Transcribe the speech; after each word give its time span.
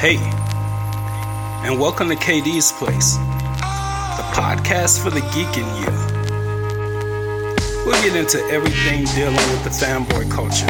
Hey, 0.00 0.16
and 1.62 1.78
welcome 1.78 2.08
to 2.08 2.14
KD's 2.14 2.72
Place, 2.72 3.16
the 3.16 4.24
podcast 4.32 5.04
for 5.04 5.10
the 5.10 5.20
geek 5.34 5.58
in 5.58 5.66
you. 5.76 5.90
We'll 7.84 8.02
get 8.02 8.16
into 8.16 8.42
everything 8.46 9.04
dealing 9.14 9.34
with 9.34 9.62
the 9.62 9.68
fanboy 9.68 10.30
culture. 10.30 10.64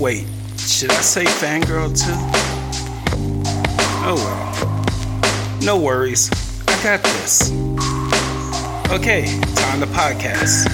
Wait, 0.00 0.28
should 0.60 0.92
I 0.92 1.00
say 1.00 1.24
fangirl 1.24 1.88
too? 1.88 2.14
Oh 4.06 4.14
well. 4.14 5.60
No 5.60 5.76
worries, 5.76 6.30
I 6.68 6.80
got 6.84 7.02
this. 7.02 7.50
Okay, 8.92 9.24
time 9.56 9.80
to 9.80 9.86
podcast. 9.88 10.67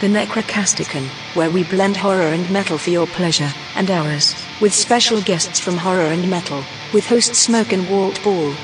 The 0.00 0.06
Necrocasticon, 0.06 1.08
where 1.34 1.50
we 1.50 1.64
blend 1.64 1.96
horror 1.96 2.28
and 2.28 2.48
metal 2.52 2.78
for 2.78 2.90
your 2.90 3.08
pleasure 3.08 3.50
and 3.74 3.90
ours, 3.90 4.32
with 4.60 4.72
special 4.72 5.20
guests 5.20 5.58
from 5.58 5.76
horror 5.76 6.02
and 6.12 6.30
metal, 6.30 6.62
with 6.94 7.04
host 7.04 7.34
Smoke 7.34 7.72
and 7.72 7.90
Walt 7.90 8.22
Ball, 8.22 8.54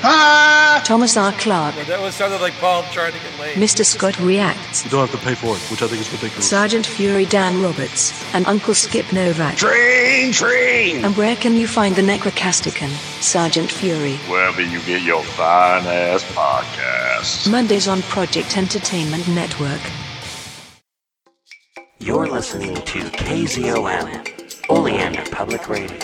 Thomas 0.85 1.17
R. 1.17 1.33
Clark, 1.33 1.75
That 1.87 1.99
was 1.99 2.15
sounded 2.15 2.39
like 2.39 2.53
Paul 2.53 2.83
trying 2.93 3.11
to 3.11 3.19
get 3.19 3.37
laid. 3.37 3.57
Mr. 3.57 3.83
Scott 3.83 4.17
Reacts, 4.21 4.85
You 4.85 4.91
don't 4.91 5.09
have 5.09 5.19
to 5.19 5.25
pay 5.25 5.35
for 5.35 5.57
it, 5.57 5.61
which 5.69 5.81
I 5.81 5.87
think 5.87 5.99
is 5.99 6.11
ridiculous. 6.13 6.49
Sergeant 6.49 6.85
Fury 6.85 7.25
Dan 7.25 7.61
Roberts, 7.61 8.13
and 8.33 8.45
Uncle 8.47 8.73
Skip 8.73 9.11
Novak. 9.11 9.57
Train, 9.57 10.31
train! 10.31 11.03
And 11.03 11.17
where 11.17 11.35
can 11.35 11.57
you 11.57 11.67
find 11.67 11.97
the 11.97 12.01
Necrocasticon, 12.01 12.91
Sergeant 13.21 13.69
Fury? 13.69 14.15
Wherever 14.29 14.61
you 14.61 14.79
get 14.83 15.01
your 15.01 15.21
fine 15.21 15.85
ass 15.85 16.23
podcasts. 16.31 17.51
Mondays 17.51 17.89
on 17.89 18.01
Project 18.03 18.55
Entertainment 18.57 19.27
Network. 19.27 19.81
You're 21.99 22.27
listening 22.27 22.75
to 22.75 22.99
KZOM, 22.99 24.69
Oleander 24.69 25.23
Public 25.31 25.67
Radio. 25.69 25.97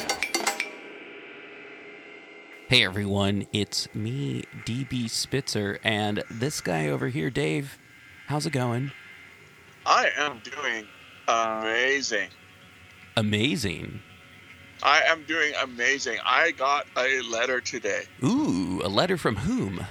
Hey 2.67 2.85
everyone, 2.85 3.45
it's 3.51 3.93
me, 3.93 4.43
DB 4.65 5.09
Spitzer, 5.09 5.79
and 5.83 6.23
this 6.31 6.61
guy 6.61 6.87
over 6.87 7.09
here, 7.09 7.29
Dave. 7.29 7.77
How's 8.27 8.45
it 8.45 8.51
going? 8.53 8.91
I 9.85 10.09
am 10.17 10.41
doing 10.43 10.87
amazing. 11.27 12.29
Amazing. 13.17 13.99
I 14.83 15.01
am 15.01 15.25
doing 15.25 15.51
amazing. 15.61 16.19
I 16.25 16.51
got 16.51 16.87
a 16.97 17.21
letter 17.21 17.59
today 17.61 18.03
Ooh, 18.23 18.81
a 18.83 18.87
letter 18.87 19.17
from 19.17 19.35
whom? 19.35 19.85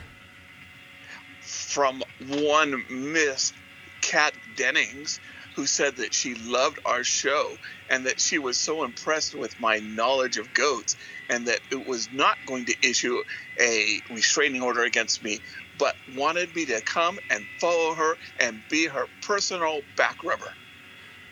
from 1.43 2.03
one 2.27 2.85
Miss 2.89 3.53
Kat 4.01 4.33
Dennings 4.57 5.21
who 5.57 5.67
said 5.67 5.97
that 5.97 6.15
she 6.15 6.35
loved 6.35 6.79
our 6.85 7.05
show 7.05 7.57
and 7.89 8.07
that 8.07 8.21
she 8.21 8.39
was 8.39 8.57
so 8.57 8.85
impressed 8.85 9.35
with 9.35 9.59
my 9.61 9.79
knowledge 9.79 10.37
of 10.37 10.53
goats 10.55 10.97
and 11.29 11.47
that 11.47 11.61
it 11.71 11.87
was 11.87 12.09
not 12.13 12.37
going 12.47 12.65
to 12.67 12.75
issue 12.83 13.19
a 13.61 14.01
restraining 14.11 14.63
order 14.63 14.83
against 14.83 15.23
me 15.23 15.41
but 15.81 15.97
wanted 16.15 16.55
me 16.55 16.67
to 16.67 16.81
come 16.83 17.19
and 17.31 17.45
follow 17.59 17.95
her 17.95 18.17
and 18.39 18.61
be 18.69 18.87
her 18.87 19.07
personal 19.23 19.81
back 19.97 20.23
rubber. 20.23 20.53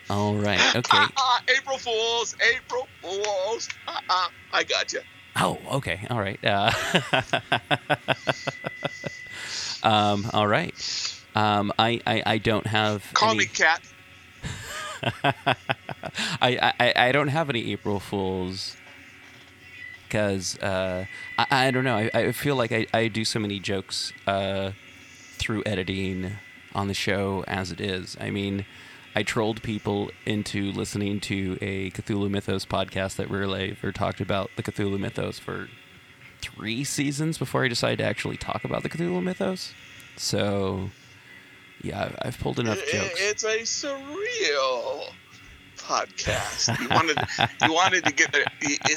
All 0.08 0.36
right, 0.36 0.58
okay. 0.76 1.04
April 1.56 1.76
Fools! 1.76 2.34
April 2.56 2.88
Fools! 3.02 3.68
I 4.52 4.64
got 4.64 4.92
you. 4.92 5.00
Oh, 5.36 5.60
okay, 5.74 6.00
all 6.08 6.18
right. 6.18 6.38
Uh, 6.42 6.72
um, 9.82 10.28
all 10.32 10.48
right. 10.48 10.74
Um, 11.34 11.70
I, 11.78 12.00
I, 12.06 12.22
I 12.24 12.38
don't 12.38 12.66
have. 12.66 13.04
Call 13.12 13.30
any, 13.30 13.40
me 13.40 13.44
Kat. 13.44 13.82
I, 16.40 16.72
I, 16.80 16.92
I 16.96 17.12
don't 17.12 17.28
have 17.28 17.50
any 17.50 17.72
April 17.72 18.00
Fools 18.00 18.76
because 20.08 20.58
uh, 20.58 21.04
I, 21.36 21.46
I 21.50 21.70
don't 21.70 21.84
know. 21.84 21.96
I, 21.96 22.10
I 22.14 22.32
feel 22.32 22.56
like 22.56 22.72
I, 22.72 22.86
I 22.94 23.08
do 23.08 23.24
so 23.24 23.38
many 23.38 23.60
jokes 23.60 24.12
uh, 24.26 24.72
through 25.36 25.62
editing 25.66 26.32
on 26.74 26.88
the 26.88 26.94
show 26.94 27.44
as 27.46 27.70
it 27.70 27.80
is. 27.80 28.16
I 28.20 28.30
mean, 28.30 28.64
I 29.14 29.22
trolled 29.22 29.62
people 29.62 30.10
into 30.26 30.72
listening 30.72 31.20
to 31.20 31.58
a 31.60 31.90
Cthulhu 31.90 32.30
Mythos 32.30 32.64
podcast 32.64 33.16
that 33.16 33.30
Rear 33.30 33.46
Laver 33.46 33.92
talked 33.92 34.20
about 34.20 34.50
the 34.56 34.62
Cthulhu 34.62 34.98
Mythos 34.98 35.38
for 35.38 35.68
three 36.40 36.84
seasons 36.84 37.38
before 37.38 37.64
I 37.64 37.68
decided 37.68 37.98
to 37.98 38.04
actually 38.04 38.36
talk 38.36 38.64
about 38.64 38.82
the 38.82 38.88
Cthulhu 38.88 39.22
Mythos. 39.22 39.72
So, 40.16 40.90
yeah, 41.82 42.10
I've, 42.22 42.38
pulled 42.38 42.58
enough 42.58 42.78
jokes. 42.90 43.14
It's 43.20 43.44
a 43.44 43.58
surreal 43.60 45.12
podcast. 45.76 46.78
You 46.80 46.88
wanted, 46.90 47.18
you 47.62 47.72
wanted 47.72 48.04
to 48.04 48.12
get 48.12 48.32
their 48.32 48.44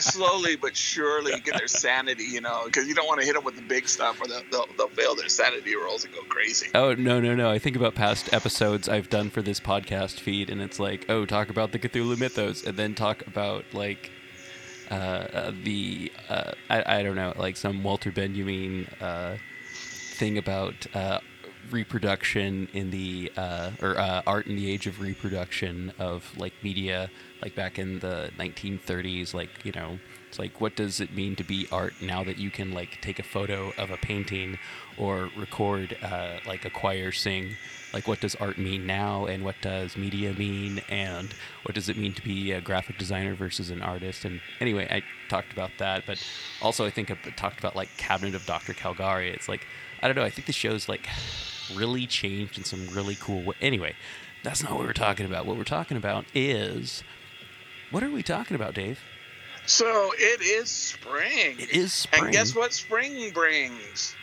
slowly 0.01 0.55
but 0.55 0.75
surely 0.75 1.39
get 1.39 1.57
their 1.57 1.67
sanity, 1.67 2.23
you 2.23 2.41
know, 2.41 2.63
because 2.65 2.87
you 2.87 2.93
don't 2.93 3.07
want 3.07 3.19
to 3.21 3.25
hit 3.25 3.35
them 3.35 3.43
with 3.43 3.55
the 3.55 3.61
big 3.61 3.87
stuff, 3.87 4.21
or 4.21 4.27
they'll, 4.27 4.43
they'll, 4.51 4.67
they'll 4.77 4.89
fail 4.89 5.15
their 5.15 5.29
sanity 5.29 5.75
rolls 5.75 6.03
and 6.03 6.13
go 6.13 6.21
crazy. 6.23 6.69
Oh 6.75 6.93
no 6.93 7.19
no 7.19 7.35
no! 7.35 7.49
I 7.49 7.59
think 7.59 7.75
about 7.75 7.95
past 7.95 8.33
episodes 8.33 8.89
I've 8.89 9.09
done 9.09 9.29
for 9.29 9.41
this 9.41 9.59
podcast 9.59 10.19
feed, 10.19 10.49
and 10.49 10.61
it's 10.61 10.79
like, 10.79 11.05
oh, 11.09 11.25
talk 11.25 11.49
about 11.49 11.71
the 11.71 11.79
Cthulhu 11.79 12.19
mythos, 12.19 12.63
and 12.65 12.77
then 12.77 12.95
talk 12.95 13.25
about 13.27 13.65
like 13.73 14.11
uh, 14.89 14.93
uh, 14.93 15.51
the 15.63 16.11
uh, 16.29 16.51
I 16.69 16.99
I 16.99 17.03
don't 17.03 17.15
know, 17.15 17.33
like 17.37 17.57
some 17.57 17.83
Walter 17.83 18.11
Benjamin 18.11 18.87
uh, 18.99 19.37
thing 19.79 20.37
about 20.37 20.87
uh, 20.93 21.19
reproduction 21.69 22.67
in 22.73 22.91
the 22.91 23.31
uh, 23.37 23.71
or 23.81 23.97
uh, 23.97 24.21
art 24.25 24.47
in 24.47 24.55
the 24.55 24.71
age 24.71 24.87
of 24.87 24.99
reproduction 24.99 25.93
of 25.99 26.31
like 26.37 26.53
media, 26.63 27.09
like 27.41 27.55
back 27.55 27.77
in 27.79 27.99
the 27.99 28.31
1930s, 28.37 29.33
like 29.33 29.49
you 29.63 29.71
know. 29.71 29.99
It's 30.29 30.39
like, 30.39 30.61
what 30.61 30.77
does 30.77 31.01
it 31.01 31.13
mean 31.13 31.35
to 31.35 31.43
be 31.43 31.67
art 31.73 31.93
now 32.01 32.23
that 32.23 32.37
you 32.37 32.49
can 32.49 32.71
like 32.71 33.01
take 33.01 33.19
a 33.19 33.23
photo 33.23 33.73
of 33.77 33.91
a 33.91 33.97
painting 33.97 34.57
or 34.97 35.29
record 35.37 35.97
uh, 36.01 36.37
like 36.47 36.63
a 36.63 36.69
choir 36.69 37.11
sing? 37.11 37.57
Like, 37.93 38.07
what 38.07 38.21
does 38.21 38.35
art 38.35 38.57
mean 38.57 38.87
now, 38.87 39.25
and 39.25 39.43
what 39.43 39.55
does 39.61 39.97
media 39.97 40.31
mean, 40.31 40.81
and 40.87 41.33
what 41.63 41.75
does 41.75 41.89
it 41.89 41.97
mean 41.97 42.13
to 42.13 42.21
be 42.21 42.53
a 42.53 42.61
graphic 42.61 42.97
designer 42.97 43.35
versus 43.35 43.69
an 43.69 43.81
artist? 43.81 44.23
And 44.23 44.39
anyway, 44.61 44.87
I 44.89 45.03
talked 45.27 45.51
about 45.51 45.71
that, 45.79 46.05
but 46.07 46.25
also 46.61 46.85
I 46.85 46.89
think 46.89 47.11
I 47.11 47.15
talked 47.31 47.59
about 47.59 47.75
like 47.75 47.89
Cabinet 47.97 48.33
of 48.33 48.45
Dr. 48.45 48.73
Caligari. 48.73 49.29
It's 49.31 49.49
like, 49.49 49.67
I 50.01 50.07
don't 50.07 50.15
know, 50.15 50.23
I 50.23 50.29
think 50.29 50.47
the 50.47 50.53
show's 50.53 50.87
like 50.87 51.07
really 51.75 52.07
changed 52.07 52.57
in 52.57 52.63
some 52.63 52.87
really 52.87 53.15
cool 53.15 53.43
way. 53.43 53.55
Anyway, 53.61 53.95
that's 54.43 54.63
not 54.63 54.73
what 54.73 54.81
we're 54.85 54.93
talking 54.93 55.25
about. 55.25 55.45
What 55.45 55.57
we're 55.57 55.63
talking 55.63 55.97
about 55.97 56.25
is. 56.33 57.03
What 57.91 58.03
are 58.03 58.09
we 58.09 58.23
talking 58.23 58.55
about, 58.55 58.73
Dave? 58.73 58.99
So 59.65 60.11
it 60.17 60.41
is 60.41 60.69
spring. 60.69 61.57
It 61.59 61.71
is 61.71 61.93
spring. 61.93 62.25
And 62.25 62.33
guess 62.33 62.55
what 62.55 62.73
spring 62.73 63.31
brings? 63.31 64.15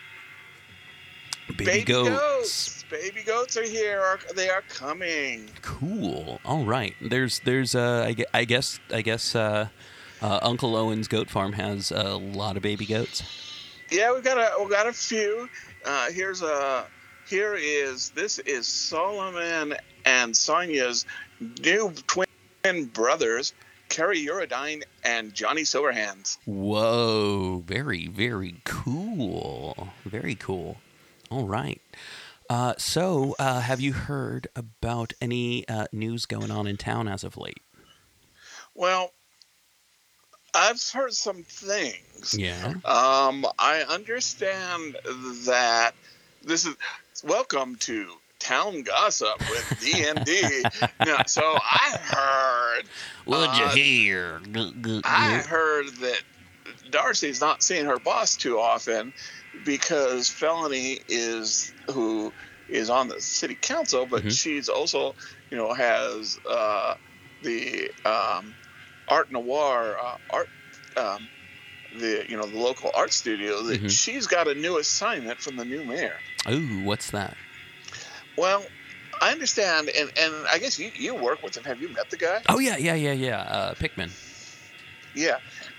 Baby, 1.57 1.85
goats. 1.85 2.85
Baby 2.91 3.23
goats 3.23 3.57
are 3.57 3.63
here. 3.63 4.19
They 4.35 4.51
are 4.51 4.63
coming. 4.69 5.49
Cool. 5.63 6.41
All 6.45 6.65
right. 6.65 6.95
There's 7.01 7.41
there's 7.41 7.75
uh 7.75 8.13
I, 8.35 8.45
guess 8.45 8.81
I 8.93 9.03
guess 9.03 9.35
uh, 9.35 9.69
uh 10.21 10.39
Uncle 10.43 10.77
Owen's 10.77 11.09
goat 11.09 11.31
farm 11.31 11.53
has 11.55 11.91
a 11.91 12.17
lot 12.17 12.57
of 12.57 12.63
baby 12.63 12.87
goats. 12.87 13.23
Yeah, 13.91 14.13
we've 14.13 14.25
got 14.25 14.39
a 14.39 14.63
we 14.63 14.71
got 14.71 14.87
a 14.87 14.93
few. 14.93 15.49
Uh, 15.85 16.11
here's 16.11 16.43
a 16.43 16.87
here 17.29 17.55
is 17.55 18.11
this 18.11 18.39
is 18.41 18.67
Solomon 18.67 19.77
and 20.05 20.37
Sonia's 20.37 21.05
new 21.41 21.93
twin 22.07 22.87
brothers, 22.87 23.53
Kerry 23.89 24.25
Eurodyne 24.25 24.83
and 25.05 25.35
Johnny 25.35 25.63
Silverhands. 25.63 26.39
Whoa, 26.47 27.63
very 27.67 28.07
very 28.07 28.57
cool. 28.65 29.89
Very 30.05 30.35
cool. 30.35 30.79
All 31.31 31.47
right. 31.47 31.81
Uh, 32.49 32.73
so, 32.79 33.37
uh, 33.39 33.61
have 33.61 33.79
you 33.79 33.93
heard 33.93 34.49
about 34.57 35.13
any 35.21 35.69
uh, 35.69 35.87
news 35.93 36.25
going 36.25 36.51
on 36.51 36.67
in 36.67 36.79
town 36.79 37.07
as 37.07 37.23
of 37.23 37.37
late? 37.37 37.61
Well, 38.75 39.13
I've 40.55 40.83
heard 40.91 41.13
some 41.13 41.43
things. 41.43 42.35
Yeah. 42.39 42.69
Um, 42.87 43.47
I 43.59 43.85
understand 43.87 44.97
that 45.45 45.93
this 46.43 46.67
is 46.67 46.77
welcome 47.25 47.77
to 47.77 48.07
town 48.39 48.83
gossip 48.83 49.41
with 49.49 49.79
DND. 49.81 50.67
no, 51.05 51.19
so 51.27 51.43
I 51.43 51.97
heard. 52.03 52.89
What'd 53.27 53.55
uh, 53.55 53.59
you 53.59 53.67
hear? 53.69 54.41
I 55.05 55.43
heard 55.49 55.87
that 56.01 56.23
Darcy's 56.91 57.41
not 57.41 57.63
seeing 57.63 57.87
her 57.87 57.99
boss 57.99 58.37
too 58.37 58.59
often 58.59 59.13
because 59.63 60.29
Felony 60.29 61.01
is 61.09 61.73
who 61.91 62.33
is 62.69 62.91
on 62.91 63.09
the 63.09 63.21
city 63.21 63.55
council, 63.55 64.07
but 64.07 64.25
Mhm. 64.25 64.33
she's 64.33 64.69
also, 64.69 65.17
you 65.51 65.57
know, 65.57 65.73
has 65.73 66.39
uh, 66.49 66.95
the 67.41 67.91
um, 68.05 68.55
Art 69.09 69.31
Noir 69.33 69.99
uh, 69.99 70.17
art. 70.31 70.51
Um, 70.97 71.29
the 71.91 72.27
you 72.29 72.37
know 72.37 72.47
the 72.47 72.59
local 72.59 72.91
art 72.95 73.13
studio 73.13 73.63
that 73.63 73.81
Mhm. 73.81 73.91
she's 73.91 74.27
got 74.27 74.47
a 74.49 74.55
new 74.55 74.79
assignment 74.79 75.41
from 75.41 75.57
the 75.57 75.65
new 75.65 75.85
mayor. 75.85 76.23
Ooh, 76.51 76.83
what's 76.83 77.11
that? 77.11 77.37
Well, 78.37 78.65
I 79.21 79.33
understand, 79.33 79.91
and 79.91 80.11
and 80.19 80.35
I 80.51 80.59
guess 80.59 80.79
you 80.79 80.91
you 80.95 81.15
work 81.15 81.43
with 81.43 81.57
him. 81.57 81.65
Have 81.65 81.81
you 81.81 81.89
met 81.89 82.11
the 82.11 82.17
guy? 82.17 82.43
Oh 82.49 82.59
yeah, 82.59 82.77
yeah, 82.77 82.95
yeah, 82.95 83.13
yeah. 83.13 83.41
Uh, 83.41 83.75
Pikmin. 83.75 84.11
Yeah, 85.15 85.39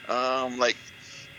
um, 0.10 0.60
like 0.60 0.76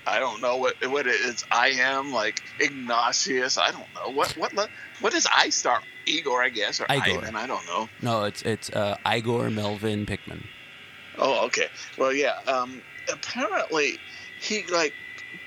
I 0.07 0.19
don't 0.19 0.41
know 0.41 0.57
what 0.57 0.75
what 0.89 1.07
it 1.07 1.21
is. 1.21 1.45
I 1.51 1.69
am 1.69 2.13
like 2.13 2.43
Ignatius. 2.59 3.59
I 3.59 3.71
don't 3.71 3.87
know 3.95 4.13
what 4.13 4.33
what 4.33 4.53
what 5.01 5.13
does 5.13 5.27
I 5.31 5.51
start 5.51 5.85
Igor, 6.07 6.43
I 6.43 6.49
guess, 6.49 6.81
or 6.81 6.87
Igor. 6.91 7.23
Ivan. 7.23 7.37
I 7.37 7.47
don't 7.47 7.67
know. 7.67 7.89
No, 8.03 8.25
it's 8.25 8.43
it's 8.43 8.71
uh, 8.71 8.97
Igor 9.07 9.51
Melvin 9.51 10.07
Pikmin. 10.07 10.43
Oh, 11.19 11.45
okay. 11.47 11.69
Well, 11.99 12.13
yeah. 12.13 12.39
Um, 12.47 12.81
apparently, 13.13 13.99
he 14.41 14.65
like 14.67 14.95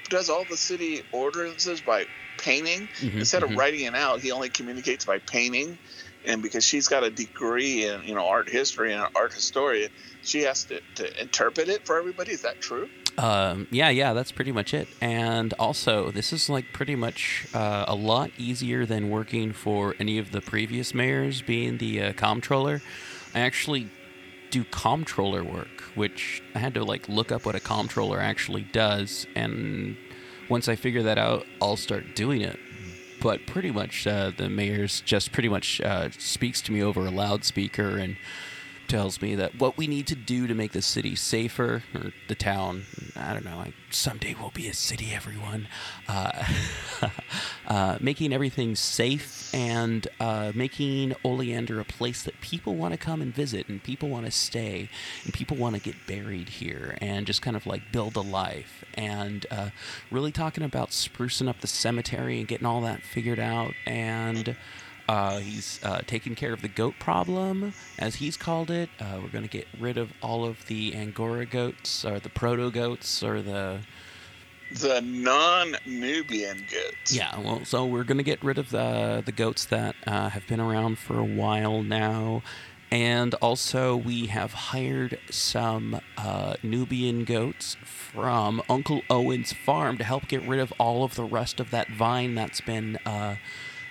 does 0.10 0.30
all 0.30 0.46
the 0.50 0.58
city 0.58 1.02
ordinances 1.12 1.82
by 1.82 2.06
painting 2.44 2.88
mm-hmm, 3.00 3.20
instead 3.20 3.42
mm-hmm. 3.42 3.54
of 3.54 3.58
writing 3.58 3.82
it 3.82 3.96
out. 3.96 4.20
He 4.20 4.32
only 4.32 4.50
communicates 4.50 5.06
by 5.06 5.20
painting, 5.20 5.78
and 6.26 6.42
because 6.42 6.64
she's 6.64 6.88
got 6.88 7.04
a 7.04 7.10
degree 7.10 7.86
in 7.86 8.04
you 8.04 8.14
know 8.14 8.28
art 8.28 8.50
history 8.50 8.94
and 8.94 9.08
art 9.16 9.34
historian, 9.34 9.90
she 10.22 10.42
has 10.42 10.66
to, 10.66 10.82
to 10.96 11.22
interpret 11.22 11.70
it 11.70 11.86
for 11.86 11.98
everybody. 11.98 12.32
Is 12.32 12.42
that 12.42 12.62
true? 12.62 12.90
Um, 13.18 13.68
yeah, 13.70 13.90
yeah, 13.90 14.14
that's 14.14 14.32
pretty 14.32 14.52
much 14.52 14.74
it. 14.74 14.88
And 15.00 15.54
also, 15.54 16.10
this 16.12 16.34
is 16.34 16.50
like 16.50 16.74
pretty 16.74 16.96
much 16.96 17.48
uh, 17.54 17.86
a 17.88 17.96
lot 17.96 18.32
easier 18.38 18.86
than 18.86 19.10
working 19.10 19.54
for 19.54 19.96
any 20.00 20.18
of 20.18 20.32
the 20.32 20.42
previous 20.42 20.94
mayors 20.94 21.42
being 21.42 21.78
the 21.78 22.02
uh, 22.02 22.14
comptroller. 22.14 22.82
I 23.36 23.42
actually 23.42 23.90
do 24.50 24.64
comptroller 24.66 25.44
work, 25.44 25.82
which 25.96 26.42
I 26.56 26.60
had 26.60 26.74
to 26.76 26.84
like 26.84 27.08
look 27.08 27.32
up 27.32 27.46
what 27.46 27.56
a 27.56 27.60
comptroller 27.60 28.20
actually 28.20 28.64
does, 28.64 29.28
and 29.36 29.96
once 30.54 30.70
I 30.70 30.76
figure 30.76 31.02
that 31.02 31.18
out, 31.18 31.48
I'll 31.60 31.76
start 31.76 32.16
doing 32.16 32.42
it. 32.42 32.60
But 33.20 33.48
pretty 33.48 33.72
much, 33.72 34.06
uh, 34.06 34.32
the 34.38 34.50
mayor's 34.50 35.02
just 35.02 35.32
pretty 35.32 35.50
much 35.50 35.82
uh, 35.82 36.12
speaks 36.12 36.62
to 36.62 36.72
me 36.72 36.84
over 36.84 37.08
a 37.08 37.10
loudspeaker 37.10 37.98
and 37.98 38.18
tells 38.88 39.22
me 39.22 39.36
that 39.36 39.60
what 39.60 39.78
we 39.78 39.88
need 39.88 40.08
to 40.08 40.16
do 40.16 40.48
to 40.48 40.54
make 40.54 40.72
the 40.72 40.82
city 40.82 41.16
safer, 41.16 41.84
or 41.94 42.14
the 42.28 42.36
town, 42.36 42.84
I 43.16 43.34
don't 43.34 43.46
know, 43.46 43.58
like 43.58 43.74
someday 43.90 44.36
we'll 44.40 44.52
be 44.52 44.68
a 44.68 44.74
city, 44.74 45.12
everyone, 45.14 45.68
uh, 46.08 46.44
uh, 47.68 47.98
making 48.00 48.34
everything 48.34 48.76
safe 48.76 49.54
and 49.54 50.08
uh, 50.20 50.52
making 50.56 51.16
Oleander 51.24 51.80
a 51.80 51.86
place 51.86 52.24
that 52.24 52.40
people 52.42 52.76
want 52.76 52.94
to 52.94 52.98
come 52.98 53.22
and 53.22 53.34
visit 53.34 53.68
and 53.68 53.84
people 53.84 54.10
want 54.10 54.26
to 54.26 54.32
stay 54.32 54.90
and 55.24 55.34
people 55.34 55.58
want 55.58 55.76
to 55.76 55.82
get 55.82 55.96
buried 56.08 56.50
here 56.50 56.98
and 57.02 57.26
just 57.26 57.42
kind 57.42 57.56
of 57.56 57.66
like 57.66 57.92
build 57.92 58.16
a 58.16 58.22
life. 58.22 58.84
And 58.96 59.46
uh, 59.52 59.70
really 60.12 60.32
talking 60.32 60.64
about 60.64 60.90
sprucing 60.90 61.48
up 61.48 61.62
the 61.62 61.68
cemetery 61.68 62.40
and 62.40 62.48
getting 62.48 62.66
all 62.66 62.82
that 62.82 63.02
figured 63.02 63.40
out 63.40 63.74
and 63.86 64.56
uh, 65.08 65.40
he's 65.40 65.80
uh, 65.84 66.02
taking 66.08 66.36
care 66.36 66.54
of 66.54 66.62
the 66.62 66.68
goat 66.68 66.96
problem, 67.00 67.74
as 68.00 68.16
he's 68.16 68.38
called 68.38 68.72
it. 68.72 68.90
Uh, 69.00 69.20
we're 69.22 69.30
going 69.30 69.44
to 69.44 69.50
get 69.50 69.68
rid 69.80 69.98
of 69.98 70.12
all 70.22 70.46
of 70.46 70.66
the 70.68 70.96
Angora 70.96 71.46
goats, 71.46 72.06
or 72.06 72.20
the 72.20 72.30
proto 72.30 72.72
goats, 72.72 73.22
or 73.24 73.42
the 73.42 73.80
the 74.72 75.02
non-Nubian 75.02 76.66
goats. 76.72 77.14
Yeah, 77.14 77.40
well, 77.40 77.64
so 77.64 77.86
we're 77.86 78.04
going 78.06 78.18
to 78.18 78.24
get 78.24 78.44
rid 78.44 78.58
of 78.58 78.70
the 78.70 79.22
the 79.26 79.32
goats 79.32 79.66
that 79.66 79.96
uh, 80.08 80.30
have 80.30 80.48
been 80.48 80.60
around 80.60 80.98
for 80.98 81.20
a 81.20 81.26
while 81.26 81.84
now, 81.84 82.42
and 82.90 83.34
also 83.36 83.96
we 83.96 84.28
have 84.28 84.54
hired 84.54 85.20
some 85.30 86.00
uh, 86.18 86.56
Nubian 86.64 87.26
goats 87.26 87.76
from 87.84 88.62
Uncle 88.70 89.02
Owen's 89.10 89.52
farm 89.52 89.98
to 89.98 90.04
help 90.04 90.28
get 90.28 90.48
rid 90.48 90.60
of 90.60 90.72
all 90.80 91.04
of 91.04 91.16
the 91.16 91.24
rest 91.24 91.60
of 91.60 91.72
that 91.72 91.90
vine 91.90 92.36
that's 92.36 92.62
been 92.62 92.98
uh, 93.06 93.36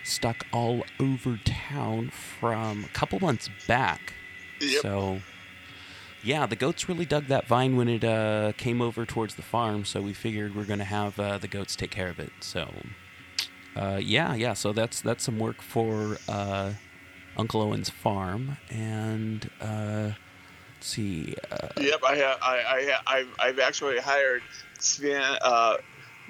stuck 0.05 0.47
all 0.53 0.85
over 1.01 1.39
town 1.45 2.11
from 2.11 2.85
a 2.85 2.89
couple 2.89 3.21
months 3.21 3.49
back. 3.67 4.15
Yep. 4.61 4.83
So, 4.83 5.21
yeah, 6.23 6.47
the 6.47 6.57
goats 6.57 6.89
really 6.89 7.05
dug 7.05 7.27
that 7.27 7.47
vine 7.47 7.77
when 7.77 7.89
it 7.89 8.05
uh, 8.05 8.53
came 8.57 8.81
over 8.81 9.05
towards 9.05 9.35
the 9.35 9.43
farm. 9.43 9.85
So 9.85 10.01
we 10.01 10.13
figured 10.13 10.55
we're 10.55 10.65
going 10.65 10.79
to 10.79 10.85
have 10.85 11.19
uh, 11.19 11.39
the 11.39 11.49
goats 11.49 11.75
take 11.77 11.91
care 11.91 12.09
of 12.09 12.19
it. 12.19 12.33
So, 12.41 12.73
uh, 13.77 14.01
yeah, 14.03 14.35
yeah. 14.35 14.53
So 14.55 14.73
that's 14.73 15.01
that's 15.01 15.25
some 15.25 15.39
work 15.39 15.63
for 15.63 16.19
uh, 16.29 16.73
Uncle 17.37 17.63
Owen's 17.63 17.91
farm, 17.91 18.59
and 18.71 19.49
uh, 19.61 20.13
let's 20.77 20.87
see. 20.87 21.35
Uh, 21.51 21.69
yep, 21.81 22.01
I 22.07 22.17
have. 22.17 22.39
I, 22.43 22.99
I, 23.07 23.27
I've 23.41 23.59
actually 23.59 23.99
hired 23.99 24.43
Sven, 24.79 25.37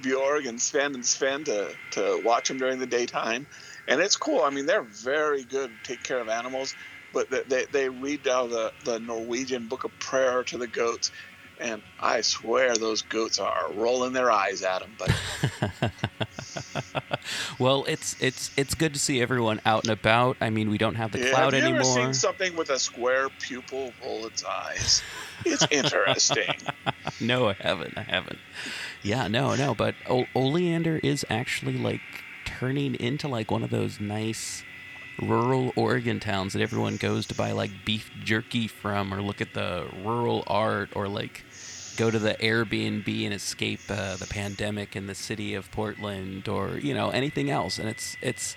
Bjorg 0.02 0.46
and 0.46 0.60
Sven 0.60 0.94
and 0.94 1.04
Sven 1.04 1.44
to, 1.44 1.74
to 1.92 2.20
watch 2.24 2.48
them 2.48 2.58
during 2.58 2.78
the 2.78 2.86
daytime. 2.86 3.46
And 3.88 4.00
it's 4.00 4.16
cool. 4.16 4.42
I 4.42 4.50
mean, 4.50 4.66
they're 4.66 4.82
very 4.82 5.44
good 5.44 5.70
take 5.84 6.02
care 6.02 6.20
of 6.20 6.28
animals, 6.28 6.74
but 7.12 7.30
they, 7.30 7.42
they, 7.42 7.64
they 7.66 7.88
read 7.88 8.26
out 8.28 8.50
the, 8.50 8.72
the 8.84 9.00
Norwegian 9.00 9.68
Book 9.68 9.84
of 9.84 9.90
Prayer 9.98 10.42
to 10.44 10.58
the 10.58 10.66
goats. 10.66 11.10
And 11.60 11.82
I 12.00 12.22
swear 12.22 12.76
those 12.76 13.02
goats 13.02 13.38
are 13.38 13.70
rolling 13.74 14.12
their 14.12 14.30
eyes 14.30 14.62
at 14.62 14.80
them. 14.80 14.96
But 14.98 15.92
well, 17.58 17.84
it's 17.86 18.20
it's 18.20 18.50
it's 18.56 18.74
good 18.74 18.94
to 18.94 18.98
see 18.98 19.20
everyone 19.20 19.60
out 19.64 19.84
and 19.84 19.92
about. 19.92 20.36
I 20.40 20.50
mean, 20.50 20.70
we 20.70 20.78
don't 20.78 20.96
have 20.96 21.12
the 21.12 21.20
yeah, 21.20 21.30
cloud 21.30 21.52
have 21.52 21.62
you 21.62 21.68
anymore. 21.68 21.82
Ever 21.82 22.04
seen 22.06 22.14
something 22.14 22.56
with 22.56 22.70
a 22.70 22.80
square 22.80 23.28
pupil 23.38 23.92
roll 24.02 24.26
its 24.26 24.44
eyes? 24.44 25.02
It's 25.44 25.66
interesting. 25.70 26.54
no, 27.20 27.48
I 27.48 27.54
haven't. 27.54 27.96
I 27.96 28.02
haven't. 28.02 28.38
Yeah, 29.02 29.28
no, 29.28 29.54
no. 29.54 29.74
But 29.74 29.94
o- 30.08 30.26
Oleander 30.34 30.98
is 31.02 31.24
actually 31.30 31.78
like 31.78 32.00
turning 32.44 32.94
into 32.96 33.28
like 33.28 33.50
one 33.50 33.62
of 33.62 33.70
those 33.70 34.00
nice 34.00 34.62
rural 35.20 35.72
Oregon 35.76 36.20
towns 36.20 36.52
that 36.54 36.62
everyone 36.62 36.96
goes 36.96 37.26
to 37.26 37.34
buy 37.34 37.52
like 37.52 37.70
beef 37.84 38.10
jerky 38.24 38.66
from, 38.66 39.12
or 39.12 39.20
look 39.22 39.40
at 39.40 39.54
the 39.54 39.86
rural 40.04 40.44
art, 40.46 40.90
or 40.94 41.08
like 41.08 41.44
go 41.96 42.10
to 42.10 42.18
the 42.18 42.34
Airbnb 42.34 43.24
and 43.24 43.34
escape 43.34 43.80
uh, 43.88 44.16
the 44.16 44.26
pandemic 44.26 44.96
in 44.96 45.06
the 45.06 45.14
city 45.14 45.54
of 45.54 45.70
Portland, 45.70 46.48
or 46.48 46.78
you 46.78 46.94
know 46.94 47.10
anything 47.10 47.50
else. 47.50 47.78
And 47.78 47.88
it's 47.88 48.16
it's 48.22 48.56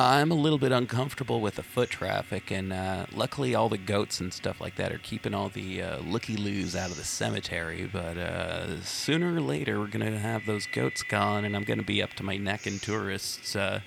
I'm 0.00 0.30
a 0.30 0.34
little 0.34 0.58
bit 0.58 0.70
uncomfortable 0.70 1.40
with 1.40 1.56
the 1.56 1.64
foot 1.64 1.90
traffic, 1.90 2.52
and 2.52 2.72
uh, 2.72 3.06
luckily 3.12 3.56
all 3.56 3.68
the 3.68 3.76
goats 3.76 4.20
and 4.20 4.32
stuff 4.32 4.60
like 4.60 4.76
that 4.76 4.92
are 4.92 4.98
keeping 4.98 5.34
all 5.34 5.48
the 5.48 5.82
uh, 5.82 5.98
looky 5.98 6.36
loos 6.36 6.76
out 6.76 6.92
of 6.92 6.96
the 6.96 7.02
cemetery. 7.02 7.90
But 7.92 8.16
uh, 8.16 8.80
sooner 8.82 9.34
or 9.34 9.40
later, 9.40 9.80
we're 9.80 9.88
gonna 9.88 10.16
have 10.16 10.46
those 10.46 10.68
goats 10.72 11.02
gone, 11.02 11.44
and 11.44 11.56
I'm 11.56 11.64
gonna 11.64 11.82
be 11.82 12.00
up 12.00 12.14
to 12.14 12.22
my 12.22 12.36
neck 12.36 12.68
in 12.68 12.78
tourists 12.78 13.56
uh, 13.56 13.80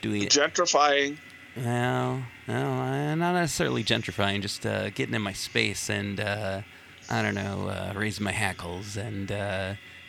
doing 0.00 0.22
gentrifying. 0.22 1.18
Well, 1.54 2.22
no, 2.48 3.14
not 3.16 3.32
necessarily 3.34 3.84
gentrifying, 3.84 4.40
just 4.40 4.64
uh, 4.64 4.88
getting 4.88 5.14
in 5.14 5.20
my 5.20 5.34
space 5.34 5.90
and 5.90 6.20
uh, 6.20 6.62
I 7.10 7.20
don't 7.20 7.34
know, 7.34 7.92
raising 7.94 8.24
my 8.24 8.32
hackles 8.32 8.96
and 8.96 9.30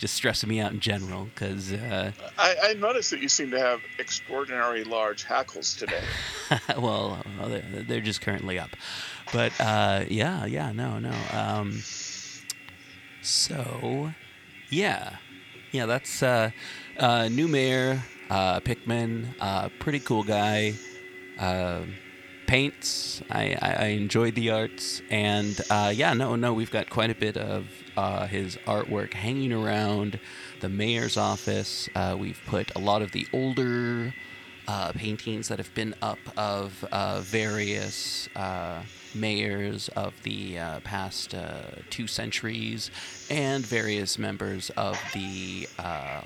just 0.01 0.15
stressing 0.15 0.50
me 0.50 0.60
out 0.60 0.72
in 0.72 0.79
general 0.79 1.25
because 1.25 1.72
uh, 1.72 2.12
I, 2.36 2.55
I, 2.63 2.74
noticed 2.74 3.12
that 3.12 3.22
you 3.22 3.29
seem 3.29 3.51
to 3.51 3.60
have 3.60 3.81
extraordinary 4.00 4.84
large 4.84 5.24
hackles 5.24 5.75
today. 5.75 6.01
well, 6.79 7.24
they're, 7.46 7.84
they're, 7.84 8.01
just 8.01 8.20
currently 8.20 8.58
up, 8.58 8.72
but 9.31 9.53
uh, 9.62 10.05
yeah, 10.10 10.46
yeah, 10.48 10.72
no, 10.72 10.98
no. 10.98 11.13
Um, 11.31 11.84
so, 13.22 14.12
yeah, 14.72 15.17
yeah, 15.72 15.86
that's 15.86 16.24
uh, 16.24 16.50
uh 16.98 17.27
new 17.27 17.48
mayor 17.48 18.01
uh, 18.31 18.60
Pikmin, 18.62 19.27
uh, 19.39 19.70
pretty 19.77 20.00
cool 20.00 20.24
guy. 20.24 20.74
paints. 22.48 23.22
I, 23.29 23.55
I, 23.62 23.74
I 23.74 23.86
enjoyed 23.89 24.34
the 24.34 24.50
arts, 24.50 25.03
and 25.12 25.62
yeah, 25.70 26.13
no, 26.13 26.36
no, 26.36 26.53
we've 26.53 26.72
got 26.72 26.89
quite 26.89 27.12
a 27.12 27.15
bit 27.15 27.38
of 27.38 27.67
uh, 27.98 28.27
his 28.27 28.57
artwork 28.67 29.13
hanging 29.13 29.53
around 29.53 30.19
the 30.60 30.69
mayor's 30.69 31.17
office. 31.17 31.89
Uh, 31.95 32.15
we've 32.17 32.41
put 32.48 32.74
a 32.75 32.79
lot 32.79 33.01
of 33.01 33.12
the 33.12 33.27
older 33.33 34.13
uh, 34.67 34.91
paintings 34.93 35.48
that 35.48 35.57
have 35.57 35.74
been 35.74 35.93
up 36.01 36.19
of 36.38 36.86
uh, 36.91 37.19
various 37.21 38.29
uh, 38.36 38.81
mayors 39.13 39.89
of 39.89 40.13
the 40.24 40.57
uh, 40.57 40.79
past 40.81 41.36
two 41.89 42.07
centuries 42.07 42.91
and 43.29 43.65
various 43.65 44.17
members 44.17 44.69
of 44.71 44.98
the 45.13 45.67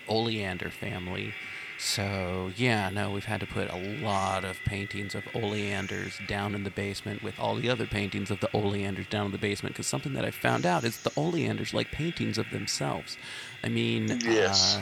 Oleander 0.08 0.70
family. 0.70 1.34
So, 1.78 2.52
yeah, 2.56 2.90
no, 2.90 3.12
we've 3.12 3.26
had 3.26 3.42
to 3.42 3.46
put 3.46 3.70
a 3.70 3.78
lot 4.02 4.46
of 4.46 4.58
paintings 4.66 5.14
of 5.14 5.24
oleanders 5.36 6.20
down 6.28 6.56
in 6.56 6.64
the 6.64 6.70
basement 6.70 7.22
with 7.22 7.38
all 7.38 7.56
the 7.56 7.70
other 7.70 7.86
paintings 7.86 8.32
of 8.32 8.40
the 8.40 8.50
oleanders 8.56 9.08
down 9.08 9.26
in 9.26 9.32
the 9.34 9.38
basement 9.38 9.76
because 9.76 9.88
something 9.88 10.14
that 10.14 10.24
I 10.24 10.32
found 10.32 10.66
out 10.66 10.84
is 10.86 11.02
the 11.02 11.12
oleanders 11.18 11.74
like 11.74 11.92
paintings 11.92 12.38
of 12.38 12.50
themselves. 12.52 13.18
I 13.64 13.70
mean, 13.70 14.20
yes. 14.24 14.80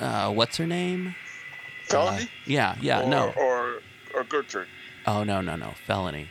Uh, 0.00 0.04
uh, 0.04 0.30
what's 0.30 0.56
her 0.56 0.66
name? 0.66 1.14
Felony? 1.84 2.22
Uh, 2.22 2.26
yeah, 2.46 2.76
yeah, 2.80 3.02
or, 3.02 3.08
no. 3.08 3.32
Or, 3.36 3.82
or 4.14 4.24
Gertrude. 4.24 4.68
Oh, 5.06 5.24
no, 5.24 5.40
no, 5.40 5.56
no. 5.56 5.74
Felony. 5.86 6.28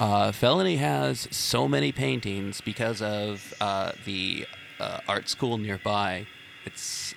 Uh, 0.00 0.32
Felony 0.32 0.76
has 0.76 1.28
so 1.30 1.68
many 1.68 1.92
paintings 1.92 2.60
because 2.60 3.02
of 3.02 3.52
uh, 3.60 3.92
the 4.04 4.46
uh, 4.80 5.00
art 5.06 5.28
school 5.28 5.58
nearby. 5.58 6.26
It's 6.64 7.14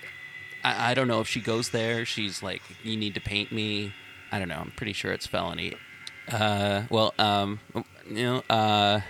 I, 0.66 0.90
I 0.90 0.94
don't 0.94 1.08
know 1.08 1.20
if 1.20 1.28
she 1.28 1.40
goes 1.40 1.70
there. 1.70 2.04
She's 2.04 2.42
like, 2.42 2.62
you 2.82 2.96
need 2.96 3.14
to 3.14 3.20
paint 3.20 3.52
me 3.52 3.92
I 4.32 4.38
don't 4.38 4.48
know. 4.48 4.58
I'm 4.58 4.72
pretty 4.72 4.92
sure 4.92 5.12
it's 5.12 5.26
felony. 5.26 5.74
Uh, 6.30 6.82
well, 6.90 7.14
um, 7.18 7.60
you 8.08 8.24
know, 8.24 8.42
uh, 8.50 9.00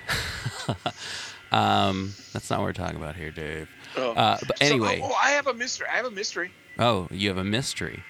um, 1.53 2.13
that's 2.33 2.51
not 2.51 2.61
what 2.61 2.67
we're 2.67 2.73
talking 2.75 2.97
about 2.97 3.17
here, 3.17 3.31
Dave. 3.31 3.69
Oh. 3.97 4.13
Uh, 4.13 4.39
but 4.47 4.61
anyway. 4.61 5.01
So, 5.01 5.07
oh, 5.07 5.15
I 5.15 5.31
have 5.31 5.47
a 5.47 5.55
mystery. 5.55 5.87
I 5.91 5.97
have 5.97 6.07
a 6.07 6.11
mystery. 6.11 6.51
Oh, 6.79 7.09
you 7.11 7.29
have 7.29 7.39
a 7.39 7.45
mystery. 7.45 8.03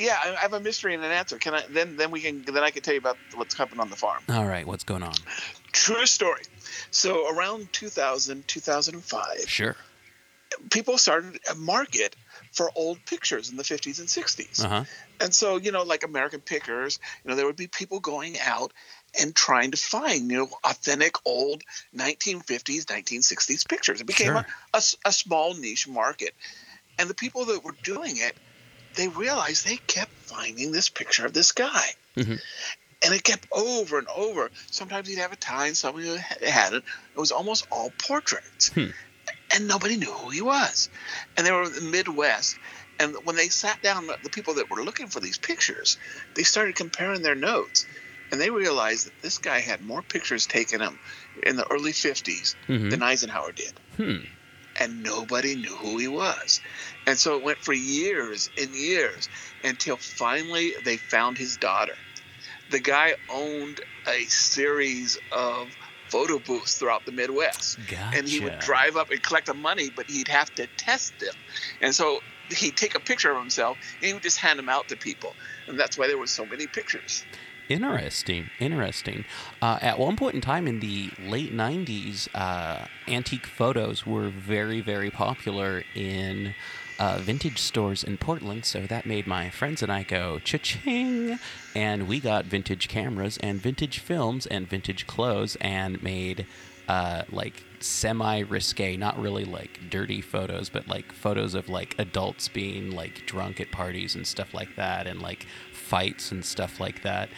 Yeah, 0.00 0.18
I 0.24 0.40
have 0.40 0.54
a 0.54 0.60
mystery 0.60 0.94
and 0.94 1.04
an 1.04 1.12
answer. 1.12 1.38
Can 1.38 1.54
I 1.54 1.62
then 1.70 1.96
then 1.96 2.10
we 2.10 2.20
can 2.20 2.42
then 2.42 2.64
I 2.64 2.70
can 2.70 2.82
tell 2.82 2.94
you 2.94 2.98
about 2.98 3.16
what's 3.36 3.54
happening 3.54 3.78
on 3.78 3.90
the 3.90 3.96
farm. 3.96 4.24
All 4.28 4.44
right, 4.44 4.66
what's 4.66 4.82
going 4.82 5.04
on? 5.04 5.14
True 5.70 6.04
story. 6.06 6.42
So 6.90 7.32
around 7.32 7.72
2000, 7.72 8.48
2005, 8.48 9.48
Sure. 9.48 9.76
People 10.70 10.98
started 10.98 11.38
a 11.50 11.54
market 11.54 12.14
for 12.52 12.70
old 12.76 13.04
pictures 13.06 13.50
in 13.50 13.56
the 13.56 13.62
50s 13.64 13.98
and 13.98 14.08
60s. 14.08 14.64
Uh-huh. 14.64 14.84
And 15.20 15.34
so, 15.34 15.56
you 15.56 15.72
know, 15.72 15.82
like 15.82 16.04
American 16.04 16.40
Pickers, 16.40 16.98
you 17.24 17.30
know, 17.30 17.36
there 17.36 17.46
would 17.46 17.56
be 17.56 17.66
people 17.66 18.00
going 18.00 18.36
out 18.40 18.72
and 19.20 19.34
trying 19.34 19.70
to 19.72 19.76
find, 19.76 20.30
you 20.30 20.38
know, 20.38 20.48
authentic 20.64 21.14
old 21.24 21.62
1950s, 21.96 22.84
1960s 22.86 23.68
pictures. 23.68 24.00
It 24.00 24.06
became 24.06 24.28
Sure. 24.28 24.46
a, 24.72 24.78
a 24.78 24.82
a 25.06 25.12
small 25.12 25.54
niche 25.54 25.88
market. 25.88 26.34
And 26.98 27.08
the 27.10 27.14
people 27.14 27.44
that 27.46 27.64
were 27.64 27.76
doing 27.82 28.16
it, 28.16 28.36
they 28.94 29.08
realized 29.08 29.66
they 29.66 29.76
kept 29.76 30.12
finding 30.12 30.70
this 30.72 30.88
picture 30.88 31.26
of 31.26 31.32
this 31.32 31.52
guy. 31.52 31.94
Mhm. 32.16 32.40
And 33.04 33.12
it 33.14 33.22
kept 33.22 33.46
over 33.52 33.98
and 33.98 34.08
over. 34.08 34.50
Sometimes 34.70 35.08
he'd 35.08 35.18
have 35.18 35.32
a 35.32 35.36
tie 35.36 35.66
and 35.66 35.76
somebody 35.76 36.16
had 36.16 36.72
it. 36.72 36.84
It 37.14 37.20
was 37.20 37.32
almost 37.32 37.66
all 37.70 37.90
portraits. 37.98 38.68
Hmm. 38.68 38.90
And 39.54 39.68
nobody 39.68 39.96
knew 39.96 40.12
who 40.12 40.30
he 40.30 40.42
was. 40.42 40.88
And 41.36 41.46
they 41.46 41.52
were 41.52 41.62
in 41.62 41.72
the 41.72 41.80
Midwest. 41.80 42.58
And 42.98 43.14
when 43.22 43.36
they 43.36 43.48
sat 43.48 43.80
down, 43.82 44.08
the 44.22 44.30
people 44.30 44.54
that 44.54 44.68
were 44.68 44.84
looking 44.84 45.08
for 45.08 45.20
these 45.20 45.38
pictures, 45.38 45.96
they 46.34 46.42
started 46.42 46.74
comparing 46.74 47.22
their 47.22 47.36
notes. 47.36 47.86
And 48.32 48.40
they 48.40 48.50
realized 48.50 49.06
that 49.06 49.20
this 49.22 49.38
guy 49.38 49.60
had 49.60 49.80
more 49.80 50.02
pictures 50.02 50.46
taken 50.46 50.80
him 50.80 50.98
in 51.44 51.54
the 51.56 51.70
early 51.70 51.92
50s 51.92 52.56
Mhm. 52.68 52.90
than 52.90 53.02
Eisenhower 53.02 53.52
did. 53.52 53.80
Hmm. 53.96 54.24
And 54.76 55.04
nobody 55.04 55.54
knew 55.54 55.76
who 55.76 55.98
he 55.98 56.08
was. 56.08 56.60
And 57.06 57.16
so 57.16 57.36
it 57.36 57.42
went 57.42 57.62
for 57.62 57.72
years 57.72 58.50
and 58.56 58.74
years 58.74 59.28
until 59.62 59.98
finally 59.98 60.74
they 60.82 60.96
found 60.96 61.38
his 61.38 61.56
daughter. 61.56 61.98
The 62.68 62.80
guy 62.80 63.14
owned 63.28 63.80
a 64.06 64.24
series 64.24 65.16
of 65.30 65.76
photo 66.14 66.38
booths 66.38 66.78
throughout 66.78 67.04
the 67.06 67.10
Midwest 67.10 67.76
and 68.14 68.28
he 68.28 68.38
would 68.38 68.60
drive 68.60 68.96
up 68.96 69.10
and 69.10 69.20
collect 69.20 69.46
the 69.46 69.54
money, 69.54 69.90
but 69.90 70.08
he'd 70.08 70.28
have 70.28 70.54
to 70.54 70.68
test 70.76 71.18
them. 71.18 71.34
And 71.80 71.92
so 71.92 72.20
he'd 72.56 72.76
take 72.76 72.94
a 72.94 73.00
picture 73.00 73.32
of 73.32 73.36
himself 73.36 73.76
and 73.96 74.06
he 74.06 74.12
would 74.14 74.22
just 74.22 74.38
hand 74.38 74.60
them 74.60 74.68
out 74.68 74.86
to 74.90 74.96
people. 74.96 75.34
And 75.66 75.76
that's 75.78 75.98
why 75.98 76.06
there 76.06 76.16
were 76.16 76.28
so 76.28 76.46
many 76.46 76.68
pictures. 76.68 77.24
Interesting, 77.68 78.48
interesting. 78.60 79.24
Uh, 79.60 79.78
at 79.82 79.98
one 79.98 80.16
point 80.16 80.36
in 80.36 80.40
time 80.40 80.68
in 80.68 80.78
the 80.80 81.10
late 81.18 81.52
'90s, 81.52 82.28
uh, 82.34 82.86
antique 83.08 83.46
photos 83.46 84.06
were 84.06 84.28
very, 84.28 84.82
very 84.82 85.10
popular 85.10 85.82
in 85.94 86.54
uh, 86.98 87.18
vintage 87.18 87.58
stores 87.58 88.04
in 88.04 88.16
Portland. 88.16 88.64
So 88.64 88.86
that 88.86 89.06
made 89.06 89.26
my 89.26 89.50
friends 89.50 89.82
and 89.82 89.92
I 89.92 90.02
go 90.02 90.38
cha-ching, 90.38 91.38
and 91.74 92.08
we 92.08 92.20
got 92.20 92.44
vintage 92.44 92.88
cameras 92.88 93.38
and 93.38 93.60
vintage 93.60 93.98
films 93.98 94.46
and 94.46 94.68
vintage 94.68 95.06
clothes, 95.06 95.56
and 95.60 96.02
made 96.02 96.46
uh, 96.88 97.22
like 97.30 97.62
semi 97.80 98.40
risque, 98.40 98.96
not 98.96 99.18
really 99.18 99.44
like 99.44 99.80
dirty 99.90 100.20
photos, 100.20 100.68
but 100.68 100.86
like 100.88 101.12
photos 101.12 101.54
of 101.54 101.68
like 101.68 101.94
adults 101.98 102.48
being 102.48 102.90
like 102.94 103.26
drunk 103.26 103.60
at 103.60 103.70
parties 103.70 104.14
and 104.14 104.26
stuff 104.26 104.54
like 104.54 104.76
that, 104.76 105.06
and 105.06 105.20
like 105.20 105.46
fights 105.72 106.32
and 106.32 106.44
stuff 106.44 106.80
like 106.80 107.02
that. 107.02 107.28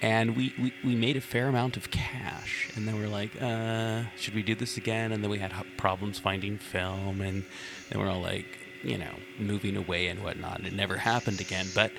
And 0.00 0.36
we, 0.36 0.52
we, 0.60 0.74
we 0.82 0.96
made 0.96 1.16
a 1.16 1.20
fair 1.20 1.46
amount 1.46 1.76
of 1.76 1.92
cash. 1.92 2.68
And 2.74 2.88
then 2.88 2.98
we're 2.98 3.06
like, 3.06 3.40
uh, 3.40 4.02
should 4.16 4.34
we 4.34 4.42
do 4.42 4.56
this 4.56 4.76
again? 4.76 5.12
And 5.12 5.22
then 5.22 5.30
we 5.30 5.38
had 5.38 5.52
problems 5.76 6.18
finding 6.18 6.58
film. 6.58 7.20
And 7.20 7.44
then 7.88 8.00
we're 8.00 8.10
all 8.10 8.20
like, 8.20 8.58
you 8.82 8.98
know, 8.98 9.14
moving 9.38 9.76
away 9.76 10.08
and 10.08 10.22
whatnot. 10.22 10.64
It 10.64 10.72
never 10.72 10.96
happened 10.96 11.40
again. 11.40 11.66
But 11.74 11.92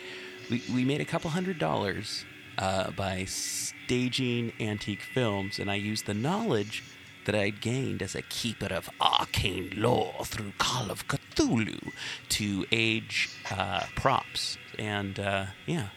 we, 0.50 0.62
we 0.74 0.86
made 0.86 1.02
a 1.02 1.06
couple 1.06 1.30
hundred 1.30 1.60
dollars 1.60 2.26
uh, 2.58 2.92
by 2.92 3.26
staging 3.26 4.54
antique 4.60 5.02
films. 5.02 5.60
And 5.60 5.70
I 5.72 5.76
used 5.76 6.06
the 6.06 6.14
knowledge 6.14 6.84
that 7.26 7.36
I'd 7.36 7.62
gained 7.62 8.02
as 8.02 8.16
a 8.16 8.22
keeper 8.22 8.68
of 8.74 8.90
arcane 9.00 9.74
lore 9.76 10.26
through 10.26 10.52
Call 10.58 10.92
of 10.92 11.08
Cthulhu 11.08 11.94
to 12.30 12.66
age 12.72 13.30
uh, 13.52 13.84
props. 13.96 14.58
And 14.78 15.20
uh, 15.20 15.46
yeah. 15.66 15.88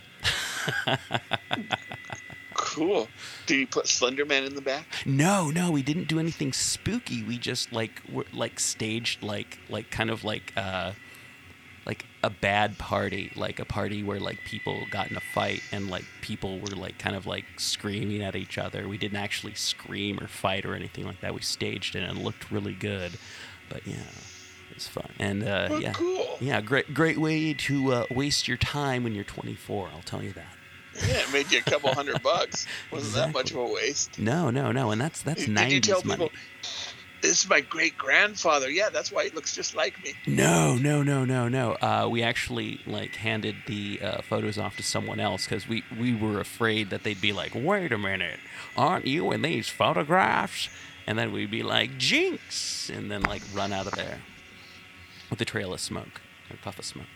Cool. 2.56 3.08
Did 3.46 3.56
you 3.60 3.66
put 3.66 3.84
Slenderman 3.86 4.46
in 4.46 4.54
the 4.54 4.60
back? 4.62 4.86
No, 5.04 5.50
no, 5.50 5.70
we 5.70 5.82
didn't 5.82 6.08
do 6.08 6.18
anything 6.18 6.52
spooky. 6.52 7.22
We 7.22 7.38
just 7.38 7.72
like 7.72 8.02
were 8.10 8.24
like 8.32 8.58
staged 8.58 9.22
like 9.22 9.58
like 9.68 9.90
kind 9.90 10.10
of 10.10 10.24
like 10.24 10.52
uh 10.56 10.92
like 11.84 12.04
a 12.24 12.30
bad 12.30 12.78
party, 12.78 13.30
like 13.36 13.60
a 13.60 13.64
party 13.64 14.02
where 14.02 14.18
like 14.18 14.38
people 14.44 14.86
got 14.90 15.10
in 15.10 15.16
a 15.16 15.20
fight 15.20 15.62
and 15.70 15.88
like 15.88 16.04
people 16.20 16.58
were 16.58 16.68
like 16.74 16.98
kind 16.98 17.14
of 17.14 17.26
like 17.26 17.44
screaming 17.58 18.22
at 18.22 18.34
each 18.34 18.58
other. 18.58 18.88
We 18.88 18.98
didn't 18.98 19.18
actually 19.18 19.54
scream 19.54 20.18
or 20.18 20.26
fight 20.26 20.64
or 20.66 20.74
anything 20.74 21.04
like 21.04 21.20
that. 21.20 21.34
We 21.34 21.42
staged 21.42 21.94
it 21.94 22.02
and 22.02 22.18
it 22.18 22.24
looked 22.24 22.50
really 22.50 22.74
good. 22.74 23.12
But 23.68 23.86
yeah, 23.86 23.94
it 24.70 24.74
was 24.74 24.88
fun. 24.88 25.10
And 25.18 25.44
uh 25.44 25.68
Oh, 25.70 25.78
yeah. 25.78 25.92
cool. 25.92 26.38
Yeah, 26.40 26.60
great 26.60 26.92
great 26.94 27.18
way 27.18 27.52
to 27.54 27.92
uh, 27.92 28.06
waste 28.10 28.48
your 28.48 28.56
time 28.56 29.04
when 29.04 29.14
you're 29.14 29.24
24, 29.24 29.90
I'll 29.94 30.00
tell 30.02 30.22
you 30.22 30.32
that. 30.32 30.46
Yeah, 31.06 31.14
it 31.18 31.32
made 31.32 31.50
you 31.52 31.58
a 31.58 31.62
couple 31.62 31.92
hundred 31.94 32.22
bucks. 32.22 32.66
Wasn't 32.90 33.14
that 33.14 33.32
much 33.32 33.50
of 33.50 33.56
a 33.58 33.64
waste? 33.66 34.18
No, 34.18 34.50
no, 34.50 34.72
no, 34.72 34.90
and 34.90 35.00
that's 35.00 35.22
that's 35.22 35.44
Did 35.46 35.54
90s 35.54 35.70
you 35.70 35.80
tell 35.80 36.02
money. 36.04 36.24
people, 36.28 36.38
this 37.22 37.42
is 37.44 37.48
my 37.50 37.60
great 37.60 37.96
grandfather? 37.98 38.70
Yeah, 38.70 38.88
that's 38.90 39.10
why 39.10 39.24
he 39.24 39.30
looks 39.30 39.54
just 39.54 39.74
like 39.74 40.02
me. 40.04 40.12
No, 40.26 40.76
no, 40.76 41.02
no, 41.02 41.24
no, 41.24 41.48
no. 41.48 41.72
Uh, 41.74 42.06
we 42.10 42.22
actually 42.22 42.80
like 42.86 43.16
handed 43.16 43.56
the 43.66 44.00
uh, 44.02 44.22
photos 44.22 44.58
off 44.58 44.76
to 44.76 44.82
someone 44.82 45.18
else 45.20 45.44
because 45.44 45.66
we 45.68 45.82
we 45.98 46.14
were 46.14 46.40
afraid 46.40 46.90
that 46.90 47.02
they'd 47.02 47.20
be 47.20 47.32
like, 47.32 47.52
"Wait 47.54 47.92
a 47.92 47.98
minute, 47.98 48.38
aren't 48.76 49.06
you 49.06 49.32
in 49.32 49.42
these 49.42 49.68
photographs?" 49.68 50.68
And 51.08 51.18
then 51.18 51.32
we'd 51.32 51.50
be 51.50 51.62
like, 51.62 51.98
"Jinx!" 51.98 52.90
and 52.90 53.10
then 53.10 53.22
like 53.22 53.42
run 53.54 53.72
out 53.72 53.86
of 53.86 53.94
there 53.94 54.20
with 55.30 55.40
a 55.40 55.44
trail 55.44 55.72
of 55.74 55.80
smoke, 55.80 56.20
a 56.50 56.56
puff 56.56 56.78
of 56.78 56.84
smoke. 56.84 57.06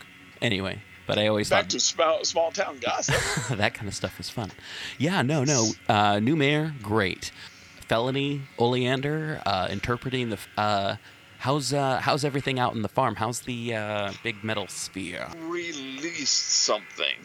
Anyway, 0.42 0.80
but 1.06 1.18
I 1.18 1.26
always 1.26 1.50
Back 1.50 1.64
thought 1.64 1.70
to 1.70 1.80
small, 1.80 2.24
small 2.24 2.50
town 2.50 2.78
gossip. 2.80 3.14
that 3.56 3.74
kind 3.74 3.88
of 3.88 3.94
stuff 3.94 4.18
was 4.18 4.30
fun. 4.30 4.50
Yeah, 4.98 5.22
no, 5.22 5.44
no. 5.44 5.70
Uh, 5.88 6.20
new 6.20 6.36
mayor, 6.36 6.74
great. 6.82 7.32
Felony 7.88 8.42
Oleander 8.58 9.42
uh, 9.44 9.68
interpreting 9.70 10.30
the. 10.30 10.38
Uh, 10.56 10.96
how's 11.38 11.72
uh, 11.72 11.98
how's 12.00 12.24
everything 12.24 12.58
out 12.58 12.74
in 12.74 12.82
the 12.82 12.88
farm? 12.88 13.16
How's 13.16 13.40
the 13.40 13.74
uh, 13.74 14.12
big 14.22 14.44
metal 14.44 14.68
sphere? 14.68 15.26
Released 15.40 16.48
something. 16.48 17.16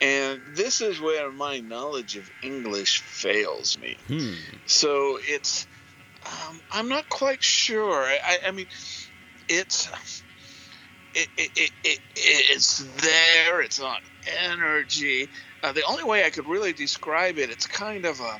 And 0.00 0.40
this 0.54 0.80
is 0.80 1.00
where 1.00 1.30
my 1.30 1.60
knowledge 1.60 2.16
of 2.16 2.30
English 2.42 3.02
fails 3.02 3.78
me. 3.78 3.98
Hmm. 4.08 4.32
So 4.64 5.18
it's, 5.20 5.66
um, 6.24 6.60
I'm 6.72 6.88
not 6.88 7.10
quite 7.10 7.42
sure. 7.42 8.04
I, 8.04 8.38
I 8.46 8.50
mean, 8.50 8.66
it's, 9.48 9.90
it, 11.14 11.28
it, 11.36 11.50
it, 11.56 11.70
it, 11.84 12.00
it's 12.14 12.84
there. 13.00 13.60
It's 13.60 13.80
on 13.80 13.98
energy. 14.42 15.28
Uh, 15.62 15.72
the 15.72 15.82
only 15.84 16.04
way 16.04 16.24
I 16.24 16.30
could 16.30 16.46
really 16.46 16.72
describe 16.72 17.38
it, 17.38 17.50
it's 17.50 17.66
kind 17.66 18.04
of 18.04 18.20
a, 18.20 18.38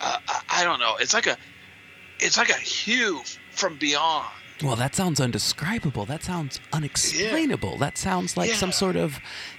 uh, 0.00 0.18
I- 0.28 0.40
I 0.48 0.64
don't 0.64 0.78
know. 0.80 0.96
It's 0.98 1.14
like 1.14 1.26
a, 1.26 1.36
it's 2.18 2.36
like 2.38 2.50
a 2.50 2.54
hue 2.58 3.20
from 3.52 3.76
beyond. 3.78 4.26
Well, 4.62 4.76
that 4.76 4.94
sounds 4.94 5.20
undescribable. 5.20 6.04
That 6.04 6.22
sounds 6.22 6.60
unexplainable. 6.72 7.78
That 7.78 7.96
sounds 7.96 8.36
like 8.36 8.50
some 8.50 8.72
sort 8.72 8.96
of 8.96 9.18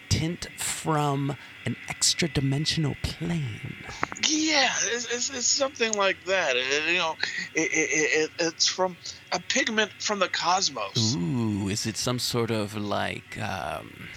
tint 0.10 0.48
from 0.58 1.36
an 1.66 1.76
extra 1.90 2.28
dimensional 2.28 2.96
plane. 3.04 3.76
Yeah, 4.28 4.70
it's, 4.86 5.06
it's, 5.14 5.30
it's 5.30 5.46
something 5.48 5.94
like 5.94 6.24
that. 6.26 6.56
It- 6.56 6.92
you 6.92 6.98
know, 6.98 7.16
it, 7.54 7.72
it, 7.72 7.90
it, 8.24 8.32
it's 8.40 8.68
from 8.68 8.98
a 9.32 9.40
pigment 9.40 9.92
from 10.00 10.20
the 10.20 10.28
cosmos. 10.28 11.16
Ooh, 11.16 11.70
is 11.70 11.86
it 11.86 11.98
some 11.98 12.20
sort 12.20 12.52
of 12.52 12.76
like, 12.76 13.38
um, 13.40 14.08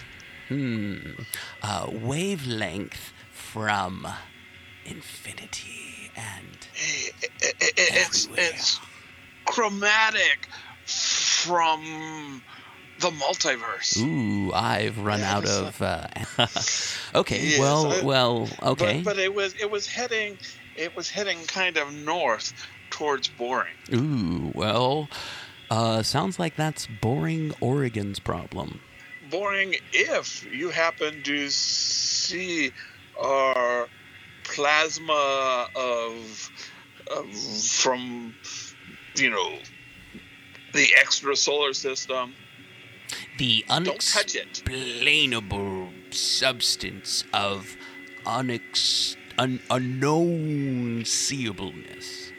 hmm, 0.49 0.97
uh, 1.61 1.87
wavelength 1.91 3.13
from 3.31 4.07
infinity 4.85 6.11
and 6.15 6.57
it- 6.75 7.73
it's, 7.77 8.27
it's 8.37 8.79
chromatic 9.45 10.47
from 10.85 12.41
the 12.99 13.09
multiverse. 13.11 13.97
ooh, 13.97 14.51
I've 14.53 14.97
run 14.97 15.19
Yeah, 15.19 15.35
out 15.37 15.45
of. 15.45 15.81
Uh, 15.81 16.07
okay, 17.15 17.41
Yes, 17.49 17.59
well, 17.59 17.91
I- 17.91 18.03
well, 18.03 18.49
okay. 18.63 19.01
But, 19.03 19.15
but 19.15 19.19
it 19.19 19.33
was 19.33 19.53
it 19.59 19.69
was 19.69 19.87
heading 19.87 20.37
it 20.75 20.95
was 20.95 21.09
heading 21.09 21.45
kind 21.45 21.77
of 21.77 21.93
north 21.93 22.53
towards 22.89 23.27
boring. 23.27 23.75
ooh, 23.93 24.51
well, 24.55 25.09
uh, 25.69 26.03
sounds 26.03 26.39
like 26.39 26.55
that's 26.55 26.87
boring 26.87 27.51
Oregon's 27.61 28.19
problem. 28.19 28.81
boring 29.21 29.75
if 29.91 30.45
you 30.51 30.69
happen 30.69 31.23
to 31.23 31.49
see 31.49 32.71
our 33.19 33.89
plasma 34.43 35.67
of, 35.75 36.51
of 37.11 37.35
from 37.71 38.35
you 39.17 39.29
know 39.29 39.59
the 40.73 40.87
extra 40.99 41.35
solar 41.35 41.73
system. 41.73 42.35
The 43.37 43.65
unexplainable 43.69 45.89
substance 46.11 47.23
of 47.33 47.75
unex 48.25 49.15
un, 49.37 49.59
unknown 49.69 51.01
seeableness. 51.03 52.31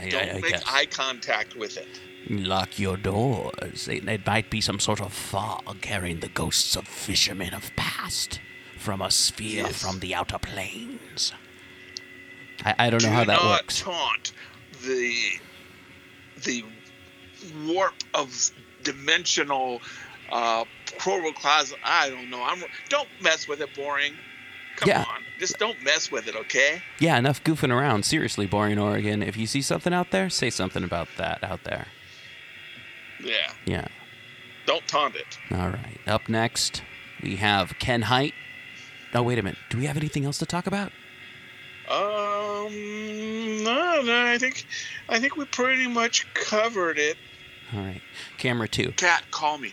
I, 0.00 0.08
Don't 0.08 0.22
I- 0.22 0.30
I 0.30 0.32
make 0.40 0.48
guess. 0.50 0.62
eye 0.66 0.86
contact 0.86 1.54
with 1.56 1.76
it. 1.76 2.00
Lock 2.28 2.78
your 2.78 2.96
doors. 2.96 3.88
It, 3.88 4.06
it 4.08 4.24
might 4.26 4.48
be 4.50 4.60
some 4.60 4.78
sort 4.80 5.00
of 5.00 5.12
fog 5.12 5.80
carrying 5.80 6.20
the 6.20 6.28
ghosts 6.28 6.76
of 6.76 6.86
fishermen 6.86 7.52
of 7.54 7.70
past 7.76 8.40
from 8.78 9.02
a 9.02 9.10
sphere 9.10 9.64
Yes. 9.64 9.82
from 9.82 9.98
the 10.00 10.14
outer 10.14 10.38
planes. 10.38 11.32
I, 12.64 12.74
I 12.78 12.90
don't 12.90 13.02
know 13.02 13.10
how 13.10 13.24
that 13.24 13.42
not 13.42 13.62
works. 13.62 13.80
taunt 13.80 14.32
the 14.84 15.16
the 16.44 16.64
warp 17.66 17.94
of 18.14 18.50
dimensional 18.82 19.80
uh, 20.32 20.64
protoplasm. 20.98 21.78
I 21.84 22.10
don't 22.10 22.30
know. 22.30 22.42
I'm. 22.42 22.64
Don't 22.88 23.08
mess 23.20 23.46
with 23.46 23.60
it. 23.60 23.72
Boring. 23.76 24.14
Come 24.76 24.88
Yeah. 24.88 25.02
on. 25.02 25.22
Just 25.38 25.58
don't 25.58 25.80
mess 25.82 26.10
with 26.10 26.26
it. 26.28 26.34
Okay. 26.34 26.80
Yeah, 26.98 27.18
enough 27.18 27.44
goofing 27.44 27.70
around. 27.70 28.04
Seriously, 28.04 28.46
Boring 28.46 28.78
Oregon. 28.78 29.22
If 29.22 29.36
you 29.36 29.46
see 29.46 29.60
something 29.62 29.92
out 29.92 30.10
there, 30.10 30.30
say 30.30 30.48
something 30.50 30.82
about 30.82 31.08
that 31.18 31.44
out 31.44 31.64
there. 31.64 31.86
Yeah. 33.22 33.52
Yeah. 33.66 33.86
Don't 34.66 34.86
taunt 34.88 35.14
it. 35.16 35.38
All 35.50 35.68
right. 35.68 35.98
Up 36.06 36.28
next, 36.28 36.82
we 37.22 37.36
have 37.36 37.78
Ken 37.78 38.02
Height. 38.02 38.34
Oh, 39.14 39.22
wait 39.22 39.38
a 39.38 39.42
minute. 39.42 39.58
Do 39.68 39.76
we 39.78 39.84
have 39.86 39.96
anything 39.96 40.24
else 40.24 40.38
to 40.38 40.46
talk 40.46 40.66
about? 40.66 40.90
Um. 41.90 42.72
No, 43.64 44.00
no. 44.02 44.26
I 44.26 44.38
think. 44.38 44.64
I 45.08 45.18
think 45.18 45.36
we 45.36 45.44
pretty 45.44 45.86
much 45.88 46.32
covered 46.34 46.98
it. 46.98 47.16
All 47.74 47.80
right. 47.80 48.00
Camera 48.38 48.68
two. 48.68 48.92
Kat, 48.92 49.22
call 49.30 49.58
me. 49.58 49.72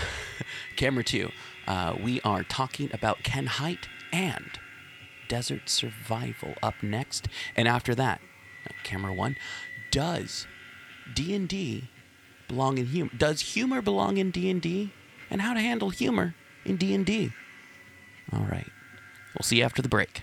Camera 0.76 1.04
two. 1.04 1.30
Uh, 1.66 1.96
we 2.02 2.20
are 2.20 2.44
talking 2.44 2.90
about 2.92 3.22
Ken 3.22 3.46
Height 3.46 3.88
and 4.12 4.58
desert 5.28 5.68
survival 5.68 6.54
up 6.62 6.82
next, 6.82 7.28
and 7.56 7.66
after 7.66 7.94
that, 7.94 8.20
camera 8.84 9.12
one. 9.12 9.36
Does 9.90 10.46
D 11.14 11.34
and 11.34 11.48
D 11.48 11.88
belong 12.48 12.78
in 12.78 12.86
humor? 12.86 13.10
Does 13.16 13.40
humor 13.40 13.82
belong 13.82 14.16
in 14.16 14.30
D 14.30 14.48
and 14.50 14.62
D? 14.62 14.92
And 15.28 15.42
how 15.42 15.54
to 15.54 15.60
handle 15.60 15.90
humor 15.90 16.34
in 16.64 16.76
D 16.76 16.94
and 16.94 17.04
D? 17.04 17.32
All 18.32 18.46
right. 18.50 18.70
We'll 19.34 19.42
see 19.42 19.58
you 19.58 19.64
after 19.64 19.82
the 19.82 19.88
break. 19.88 20.22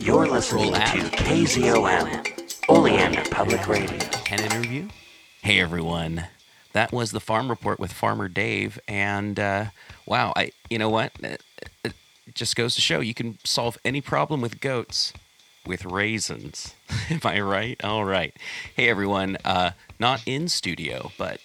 You're 0.00 0.28
listening 0.28 0.72
to 0.74 0.80
KZOM, 0.80 2.68
Oleander 2.68 3.24
Public 3.32 3.66
Radio. 3.66 3.98
Ken 4.24 4.38
interview. 4.38 4.88
Hey 5.42 5.58
everyone, 5.58 6.28
that 6.72 6.92
was 6.92 7.10
the 7.10 7.18
farm 7.18 7.48
report 7.48 7.80
with 7.80 7.92
Farmer 7.92 8.28
Dave, 8.28 8.78
and 8.86 9.40
uh, 9.40 9.66
wow, 10.06 10.32
I 10.36 10.52
you 10.70 10.78
know 10.78 10.88
what? 10.88 11.10
It, 11.20 11.42
it 11.82 11.94
just 12.32 12.54
goes 12.54 12.76
to 12.76 12.80
show 12.80 13.00
you 13.00 13.12
can 13.12 13.38
solve 13.42 13.76
any 13.84 14.00
problem 14.00 14.40
with 14.40 14.60
goats 14.60 15.12
with 15.66 15.84
raisins. 15.84 16.76
Am 17.10 17.20
I 17.24 17.40
right? 17.40 17.82
All 17.82 18.04
right. 18.04 18.32
Hey 18.76 18.88
everyone, 18.88 19.36
uh, 19.44 19.72
not 19.98 20.22
in 20.26 20.46
studio, 20.46 21.10
but 21.18 21.40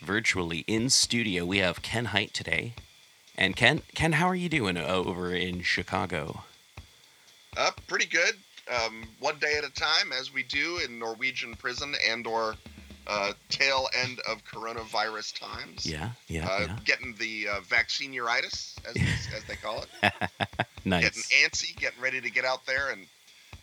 virtually 0.00 0.64
in 0.66 0.90
studio, 0.90 1.44
we 1.44 1.58
have 1.58 1.82
Ken 1.82 2.06
Height 2.06 2.34
today. 2.34 2.74
And 3.38 3.54
Ken, 3.54 3.82
Ken, 3.94 4.12
how 4.12 4.26
are 4.26 4.34
you 4.34 4.48
doing 4.48 4.76
over 4.76 5.32
in 5.32 5.62
Chicago? 5.62 6.42
Uh, 7.56 7.70
pretty 7.86 8.06
good. 8.06 8.34
Um, 8.70 9.04
one 9.20 9.38
day 9.38 9.54
at 9.56 9.64
a 9.64 9.72
time, 9.72 10.12
as 10.18 10.32
we 10.32 10.42
do 10.42 10.78
in 10.84 10.98
Norwegian 10.98 11.54
prison 11.54 11.94
and/or 12.08 12.56
uh, 13.06 13.32
tail 13.48 13.88
end 14.02 14.18
of 14.28 14.44
coronavirus 14.44 15.38
times. 15.38 15.86
Yeah, 15.86 16.10
yeah, 16.26 16.48
Uh, 16.48 16.60
yeah. 16.62 16.76
Getting 16.84 17.14
the 17.20 17.46
uh, 17.48 17.60
vacciniuritis, 17.60 18.74
as, 18.84 18.96
as 19.36 19.44
they 19.46 19.54
call 19.54 19.84
it. 20.02 20.12
Nice. 20.84 21.04
Getting 21.04 21.22
antsy, 21.44 21.76
getting 21.76 22.00
ready 22.00 22.20
to 22.20 22.30
get 22.30 22.44
out 22.44 22.66
there 22.66 22.90
and 22.90 23.06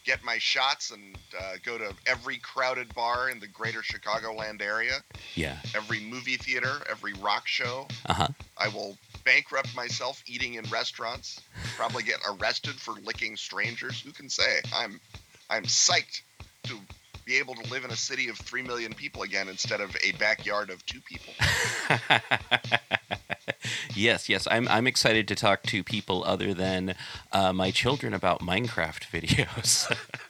get 0.05 0.23
my 0.23 0.37
shots 0.37 0.91
and 0.91 1.17
uh, 1.37 1.53
go 1.65 1.77
to 1.77 1.93
every 2.07 2.37
crowded 2.37 2.93
bar 2.95 3.29
in 3.29 3.39
the 3.41 3.47
greater 3.47 3.81
Chicagoland 3.81 4.61
area, 4.61 4.99
Yeah. 5.35 5.57
every 5.75 5.99
movie 5.99 6.37
theater, 6.37 6.81
every 6.89 7.13
rock 7.13 7.45
show. 7.47 7.87
Uh 8.05 8.13
huh. 8.13 8.27
I 8.57 8.69
will 8.69 8.97
bankrupt 9.23 9.75
myself 9.75 10.23
eating 10.25 10.55
in 10.55 10.65
restaurants. 10.65 11.41
Probably 11.75 12.03
get 12.03 12.19
arrested 12.29 12.75
for 12.75 12.93
licking 12.93 13.35
strangers. 13.35 14.01
Who 14.01 14.11
can 14.11 14.29
say? 14.29 14.61
I'm 14.75 14.99
I'm 15.49 15.63
psyched 15.63 16.21
to 16.63 16.79
be 17.25 17.37
able 17.37 17.55
to 17.55 17.69
live 17.71 17.85
in 17.85 17.91
a 17.91 17.95
city 17.95 18.29
of 18.29 18.37
three 18.37 18.61
million 18.61 18.93
people 18.93 19.21
again 19.23 19.47
instead 19.47 19.81
of 19.81 19.95
a 20.03 20.11
backyard 20.13 20.69
of 20.69 20.85
two 20.85 20.99
people. 21.01 21.33
yes, 23.95 24.27
yes. 24.27 24.47
I'm 24.49 24.67
I'm 24.67 24.87
excited 24.87 25.27
to 25.29 25.35
talk 25.35 25.63
to 25.63 25.83
people 25.83 26.23
other 26.25 26.53
than 26.53 26.95
uh, 27.31 27.53
my 27.53 27.71
children 27.71 28.13
about 28.13 28.41
Minecraft 28.41 29.05
videos. 29.09 29.89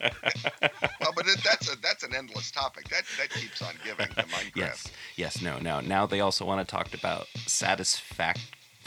well, 1.00 1.12
but 1.14 1.26
it, 1.26 1.42
that's 1.44 1.72
a 1.72 1.76
that's 1.80 2.04
an 2.04 2.14
endless 2.14 2.50
topic. 2.50 2.88
That 2.88 3.04
that 3.18 3.30
keeps 3.30 3.60
on 3.62 3.74
giving. 3.84 4.08
The 4.14 4.22
Minecraft. 4.22 4.56
yes, 4.56 4.88
yes. 5.16 5.42
No, 5.42 5.58
no. 5.58 5.80
Now 5.80 6.06
they 6.06 6.20
also 6.20 6.44
want 6.44 6.66
to 6.66 6.70
talk 6.70 6.94
about 6.94 7.26
Satisfac 7.46 8.38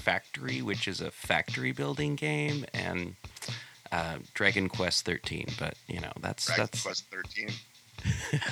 Factory, 0.08 0.62
which 0.62 0.88
is 0.88 1.02
a 1.02 1.12
factory 1.12 1.74
building 1.74 2.16
game, 2.16 2.64
and 2.74 3.16
uh, 3.92 4.20
Dragon 4.34 4.70
Quest 4.70 5.06
13. 5.06 5.48
But 5.60 5.74
you 5.86 6.00
know, 6.00 6.14
that's 6.22 6.46
Dragon 6.46 6.70
that's 6.72 6.82
Quest 6.82 7.12
13. 7.12 7.50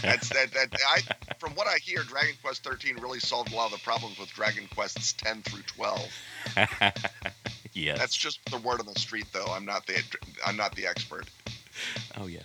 That's 0.02 0.28
that, 0.34 0.52
that 0.52 0.76
I 0.86 1.00
from 1.40 1.56
what 1.56 1.66
I 1.66 1.78
hear, 1.78 2.04
Dragon 2.04 2.36
Quest 2.44 2.62
13 2.66 2.98
really 2.98 3.22
solved 3.22 3.54
a 3.54 3.56
lot 3.56 3.68
of 3.68 3.72
the 3.72 3.84
problems 3.86 4.20
with 4.20 4.28
Dragon 4.34 4.68
Quests 4.76 5.14
10 5.14 5.44
through 5.44 5.62
12. 5.62 6.10
yes. 7.74 8.00
That's 8.00 8.18
just 8.18 8.44
the 8.52 8.58
word 8.58 8.82
on 8.82 8.88
the 8.88 9.00
street, 9.00 9.28
though. 9.32 9.48
I'm 9.48 9.64
not 9.64 9.88
the 9.88 10.04
I'm 10.46 10.58
not 10.58 10.76
the 10.76 10.86
expert. 10.86 11.30
Oh 12.18 12.28
yeah. 12.28 12.40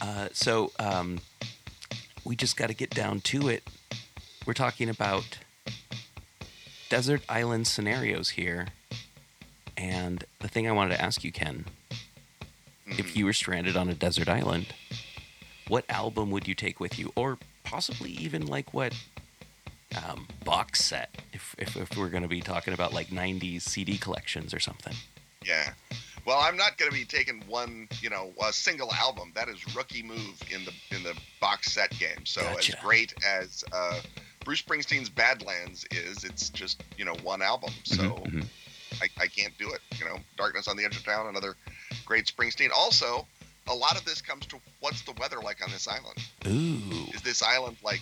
Uh, 0.00 0.26
so 0.32 0.72
um, 0.80 1.20
we 2.24 2.34
just 2.34 2.56
got 2.56 2.66
to 2.66 2.74
get 2.74 2.90
down 2.90 3.20
to 3.20 3.48
it. 3.48 3.62
We're 4.44 4.54
talking 4.54 4.88
about 4.88 5.38
desert 6.90 7.22
island 7.28 7.66
scenarios 7.66 8.30
here, 8.30 8.66
and 9.78 10.24
the 10.40 10.48
thing 10.48 10.68
I 10.68 10.72
wanted 10.72 10.96
to 10.96 11.02
ask 11.02 11.24
you, 11.24 11.32
Ken, 11.32 11.64
if 12.86 13.16
you 13.16 13.24
were 13.24 13.32
stranded 13.32 13.76
on 13.76 13.88
a 13.88 13.94
desert 13.94 14.28
island, 14.28 14.74
what 15.68 15.84
album 15.88 16.30
would 16.32 16.46
you 16.46 16.54
take 16.54 16.80
with 16.80 16.98
you, 16.98 17.12
or 17.16 17.38
possibly 17.64 18.10
even 18.10 18.46
like 18.46 18.74
what 18.74 18.92
um, 20.04 20.26
box 20.44 20.84
set, 20.84 21.22
if 21.32 21.54
if, 21.56 21.76
if 21.76 21.96
we're 21.96 22.10
going 22.10 22.24
to 22.24 22.28
be 22.28 22.42
talking 22.42 22.74
about 22.74 22.92
like 22.92 23.08
'90s 23.08 23.62
CD 23.62 23.96
collections 23.96 24.52
or 24.52 24.60
something? 24.60 24.94
Yeah. 25.46 25.72
Well, 26.26 26.38
I'm 26.38 26.56
not 26.56 26.76
going 26.76 26.90
to 26.90 26.96
be 26.96 27.06
taking 27.06 27.42
one, 27.48 27.88
you 28.02 28.10
know, 28.10 28.30
a 28.46 28.52
single 28.52 28.92
album. 28.92 29.32
That 29.34 29.48
is 29.48 29.74
rookie 29.74 30.02
move 30.02 30.42
in 30.52 30.64
the 30.64 30.72
in 30.94 31.02
the 31.02 31.14
box 31.40 31.72
set 31.72 31.90
game. 31.98 32.26
So 32.26 32.42
Gotcha. 32.42 32.76
as 32.76 32.84
great 32.84 33.14
as 33.24 33.64
uh, 33.72 34.00
Bruce 34.44 34.62
Springsteen's 34.62 35.08
Badlands 35.08 35.86
is, 35.90 36.24
it's 36.24 36.50
just 36.50 36.82
you 36.96 37.04
know 37.04 37.14
one 37.22 37.42
album. 37.42 37.72
So 37.84 38.02
Mhm, 38.02 38.30
mhm. 38.30 38.46
I, 39.00 39.08
I 39.20 39.26
can't 39.26 39.56
do 39.58 39.72
it. 39.72 39.80
You 39.98 40.04
know, 40.06 40.18
Darkness 40.36 40.68
on 40.68 40.76
the 40.76 40.84
Edge 40.84 40.96
of 40.96 41.04
Town, 41.04 41.26
another 41.26 41.56
great 42.04 42.26
Springsteen. 42.26 42.70
Also, 42.74 43.26
a 43.68 43.74
lot 43.74 43.96
of 43.96 44.04
this 44.04 44.20
comes 44.20 44.46
to 44.46 44.60
what's 44.80 45.02
the 45.02 45.12
weather 45.12 45.38
like 45.40 45.62
on 45.62 45.70
this 45.70 45.86
island? 45.86 46.18
Ooh. 46.46 47.12
Is 47.14 47.22
this 47.22 47.42
island 47.42 47.76
like 47.84 48.00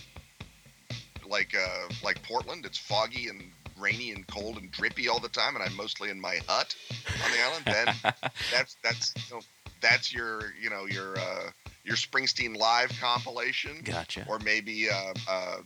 like 1.27 1.55
uh, 1.55 1.93
like 2.03 2.21
Portland? 2.23 2.65
It's 2.65 2.77
foggy 2.77 3.27
and 3.27 3.51
rainy 3.77 4.11
and 4.11 4.27
cold 4.27 4.57
and 4.57 4.71
drippy 4.71 5.07
all 5.07 5.19
the 5.19 5.29
time, 5.29 5.55
and 5.55 5.63
I'm 5.63 5.75
mostly 5.75 6.09
in 6.09 6.19
my 6.19 6.39
hut 6.47 6.75
on 7.23 7.31
the 7.31 7.41
island. 7.41 7.65
Then 8.03 8.13
that's 8.51 8.77
that's 8.83 9.13
you 9.29 9.35
know, 9.35 9.41
that's 9.81 10.13
your 10.13 10.53
you 10.59 10.69
know 10.69 10.85
your 10.85 11.17
uh, 11.17 11.51
your 11.83 11.95
Springsteen 11.95 12.57
live 12.57 12.91
compilation. 12.99 13.81
Gotcha. 13.83 14.25
Or 14.27 14.39
maybe 14.39 14.89
uh, 14.89 15.13
uh, 15.27 15.57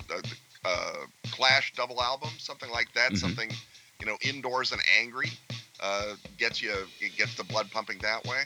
uh, 0.66 1.06
Clash 1.32 1.74
double 1.76 2.02
album, 2.02 2.30
something 2.38 2.70
like 2.72 2.92
that. 2.94 3.12
Mhm. 3.14 3.18
Something 3.18 3.52
you 4.00 4.06
know 4.06 4.18
indoors 4.22 4.72
and 4.72 4.82
angry 5.00 5.32
uh, 5.80 6.16
gets 6.38 6.62
you 6.62 6.72
it 7.00 7.16
gets 7.18 7.36
the 7.36 7.44
blood 7.44 7.70
pumping 7.72 8.00
that 8.00 8.26
way. 8.26 8.44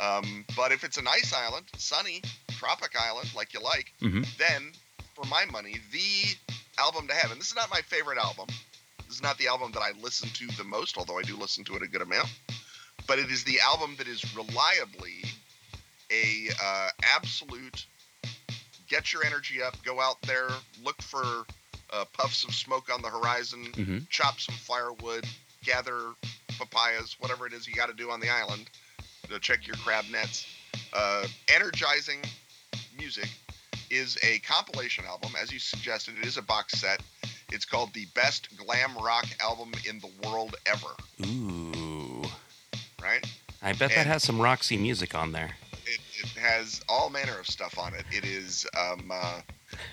Um, 0.00 0.44
but 0.56 0.72
if 0.72 0.82
it's 0.84 0.96
a 0.96 1.02
nice 1.02 1.32
island, 1.32 1.66
sunny, 1.76 2.22
tropic 2.48 2.96
island 2.98 3.32
like 3.34 3.52
you 3.54 3.60
like, 3.60 3.92
Mhm. 4.00 4.26
then 4.36 4.72
for 5.14 5.24
my 5.26 5.44
money, 5.44 5.78
the 5.92 6.36
album 6.78 7.06
to 7.08 7.14
have, 7.14 7.30
and 7.30 7.40
this 7.40 7.48
is 7.48 7.54
not 7.54 7.70
my 7.70 7.82
favorite 7.82 8.18
album. 8.18 8.46
This 9.06 9.16
is 9.16 9.22
not 9.22 9.36
the 9.38 9.46
album 9.46 9.72
that 9.72 9.80
I 9.82 9.92
listen 9.92 10.30
to 10.30 10.46
the 10.56 10.64
most, 10.64 10.96
although 10.96 11.18
I 11.18 11.22
do 11.22 11.36
listen 11.36 11.64
to 11.64 11.76
it 11.76 11.82
a 11.82 11.86
good 11.86 12.02
amount. 12.02 12.28
But 13.06 13.18
it 13.18 13.30
is 13.30 13.44
the 13.44 13.60
album 13.60 13.94
that 13.96 14.08
is 14.08 14.34
reliably 14.34 15.22
a 16.10 16.48
uh, 16.62 16.88
absolute 17.02 17.86
get 18.92 19.10
your 19.10 19.24
energy 19.24 19.62
up, 19.62 19.74
go 19.82 20.00
out 20.02 20.20
there, 20.22 20.48
look 20.84 21.00
for 21.00 21.24
uh, 21.94 22.04
puffs 22.12 22.44
of 22.44 22.54
smoke 22.54 22.92
on 22.92 23.00
the 23.02 23.08
horizon, 23.08 23.72
Mhm. 23.72 24.08
chop 24.10 24.38
some 24.38 24.54
firewood, 24.54 25.26
gather 25.64 26.12
papayas, 26.58 27.16
whatever 27.18 27.46
it 27.46 27.54
is 27.54 27.66
you 27.66 27.74
got 27.74 27.88
to 27.88 27.94
do 27.94 28.10
on 28.10 28.20
the 28.20 28.28
island, 28.28 28.68
to 29.28 29.38
check 29.40 29.66
your 29.66 29.76
crab 29.76 30.04
nets. 30.10 30.46
Uh, 30.92 31.26
energizing 31.48 32.22
music 32.96 33.28
is 33.90 34.18
a 34.22 34.38
compilation 34.40 35.04
album, 35.06 35.32
as 35.40 35.50
you 35.52 35.58
suggested. 35.58 36.18
It 36.18 36.26
is 36.26 36.36
a 36.36 36.42
box 36.42 36.74
set. 36.74 37.00
It's 37.50 37.64
called 37.64 37.92
the 37.94 38.06
best 38.14 38.54
glam 38.56 38.96
rock 38.98 39.26
album 39.40 39.72
in 39.86 40.00
the 40.00 40.10
world 40.26 40.56
ever. 40.66 40.94
Ooh. 41.26 42.24
Right? 43.02 43.26
I 43.62 43.72
bet 43.72 43.90
that 43.94 44.06
has 44.06 44.22
some 44.22 44.40
Roxy 44.40 44.76
music 44.76 45.14
on 45.14 45.32
there. 45.32 45.56
It, 46.22 46.40
has 46.40 46.80
all 46.88 47.10
manner 47.10 47.38
of 47.38 47.46
stuff 47.46 47.78
on 47.78 47.94
it. 47.94 48.04
It 48.10 48.24
is, 48.24 48.66
um, 48.78 49.10
uh, 49.12 49.40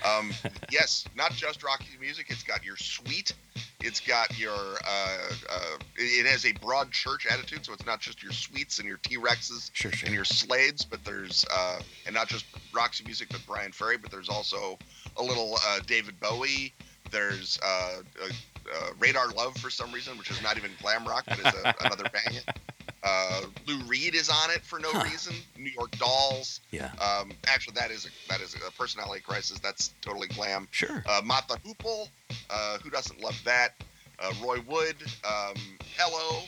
um, 0.05 0.31
yes, 0.71 1.05
not 1.15 1.31
just 1.33 1.63
Roxy 1.63 1.97
music. 1.99 2.27
It's 2.29 2.43
got 2.43 2.63
your 2.63 2.77
sweet. 2.77 3.33
It's 3.81 3.99
got 3.99 4.37
your. 4.37 4.51
Uh, 4.51 5.17
uh, 5.49 5.77
it 5.95 6.25
has 6.25 6.45
a 6.45 6.53
broad 6.53 6.91
church 6.91 7.25
attitude, 7.25 7.65
so 7.65 7.73
it's 7.73 7.85
not 7.85 7.99
just 7.99 8.21
your 8.21 8.31
sweets 8.31 8.79
and 8.79 8.87
your 8.87 8.97
T 8.97 9.17
Rexes 9.17 9.69
Sure, 9.73 9.91
sure. 9.91 10.07
and 10.07 10.15
your 10.15 10.25
Slades, 10.25 10.85
but 10.89 11.03
there's 11.05 11.45
uh, 11.53 11.79
and 12.05 12.13
not 12.13 12.27
just 12.27 12.45
Roxy 12.73 13.03
music, 13.05 13.29
but 13.31 13.45
Bryan 13.47 13.71
Ferry, 13.71 13.97
but 13.97 14.11
there's 14.11 14.29
also 14.29 14.77
a 15.17 15.23
little 15.23 15.57
uh, 15.67 15.79
David 15.87 16.19
Bowie. 16.19 16.73
There's 17.11 17.59
uh, 17.63 18.01
uh, 18.21 18.27
uh, 18.27 18.87
Radar 18.99 19.29
Love 19.29 19.57
for 19.57 19.69
some 19.69 19.91
reason, 19.91 20.17
which 20.17 20.29
is 20.29 20.41
not 20.43 20.57
even 20.57 20.71
glam 20.81 21.05
rock, 21.05 21.23
but 21.27 21.39
is 21.39 21.45
a, 21.45 21.73
another 21.85 22.05
bang. 22.13 22.39
Uh, 23.01 23.41
Lou 23.65 23.77
Reed 23.85 24.13
is 24.15 24.29
on 24.29 24.51
it 24.51 24.61
for 24.63 24.79
no 24.79 24.91
Huh. 24.91 25.03
reason. 25.09 25.33
New 25.57 25.71
York 25.71 25.91
Dolls. 25.97 26.59
Yeah. 26.71 26.91
Um, 26.99 27.31
actually, 27.47 27.75
that 27.75 27.91
is 27.91 28.05
a 28.05 28.09
that 28.29 28.41
is 28.41 28.55
a 28.55 28.71
personality 28.71 29.21
crisis. 29.21 29.59
That's 29.59 29.93
totally 30.01 30.27
glam. 30.27 30.67
Sure. 30.71 31.03
Uh, 31.07 31.21
Mott 31.23 31.47
the 31.47 31.57
Hoople. 31.57 32.09
Uh, 32.49 32.77
who 32.79 32.89
doesn't 32.89 33.21
love 33.21 33.39
that? 33.45 33.73
Uh, 34.19 34.33
Roy 34.43 34.59
Wood. 34.67 34.97
Um, 35.23 35.55
Hello. 35.95 36.41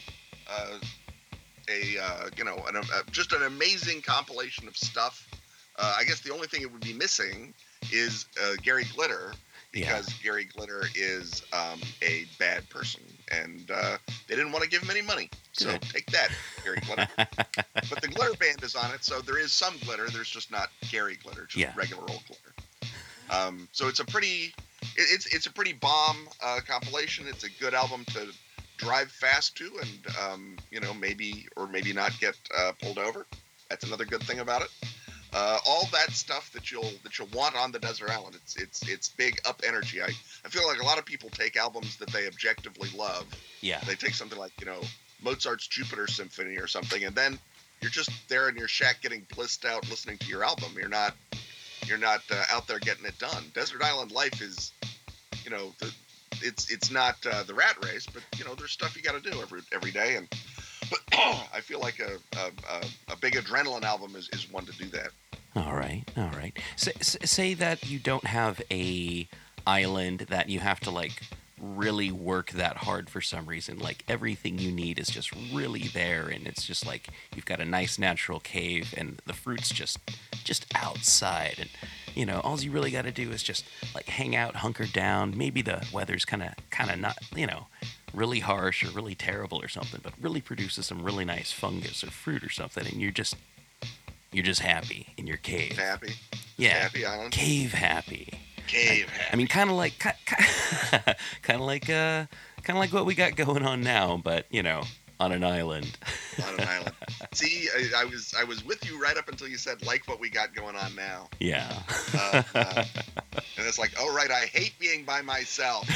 Uh, 0.49 0.77
a 1.69 1.97
uh, 2.01 2.29
you 2.35 2.43
know 2.43 2.63
an, 2.67 2.75
uh, 2.75 2.83
just 3.11 3.31
an 3.33 3.43
amazing 3.43 4.01
compilation 4.01 4.67
of 4.67 4.75
stuff. 4.75 5.25
Uh, 5.77 5.95
I 5.97 6.03
guess 6.03 6.19
the 6.19 6.33
only 6.33 6.47
thing 6.47 6.61
it 6.63 6.71
would 6.71 6.81
be 6.81 6.93
missing 6.93 7.53
is 7.93 8.25
uh, 8.43 8.53
Gary 8.61 8.83
Glitter 8.93 9.33
because 9.71 10.11
Gary 10.21 10.43
Glitter 10.43 10.83
is 10.95 11.43
um, 11.53 11.79
a 12.01 12.25
bad 12.39 12.67
person 12.69 13.01
and 13.31 13.69
uh, 13.71 13.97
they 14.27 14.35
didn't 14.35 14.51
want 14.51 14.63
to 14.63 14.69
give 14.69 14.81
him 14.81 14.89
any 14.89 15.01
money. 15.01 15.29
So 15.53 15.69
take 15.79 16.05
that, 16.07 16.29
Gary 16.63 16.79
Glitter. 16.85 17.07
but 17.17 18.01
the 18.01 18.07
Glitter 18.07 18.33
Band 18.35 18.63
is 18.63 18.75
on 18.75 18.91
it, 18.93 19.03
so 19.03 19.19
there 19.21 19.37
is 19.37 19.51
some 19.51 19.75
glitter. 19.85 20.09
There's 20.09 20.29
just 20.29 20.51
not 20.51 20.69
Gary 20.89 21.17
Glitter, 21.23 21.45
just 21.45 21.57
Yeah. 21.57 21.73
regular 21.75 22.03
old 22.09 22.23
glitter. 22.25 22.91
Um, 23.29 23.67
so 23.71 23.87
it's 23.87 23.99
a 23.99 24.05
pretty, 24.05 24.53
it's 24.95 25.33
it's 25.33 25.45
a 25.45 25.51
pretty 25.51 25.73
bomb 25.73 26.27
uh, 26.43 26.59
compilation. 26.67 27.27
It's 27.27 27.43
a 27.43 27.49
good 27.59 27.73
album 27.73 28.05
to 28.13 28.27
drive 28.77 29.11
fast 29.11 29.55
to, 29.57 29.71
and 29.81 30.07
um, 30.21 30.57
you 30.71 30.79
know 30.79 30.93
maybe 30.93 31.47
or 31.55 31.67
maybe 31.67 31.93
not 31.93 32.17
get 32.19 32.35
uh, 32.57 32.71
pulled 32.81 32.97
over. 32.97 33.25
That's 33.69 33.85
another 33.85 34.05
good 34.05 34.23
thing 34.23 34.39
about 34.39 34.63
it. 34.63 34.69
Uh, 35.33 35.59
all 35.65 35.87
that 35.93 36.11
stuff 36.11 36.51
that 36.51 36.71
you'll 36.71 36.91
that 37.03 37.17
you'll 37.17 37.29
want 37.33 37.55
on 37.55 37.71
the 37.71 37.79
desert 37.79 38.09
island. 38.09 38.35
It's 38.35 38.57
it's 38.57 38.87
it's 38.89 39.09
big 39.09 39.39
up 39.47 39.61
energy. 39.65 40.01
I 40.01 40.09
I 40.45 40.49
feel 40.49 40.67
like 40.67 40.81
a 40.81 40.85
lot 40.85 40.97
of 40.97 41.05
people 41.05 41.29
take 41.29 41.55
albums 41.55 41.95
that 41.97 42.09
they 42.09 42.27
objectively 42.27 42.89
love. 42.95 43.25
Yeah. 43.61 43.79
They 43.87 43.95
take 43.95 44.13
something 44.13 44.37
like 44.37 44.51
you 44.59 44.65
know 44.65 44.81
Mozart's 45.21 45.67
Jupiter 45.67 46.07
Symphony 46.07 46.57
or 46.57 46.67
something, 46.67 47.05
and 47.05 47.15
then 47.15 47.39
you're 47.81 47.91
just 47.91 48.11
there 48.27 48.49
in 48.49 48.57
your 48.57 48.67
shack 48.67 49.01
getting 49.01 49.25
blissed 49.35 49.65
out 49.65 49.89
listening 49.89 50.17
to 50.19 50.27
your 50.27 50.43
album. 50.43 50.73
You're 50.77 50.89
not 50.89 51.15
you're 51.85 51.97
not 51.97 52.21
uh, 52.29 52.43
out 52.51 52.67
there 52.67 52.79
getting 52.79 53.05
it 53.05 53.17
done. 53.17 53.51
Desert 53.53 53.81
Island 53.81 54.11
life 54.11 54.41
is, 54.41 54.71
you 55.43 55.49
know, 55.49 55.73
the, 55.79 55.91
it's 56.43 56.71
it's 56.71 56.91
not 56.91 57.15
uh, 57.25 57.43
the 57.43 57.53
rat 57.53 57.77
race, 57.83 58.07
but 58.11 58.23
you 58.37 58.45
know, 58.45 58.55
there's 58.55 58.71
stuff 58.71 58.95
you 58.95 59.01
got 59.01 59.21
to 59.21 59.31
do 59.31 59.41
every 59.41 59.61
every 59.71 59.91
day, 59.91 60.15
and 60.15 60.27
I 61.53 61.61
feel 61.61 61.79
like 61.79 61.99
a, 61.99 62.17
a, 62.37 62.85
a, 63.11 63.15
big 63.17 63.33
adrenaline 63.33 63.83
album 63.83 64.15
is, 64.15 64.29
is 64.33 64.51
one 64.51 64.65
to 64.65 64.71
do 64.73 64.85
that. 64.85 65.09
All 65.55 65.73
right, 65.73 66.03
all 66.15 66.31
right. 66.35 66.57
Say, 66.75 66.93
say 67.01 67.53
that 67.55 67.89
you 67.89 67.99
don't 67.99 68.25
have 68.25 68.61
a 68.71 69.27
island 69.67 70.25
that 70.29 70.49
you 70.49 70.59
have 70.59 70.79
to 70.81 70.91
like 70.91 71.21
really 71.61 72.11
work 72.11 72.51
that 72.51 72.77
hard 72.77 73.09
for 73.09 73.21
some 73.21 73.45
reason. 73.45 73.77
Like 73.77 74.03
everything 74.07 74.57
you 74.57 74.71
need 74.71 74.99
is 74.99 75.07
just 75.07 75.31
really 75.53 75.87
there, 75.93 76.27
and 76.27 76.47
it's 76.47 76.65
just 76.65 76.85
like 76.85 77.09
you've 77.35 77.45
got 77.45 77.59
a 77.59 77.65
nice 77.65 77.99
natural 77.99 78.39
cave, 78.39 78.93
and 78.97 79.19
the 79.25 79.33
fruit's 79.33 79.69
just 79.69 79.99
just 80.43 80.65
outside, 80.75 81.55
and 81.59 81.69
you 82.15 82.25
know 82.25 82.39
all 82.41 82.59
you 82.59 82.71
really 82.71 82.91
got 82.91 83.03
to 83.03 83.11
do 83.11 83.31
is 83.31 83.43
just 83.43 83.65
like 83.93 84.07
hang 84.07 84.35
out, 84.35 84.57
hunker 84.57 84.85
down. 84.85 85.37
Maybe 85.37 85.61
the 85.61 85.85
weather's 85.93 86.25
kind 86.25 86.43
of 86.43 86.53
kind 86.69 86.89
of 86.89 86.99
not 86.99 87.17
you 87.35 87.47
know 87.47 87.67
really 88.13 88.39
harsh 88.39 88.83
or 88.83 88.89
really 88.91 89.15
terrible 89.15 89.61
or 89.61 89.67
something, 89.67 89.99
but 90.03 90.13
really 90.21 90.41
produces 90.41 90.85
some 90.87 91.03
really 91.03 91.25
nice 91.25 91.51
fungus 91.51 92.03
or 92.03 92.11
fruit 92.11 92.43
or 92.43 92.49
something, 92.49 92.85
and 92.87 93.01
you're 93.01 93.11
just 93.11 93.35
you're 94.31 94.43
just 94.45 94.61
happy 94.61 95.13
in 95.17 95.27
your 95.27 95.37
cave. 95.37 95.77
Happy, 95.77 96.13
Yeah. 96.57 96.79
happy 96.79 97.05
island, 97.05 97.31
Cave 97.33 97.73
happy. 97.73 98.39
cave. 98.67 99.09
Happy. 99.09 99.29
I 99.33 99.35
mean, 99.35 99.47
kind 99.47 99.69
of 99.69 99.75
like, 99.75 99.99
kind 101.41 101.59
of 101.59 101.61
like, 101.61 101.89
uh, 101.89 102.25
kind 102.63 102.69
of 102.69 102.77
like 102.77 102.93
what 102.93 103.05
we 103.05 103.13
got 103.15 103.35
going 103.35 103.65
on 103.65 103.81
now, 103.81 104.21
but 104.23 104.45
you 104.49 104.63
know, 104.63 104.83
on 105.19 105.33
an 105.33 105.43
island. 105.43 105.97
on 106.47 106.53
an 106.59 106.67
island. 106.67 106.95
See, 107.33 107.67
I, 107.75 108.01
I 108.01 108.05
was 108.05 108.33
I 108.39 108.43
was 108.45 108.63
with 108.65 108.89
you 108.89 109.01
right 109.01 109.17
up 109.17 109.27
until 109.27 109.47
you 109.49 109.57
said 109.57 109.85
like 109.85 110.07
what 110.07 110.19
we 110.19 110.29
got 110.29 110.53
going 110.55 110.75
on 110.77 110.95
now, 110.95 111.27
Yeah. 111.41 111.81
uh, 112.17 112.43
uh, 112.55 112.83
and 113.57 113.67
it's 113.67 113.77
like, 113.79 113.91
oh 113.99 114.13
right, 114.15 114.31
I 114.31 114.45
hate 114.45 114.73
being 114.79 115.03
by 115.03 115.21
myself. 115.21 115.87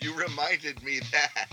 You 0.00 0.14
reminded 0.14 0.82
me 0.82 1.00
that. 1.12 1.48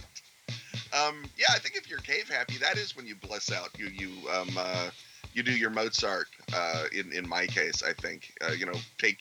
Um, 0.94 1.30
yeah, 1.38 1.48
I 1.54 1.60
think 1.60 1.76
if 1.76 1.90
you're 1.90 2.00
cave 2.00 2.30
happy, 2.30 2.58
that 2.60 2.78
is 2.78 2.96
when 2.96 3.06
you 3.06 3.16
bliss 3.16 3.52
out. 3.52 3.70
You 3.78 3.88
you 3.88 4.30
um, 4.30 4.50
uh, 4.58 4.90
you 5.34 5.44
do 5.44 5.52
your 5.52 5.70
Mozart. 5.70 6.28
Uh, 6.54 6.86
in 6.94 7.12
in 7.14 7.28
my 7.28 7.46
case, 7.48 7.84
I 7.84 7.94
think 7.94 8.32
uh, 8.42 8.52
you 8.52 8.66
know 8.66 8.80
take 8.98 9.18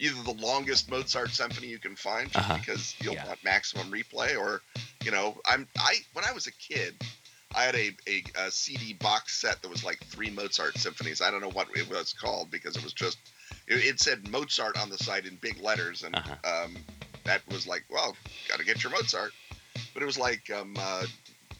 either 0.00 0.20
the 0.24 0.32
longest 0.32 0.90
Mozart 0.90 1.30
symphony 1.30 1.68
you 1.68 1.78
can 1.78 1.94
find, 1.96 2.30
just 2.30 2.48
Uh-huh. 2.48 2.58
because 2.60 2.94
you'll 3.00 3.14
Yeah. 3.14 3.26
want 3.26 3.42
maximum 3.44 3.90
replay, 3.90 4.36
or 4.38 4.60
you 5.04 5.10
know, 5.12 5.40
I'm 5.46 5.68
I 5.78 5.96
when 6.14 6.24
I 6.24 6.32
was 6.32 6.46
a 6.48 6.52
kid, 6.52 6.94
I 7.54 7.62
had 7.62 7.76
a, 7.76 7.90
a, 8.08 8.24
a 8.46 8.50
CD 8.50 8.94
box 8.94 9.40
set 9.40 9.62
that 9.62 9.68
was 9.68 9.84
like 9.84 10.00
three 10.10 10.30
Mozart 10.30 10.76
symphonies. 10.78 11.22
I 11.22 11.30
don't 11.30 11.40
know 11.40 11.50
what 11.50 11.68
it 11.76 11.88
was 11.88 12.12
called 12.12 12.50
because 12.50 12.76
it 12.76 12.82
was 12.82 12.92
just 12.92 13.18
it, 13.68 13.76
it 13.84 14.00
said 14.00 14.24
Mozart 14.24 14.76
on 14.76 14.90
the 14.90 14.98
side 14.98 15.26
in 15.26 15.36
big 15.36 15.60
letters, 15.62 16.02
and 16.02 16.14
Uh-huh. 16.16 16.64
um, 16.64 16.76
that 17.24 17.42
was 17.48 17.66
like, 17.66 17.84
well, 17.90 18.16
got 18.48 18.58
to 18.58 18.64
get 18.64 18.82
your 18.82 18.92
Mozart. 18.92 19.32
But 19.92 20.02
it 20.02 20.06
was 20.06 20.18
like 20.18 20.50
um, 20.50 20.76
uh, 20.78 21.04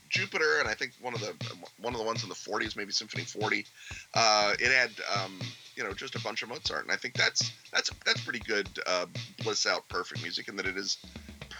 Jupiter, 0.08 0.60
and 0.60 0.68
I 0.68 0.74
think 0.74 0.92
one 1.00 1.14
of 1.14 1.20
the 1.20 1.34
one 1.80 1.92
of 1.92 1.98
the 1.98 2.06
ones 2.06 2.22
in 2.22 2.28
the 2.28 2.34
40s, 2.34 2.76
maybe 2.76 2.92
Symphony 2.92 3.24
40. 3.24 3.66
Uh, 4.14 4.54
it 4.60 4.70
had 4.70 4.90
um, 5.18 5.40
you 5.74 5.82
know 5.82 5.92
just 5.92 6.14
a 6.14 6.20
bunch 6.20 6.42
of 6.42 6.48
Mozart, 6.48 6.82
and 6.82 6.92
I 6.92 6.96
think 6.96 7.14
that's 7.14 7.50
that's 7.72 7.90
that's 8.06 8.22
pretty 8.22 8.40
good 8.40 8.68
uh, 8.86 9.06
bliss 9.42 9.66
out 9.66 9.88
perfect 9.88 10.22
music, 10.22 10.48
and 10.48 10.58
that 10.58 10.66
it 10.66 10.76
is 10.76 10.98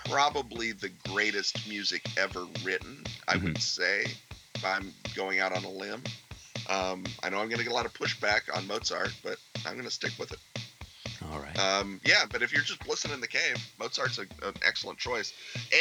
probably 0.07 0.73
the 0.73 0.91
greatest 1.09 1.69
music 1.69 2.05
ever 2.17 2.47
written. 2.65 3.03
I 3.27 3.37
would 3.37 3.61
say, 3.61 4.05
if 4.55 4.65
I'm 4.65 4.93
going 5.17 5.41
out 5.41 5.53
on 5.53 5.65
a 5.65 5.71
limb. 5.71 6.03
Um, 6.69 7.05
I 7.23 7.29
know 7.29 7.41
I'm 7.41 7.49
going 7.49 7.59
to 7.59 7.65
get 7.65 7.73
a 7.73 7.75
lot 7.75 7.85
of 7.85 7.93
pushback 7.93 8.43
on 8.55 8.67
Mozart, 8.67 9.13
but 9.23 9.37
I'm 9.67 9.75
going 9.75 9.85
to 9.85 9.91
stick 9.91 10.13
with 10.19 10.33
it. 10.33 10.39
All 11.33 11.41
right. 11.41 11.59
Um, 11.59 12.01
yeah, 12.05 12.25
but 12.31 12.43
if 12.43 12.53
you're 12.53 12.63
just 12.63 12.87
listening 12.89 13.15
in 13.15 13.21
the 13.21 13.29
cave, 13.29 13.57
Mozart's 13.79 14.19
a, 14.19 14.23
an 14.47 14.55
excellent 14.67 14.99
choice. 14.99 15.33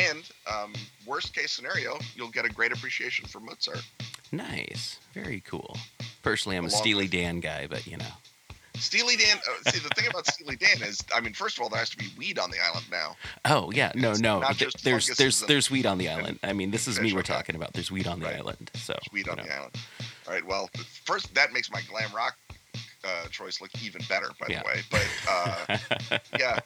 And 0.09 0.23
um, 0.51 0.73
worst 1.05 1.33
case 1.35 1.51
scenario, 1.51 1.97
you'll 2.15 2.31
get 2.31 2.45
a 2.45 2.49
great 2.49 2.71
appreciation 2.71 3.25
for 3.27 3.39
Mozart. 3.39 3.83
Nice. 4.31 4.99
Very 5.13 5.41
cool. 5.41 5.77
Personally, 6.23 6.57
I'm 6.57 6.65
a 6.65 6.69
Steely 6.69 7.07
Dan 7.07 7.39
guy, 7.39 7.67
but 7.67 7.85
you 7.85 7.97
know. 7.97 8.05
Steely 8.75 9.15
Dan. 9.15 9.37
Uh, 9.37 9.69
see, 9.69 9.79
the 9.79 9.89
thing 9.89 10.09
about 10.09 10.25
Steely 10.25 10.55
Dan 10.55 10.81
is, 10.81 10.99
I 11.13 11.19
mean, 11.21 11.33
first 11.33 11.57
of 11.57 11.61
all, 11.63 11.69
there 11.69 11.77
has 11.79 11.91
to 11.91 11.97
be 11.97 12.07
weed 12.17 12.39
on 12.39 12.49
the 12.49 12.57
island 12.59 12.85
now. 12.89 13.15
Oh 13.45 13.71
yeah, 13.71 13.91
no, 13.95 14.11
It's 14.11 14.19
no. 14.19 14.41
th- 14.57 14.73
there's 14.81 15.07
there's 15.15 15.41
and- 15.41 15.49
there's 15.49 15.69
weed 15.69 15.85
on 15.85 15.99
the 15.99 16.09
island. 16.09 16.39
I 16.41 16.53
mean, 16.53 16.71
this 16.71 16.87
is 16.87 16.99
me 16.99 17.13
we're 17.13 17.19
okay. 17.19 17.33
talking 17.33 17.55
about. 17.55 17.73
There's 17.73 17.91
weed 17.91 18.07
on 18.07 18.19
the 18.19 18.25
Right. 18.25 18.37
island. 18.37 18.71
So 18.73 18.97
Weed 19.11 19.29
on 19.29 19.37
you 19.37 19.43
know. 19.43 19.49
the 19.49 19.55
island. 19.55 19.75
All 20.27 20.33
right. 20.33 20.45
Well, 20.45 20.69
first 21.05 21.33
that 21.35 21.53
makes 21.53 21.69
my 21.69 21.81
glam 21.87 22.11
rock 22.15 22.35
choice 23.33 23.59
look 23.59 23.71
even 23.83 24.01
better, 24.07 24.29
by 24.39 24.47
Yeah. 24.49 24.61
the 24.61 24.67
way. 24.67 24.81
But 24.89 25.07
uh, 25.29 26.17
yeah, 26.39 26.59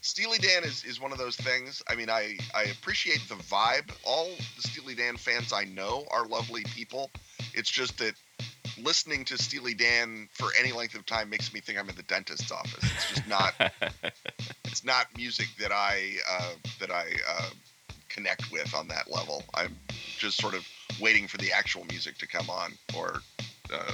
Steely 0.00 0.38
Dan 0.38 0.64
is, 0.64 0.84
is 0.84 1.00
one 1.00 1.12
of 1.12 1.18
those 1.18 1.36
things. 1.36 1.82
I 1.90 1.94
mean, 1.94 2.08
I 2.08 2.38
I 2.54 2.64
appreciate 2.64 3.20
the 3.28 3.34
vibe. 3.34 3.90
All 4.04 4.30
the 4.56 4.62
Steely 4.62 4.94
Dan 4.94 5.16
fans 5.16 5.52
I 5.52 5.64
know 5.64 6.06
are 6.10 6.26
lovely 6.26 6.64
people. 6.64 7.10
It's 7.52 7.70
just 7.70 7.98
that 7.98 8.14
listening 8.82 9.24
to 9.26 9.36
Steely 9.36 9.74
Dan 9.74 10.28
for 10.32 10.48
any 10.58 10.72
length 10.72 10.94
of 10.94 11.04
time 11.04 11.28
makes 11.28 11.52
me 11.52 11.60
think 11.60 11.78
I'm 11.78 11.88
in 11.88 11.96
the 11.96 12.02
dentist's 12.04 12.50
office. 12.52 12.84
It's 12.84 13.08
just 13.08 13.26
not. 13.28 13.52
it's 14.64 14.84
not 14.84 15.06
music 15.16 15.48
that 15.58 15.72
I 15.72 16.12
uh, 16.30 16.52
that 16.80 16.90
I 16.90 17.06
uh, 17.28 17.50
connect 18.08 18.50
with 18.52 18.74
on 18.74 18.88
that 18.88 19.10
level. 19.10 19.42
I'm 19.54 19.76
just 20.18 20.40
sort 20.40 20.54
of 20.54 20.66
waiting 21.00 21.26
for 21.26 21.38
the 21.38 21.52
actual 21.52 21.84
music 21.86 22.18
to 22.18 22.26
come 22.26 22.48
on, 22.48 22.72
or 22.96 23.20
uh, 23.72 23.92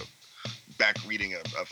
back 0.79 0.97
reading 1.07 1.35
a, 1.35 1.39
a 1.39 1.65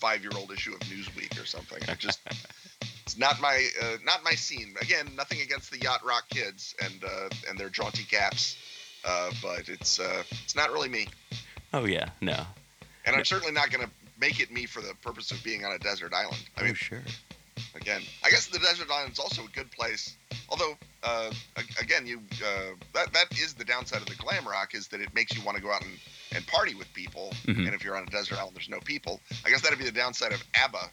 five-year-old 0.00 0.50
issue 0.50 0.72
of 0.72 0.80
Newsweek 0.80 1.40
or 1.40 1.46
something. 1.46 1.78
I 1.88 1.94
just 1.94 2.20
it's 3.04 3.18
not 3.18 3.40
my 3.40 3.66
uh, 3.82 3.96
not 4.04 4.24
my 4.24 4.32
scene. 4.32 4.74
Again, 4.80 5.06
nothing 5.16 5.40
against 5.42 5.70
the 5.70 5.78
yacht 5.78 6.04
rock 6.04 6.28
kids 6.30 6.74
and 6.82 7.04
uh, 7.04 7.28
and 7.48 7.58
their 7.58 7.68
jaunty 7.68 8.04
caps, 8.04 8.56
uh, 9.04 9.30
but 9.42 9.68
it's 9.68 10.00
uh, 10.00 10.22
it's 10.44 10.56
not 10.56 10.72
really 10.72 10.88
me. 10.88 11.08
Oh 11.72 11.84
yeah, 11.84 12.10
no. 12.20 12.44
And 13.06 13.16
I'm 13.16 13.24
certainly 13.24 13.52
not 13.52 13.70
going 13.70 13.84
to 13.84 13.90
make 14.20 14.40
it 14.40 14.52
me 14.52 14.66
for 14.66 14.82
the 14.82 14.94
purpose 15.02 15.30
of 15.30 15.42
being 15.42 15.64
on 15.64 15.72
a 15.72 15.78
desert 15.78 16.12
island. 16.12 16.42
I 16.56 16.62
mean, 16.62 16.72
oh 16.72 16.74
sure. 16.74 17.02
Again, 17.74 18.02
I 18.24 18.30
guess 18.30 18.46
the 18.46 18.58
desert 18.58 18.88
island's 18.90 19.18
also 19.18 19.42
a 19.44 19.48
good 19.48 19.70
place. 19.70 20.16
Although, 20.48 20.74
uh, 21.02 21.30
again, 21.80 22.06
you 22.06 22.20
uh, 22.44 22.74
that 22.94 23.12
that 23.12 23.26
is 23.38 23.54
the 23.54 23.64
downside 23.64 24.00
of 24.02 24.06
the 24.08 24.16
glam 24.16 24.46
rock 24.46 24.74
is 24.74 24.88
that 24.88 25.00
it 25.00 25.14
makes 25.14 25.36
you 25.36 25.42
want 25.44 25.56
to 25.56 25.62
go 25.62 25.70
out 25.72 25.82
and, 25.82 25.92
and 26.34 26.46
party 26.46 26.74
with 26.74 26.92
people. 26.94 27.32
Mhm. 27.44 27.66
And 27.66 27.74
if 27.74 27.84
you're 27.84 27.96
on 27.96 28.02
a 28.02 28.10
desert 28.10 28.38
island, 28.38 28.56
there's 28.56 28.68
no 28.68 28.80
people. 28.80 29.20
I 29.44 29.50
guess 29.50 29.60
that'd 29.62 29.78
be 29.78 29.84
the 29.84 29.92
downside 29.92 30.32
of 30.32 30.42
ABBA, 30.54 30.90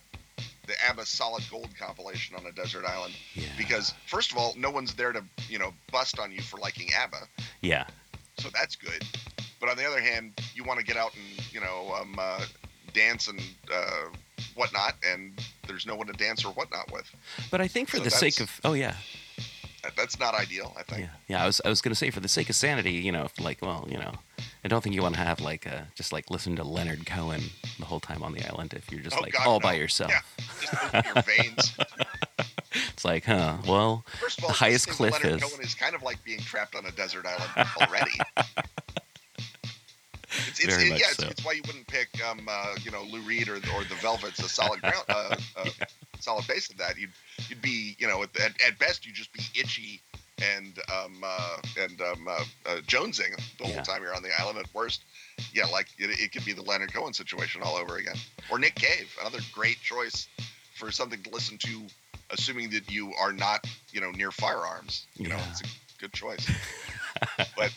the 0.68 0.74
ABBA 0.88 1.06
Solid 1.06 1.44
Gold 1.50 1.70
compilation 1.80 2.36
on 2.36 2.46
a 2.46 2.52
desert 2.52 2.86
island. 2.86 3.14
Yeah. 3.34 3.46
Because 3.58 3.94
first 4.06 4.32
of 4.32 4.38
all, 4.38 4.54
no 4.58 4.70
one's 4.70 4.94
there 4.94 5.12
to 5.14 5.24
you 5.50 5.60
know 5.60 5.74
bust 5.92 6.20
on 6.20 6.32
you 6.32 6.42
for 6.42 6.58
liking 6.58 6.90
ABBA, 6.94 7.28
Yeah. 7.62 7.86
so 8.40 8.50
that's 8.54 8.76
good. 8.76 9.04
But 9.60 9.70
on 9.70 9.78
the 9.78 9.86
other 9.86 10.00
hand, 10.02 10.40
you 10.54 10.64
want 10.64 10.80
to 10.80 10.86
get 10.86 10.98
out 10.98 11.14
and 11.16 11.54
you 11.54 11.60
know 11.62 11.96
um, 12.00 12.16
uh, 12.20 12.46
dance 12.94 13.28
and 13.28 13.42
uh, 13.74 14.10
whatnot, 14.56 14.96
and 15.06 15.34
there's 15.68 15.86
no 15.86 15.96
one 15.96 16.08
to 16.08 16.14
dance 16.14 16.44
or 16.46 16.50
whatnot 16.50 16.92
with. 16.92 17.10
But 17.52 17.62
I 17.62 17.68
think 17.68 17.90
for 17.90 17.98
So 17.98 18.04
the 18.04 18.10
sake 18.12 18.40
of 18.40 18.60
oh 18.64 18.74
yeah, 18.74 18.96
That's 19.96 20.20
not 20.20 20.34
ideal, 20.34 20.76
I 20.78 20.84
think. 20.84 21.02
yeah, 21.02 21.10
yeah. 21.28 21.44
I 21.44 21.46
was 21.46 21.62
I 21.66 21.70
was 21.70 21.82
gonna 21.82 21.96
say 21.96 22.10
for 22.12 22.20
the 22.20 22.28
sake 22.28 22.50
of 22.50 22.56
sanity, 22.56 22.92
you 22.94 23.12
know, 23.12 23.26
if, 23.26 23.40
like 23.40 23.62
well, 23.62 23.88
you 23.90 23.98
know, 23.98 24.12
I 24.64 24.68
don't 24.68 24.84
think 24.84 24.96
you 24.96 25.02
want 25.02 25.16
to 25.16 25.22
have 25.22 25.40
like 25.40 25.66
uh 25.68 25.82
just 25.96 26.12
like 26.12 26.30
listen 26.30 26.56
to 26.58 26.64
Leonard 26.64 27.06
Cohen 27.06 27.42
the 27.80 27.86
whole 27.86 28.00
time 28.00 28.24
on 28.24 28.34
the 28.34 28.46
island 28.48 28.74
if 28.74 28.92
you're 28.92 29.02
just 29.02 29.16
Oh, 29.18 29.22
like 29.22 29.34
God, 29.34 29.48
all 29.48 29.60
no. 29.60 29.64
by 29.64 29.74
yourself. 29.76 30.12
Yeah, 30.12 30.22
just 30.62 30.74
open 30.86 31.04
your 31.14 31.24
veins. 31.38 31.74
It's 32.94 33.06
like, 33.06 33.26
huh? 33.26 33.58
Well, 33.68 34.06
First 34.20 34.38
of 34.40 34.44
all, 34.44 34.50
the 34.50 34.56
highest 34.56 34.88
cliff 34.90 35.14
Leonard 35.24 35.42
is 35.42 35.50
Cohen 35.50 35.64
is 35.66 35.74
kind 35.74 35.96
of 35.96 36.04
like 36.04 36.24
being 36.24 36.40
trapped 36.40 36.76
on 36.76 36.86
a 36.86 36.92
desert 36.92 37.26
island 37.26 37.70
already. 37.82 38.12
It's, 40.60 40.76
it's, 40.76 40.84
it- 40.84 40.88
yeah, 40.90 40.96
it's, 40.96 41.18
so. 41.18 41.28
it's 41.28 41.46
why 41.46 41.54
you 41.54 41.62
wouldn't 41.68 41.88
pick, 41.88 42.10
um, 42.24 42.48
uh, 42.50 42.76
you 42.84 42.92
know, 42.92 43.04
Lou 43.04 43.22
Reed 43.22 43.48
or, 43.50 43.56
or 43.56 43.84
the 43.84 43.96
Velvets 44.02 44.40
a 44.40 44.50
solid 44.50 44.82
ground, 44.82 45.04
uh, 45.10 45.36
uh, 45.58 45.70
solid 46.20 46.48
base 46.48 46.70
of 46.70 46.78
that. 46.78 46.98
You'd 46.98 47.12
you'd 47.50 47.62
be, 47.62 47.96
you 48.00 48.08
know, 48.08 48.24
at, 48.24 48.30
at, 48.66 48.78
best 48.80 49.06
you'd 49.06 49.16
just 49.16 49.32
be 49.34 49.42
itchy 49.60 50.02
and 50.42 50.78
um, 50.94 51.24
uh, 51.26 51.58
and 51.80 52.00
um, 52.02 52.28
uh, 52.28 52.44
uh, 52.66 52.76
jonesing 52.88 53.36
the 53.58 53.66
whole 53.66 53.74
Yeah. 53.76 53.82
time 53.84 54.04
you're 54.04 54.16
on 54.16 54.22
the 54.24 54.30
island. 54.40 54.60
At 54.60 54.74
worst, 54.74 55.04
yeah, 55.54 55.66
like 55.66 55.88
it, 55.98 56.10
it 56.20 56.32
could 56.32 56.46
be 56.46 56.54
the 56.54 56.62
Leonard 56.64 56.94
Cohen 56.94 57.14
situation 57.14 57.62
all 57.64 57.76
over 57.76 57.98
again, 57.98 58.16
or 58.52 58.60
Nick 58.60 58.76
Cave, 58.76 59.16
another 59.22 59.40
great 59.54 59.80
choice 59.82 60.28
for 60.76 60.92
something 60.92 61.22
to 61.24 61.30
listen 61.32 61.58
to, 61.60 61.88
assuming 62.30 62.70
that 62.70 62.92
you 62.92 63.14
are 63.20 63.34
not, 63.34 63.66
you 63.92 64.00
know, 64.02 64.12
near 64.12 64.30
firearms. 64.32 65.08
You 65.16 65.30
know, 65.30 65.40
it's 65.50 65.62
a 65.62 65.66
good 66.00 66.14
choice. 66.14 66.48
but 67.56 67.72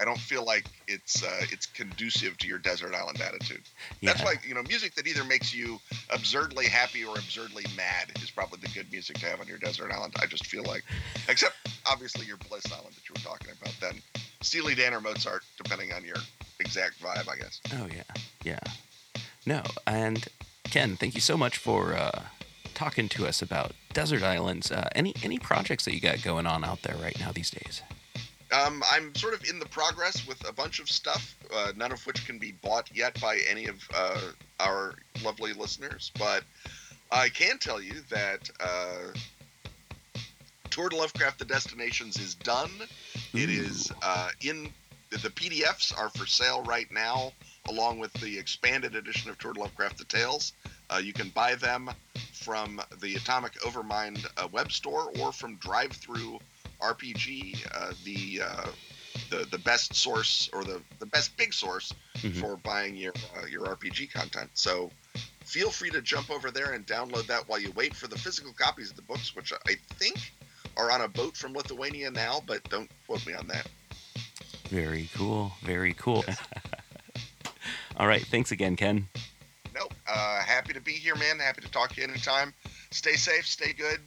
I 0.00 0.04
don't 0.04 0.18
feel 0.18 0.44
like 0.44 0.66
it's 0.88 1.22
uh, 1.22 1.46
it's 1.50 1.66
conducive 1.66 2.36
to 2.38 2.48
your 2.48 2.58
desert 2.58 2.94
island 2.94 3.20
attitude. 3.20 3.62
That's 4.02 4.22
why 4.22 4.34
you 4.46 4.54
know 4.54 4.62
music 4.62 4.94
that 4.94 5.06
either 5.06 5.24
makes 5.24 5.54
you 5.54 5.80
absurdly 6.10 6.66
happy 6.66 7.04
or 7.04 7.16
absurdly 7.16 7.64
mad 7.76 8.12
is 8.22 8.30
probably 8.30 8.58
the 8.60 8.68
good 8.68 8.90
music 8.90 9.18
to 9.18 9.26
have 9.26 9.40
on 9.40 9.46
your 9.46 9.58
desert 9.58 9.92
island. 9.92 10.14
I 10.20 10.26
just 10.26 10.46
feel 10.46 10.64
like, 10.64 10.84
except 11.28 11.56
obviously 11.86 12.26
your 12.26 12.36
Bliss 12.48 12.64
Island 12.72 12.94
that 12.94 13.08
you 13.08 13.14
were 13.14 13.28
talking 13.28 13.48
about. 13.60 13.74
Then 13.80 14.02
Steely 14.40 14.74
Dan 14.74 14.94
or 14.94 15.00
Mozart, 15.00 15.42
depending 15.56 15.92
on 15.92 16.04
your 16.04 16.16
exact 16.60 17.00
vibe, 17.00 17.28
I 17.28 17.36
guess. 17.36 17.60
Oh 17.72 17.88
yeah, 17.94 18.02
yeah. 18.44 18.60
No, 19.46 19.62
and 19.86 20.26
Ken, 20.64 20.96
thank 20.96 21.14
you 21.14 21.20
so 21.20 21.36
much 21.36 21.58
for 21.58 21.94
uh, 21.94 22.22
talking 22.74 23.08
to 23.10 23.26
us 23.26 23.42
about 23.42 23.72
desert 23.92 24.22
islands. 24.22 24.70
Uh, 24.70 24.88
any 24.94 25.14
any 25.22 25.38
projects 25.38 25.84
that 25.84 25.94
you 25.94 26.00
got 26.00 26.22
going 26.22 26.46
on 26.46 26.64
out 26.64 26.82
there 26.82 26.96
right 26.96 27.18
now 27.18 27.32
these 27.32 27.50
days? 27.50 27.82
Um, 28.54 28.82
I'm 28.88 29.14
sort 29.16 29.34
of 29.34 29.42
in 29.48 29.58
the 29.58 29.66
progress 29.66 30.26
with 30.26 30.48
a 30.48 30.52
bunch 30.52 30.78
of 30.78 30.88
stuff, 30.88 31.34
uh, 31.52 31.72
none 31.76 31.90
of 31.90 32.06
which 32.06 32.24
can 32.24 32.38
be 32.38 32.52
bought 32.52 32.88
yet 32.94 33.20
by 33.20 33.40
any 33.48 33.66
of 33.66 33.76
uh, 33.92 34.20
our 34.60 34.94
lovely 35.24 35.52
listeners. 35.52 36.12
But 36.18 36.44
I 37.10 37.30
can 37.30 37.58
tell 37.58 37.80
you 37.80 37.94
that 38.10 38.48
uh, 38.60 40.18
Tour 40.70 40.88
de 40.90 40.96
Lovecraft: 40.96 41.38
The 41.38 41.46
Destinations 41.46 42.16
is 42.18 42.34
done. 42.36 42.70
It 43.32 43.50
is 43.50 43.90
uh, 44.02 44.30
in 44.40 44.72
the 45.10 45.30
PDFs 45.30 45.96
are 45.98 46.10
for 46.10 46.26
sale 46.26 46.62
right 46.62 46.90
now, 46.92 47.32
along 47.68 47.98
with 47.98 48.12
the 48.14 48.38
expanded 48.38 48.94
edition 48.94 49.30
of 49.30 49.38
Tour 49.38 49.54
de 49.54 49.60
Lovecraft: 49.60 49.98
The 49.98 50.04
Tales. 50.04 50.52
Uh, 50.90 51.00
you 51.02 51.12
can 51.12 51.30
buy 51.30 51.56
them 51.56 51.90
from 52.32 52.80
the 53.00 53.16
Atomic 53.16 53.54
Overmind 53.62 54.24
uh, 54.36 54.46
web 54.52 54.70
store 54.70 55.10
or 55.18 55.32
from 55.32 55.56
DriveThru 55.58 56.38
RPG, 56.92 57.66
uh, 57.74 57.92
the 58.04 58.42
uh, 58.44 58.66
the 59.30 59.46
the 59.50 59.58
best 59.58 59.94
source 59.94 60.48
or 60.52 60.64
the 60.64 60.80
the 60.98 61.06
best 61.06 61.36
big 61.36 61.52
source 61.52 61.92
Mhm. 62.16 62.40
for 62.40 62.56
buying 62.56 62.96
your 62.96 63.12
uh, 63.36 63.46
your 63.46 63.62
RPG 63.74 64.12
content. 64.12 64.50
So 64.54 64.90
feel 65.44 65.70
free 65.70 65.90
to 65.90 66.00
jump 66.02 66.30
over 66.30 66.50
there 66.50 66.72
and 66.72 66.86
download 66.86 67.26
that 67.26 67.48
while 67.48 67.58
you 67.58 67.70
wait 67.72 67.94
for 67.94 68.06
the 68.08 68.18
physical 68.18 68.52
copies 68.52 68.90
of 68.90 68.96
the 68.96 69.02
books, 69.02 69.34
which 69.36 69.52
I 69.52 69.76
think 69.98 70.32
are 70.76 70.90
on 70.90 71.02
a 71.02 71.08
boat 71.08 71.36
from 71.36 71.52
Lithuania 71.52 72.10
now, 72.10 72.42
but 72.46 72.62
don't 72.70 72.90
quote 73.06 73.26
me 73.26 73.34
on 73.34 73.46
that. 73.48 73.66
Very 74.70 75.08
cool. 75.14 75.52
Very 75.62 75.92
cool. 75.94 76.24
All 77.96 78.06
right. 78.08 78.24
Thanks 78.26 78.50
again, 78.50 78.74
Ken. 78.76 79.06
Nope. 79.74 79.92
Uh, 80.06 80.40
happy 80.40 80.72
to 80.72 80.80
be 80.80 80.92
here, 80.92 81.14
man. 81.16 81.38
Happy 81.38 81.60
to 81.60 81.70
talk 81.70 81.92
to 81.94 82.00
you 82.00 82.06
anytime. 82.08 82.52
Stay 82.90 83.14
safe. 83.14 83.46
Stay 83.46 83.72
good. 83.72 84.00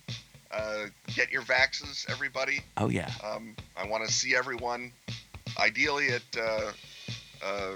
Uh, 0.52 0.86
get 1.14 1.32
your 1.32 1.42
vaxes, 1.44 2.10
everybody. 2.10 2.62
Oh 2.78 2.90
yeah. 2.90 3.12
Um, 3.24 3.56
I 3.76 3.86
want 3.86 4.06
to 4.08 4.12
see 4.14 4.36
everyone, 4.36 4.92
ideally 5.60 6.10
at 6.10 6.22
uh, 6.40 6.72
uh, 7.46 7.72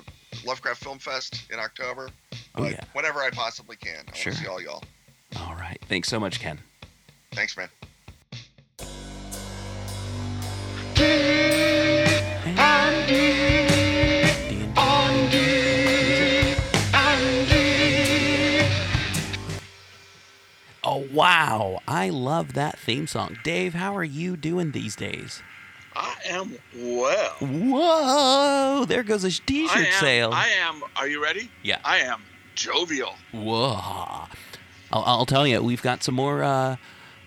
Lovecraft 0.45 0.81
Film 0.83 0.99
Fest 0.99 1.43
in 1.51 1.59
October. 1.59 2.09
Oh 2.55 2.63
but 2.63 2.71
yeah. 2.71 2.83
Whenever 2.93 3.19
I 3.19 3.29
possibly 3.29 3.75
can. 3.75 4.05
I 4.11 4.15
Sure. 4.15 4.31
want 4.31 4.37
to 4.37 4.43
see 4.43 4.49
all 4.49 4.61
y'all. 4.61 4.83
All 5.37 5.55
right. 5.55 5.79
Thanks 5.87 6.07
so 6.09 6.19
much, 6.19 6.39
Ken. 6.39 6.59
Thanks, 7.31 7.55
man. 7.57 7.69
Wow! 21.13 21.81
I 21.87 22.09
love 22.09 22.53
that 22.53 22.77
theme 22.79 23.07
song. 23.07 23.37
Dave, 23.43 23.73
how 23.73 23.95
are 23.95 24.03
you 24.03 24.37
doing 24.37 24.71
these 24.71 24.95
days? 24.95 25.41
I 25.95 26.15
am 26.29 26.57
well. 26.75 27.33
Whoa! 27.39 28.85
There 28.85 29.03
goes 29.03 29.23
a 29.23 29.31
t 29.31 29.67
shirt 29.67 29.93
sale. 29.93 30.31
I 30.33 30.47
am. 30.47 30.83
Are 30.95 31.07
you 31.07 31.21
ready? 31.21 31.49
Yeah. 31.63 31.79
I 31.83 31.99
am 31.99 32.21
jovial. 32.55 33.15
Whoa! 33.31 34.27
I'll, 34.93 35.03
I'll 35.05 35.25
tell 35.25 35.45
you, 35.45 35.61
we've 35.61 35.81
got 35.81 36.03
some 36.03 36.15
more. 36.15 36.43
Uh, 36.43 36.77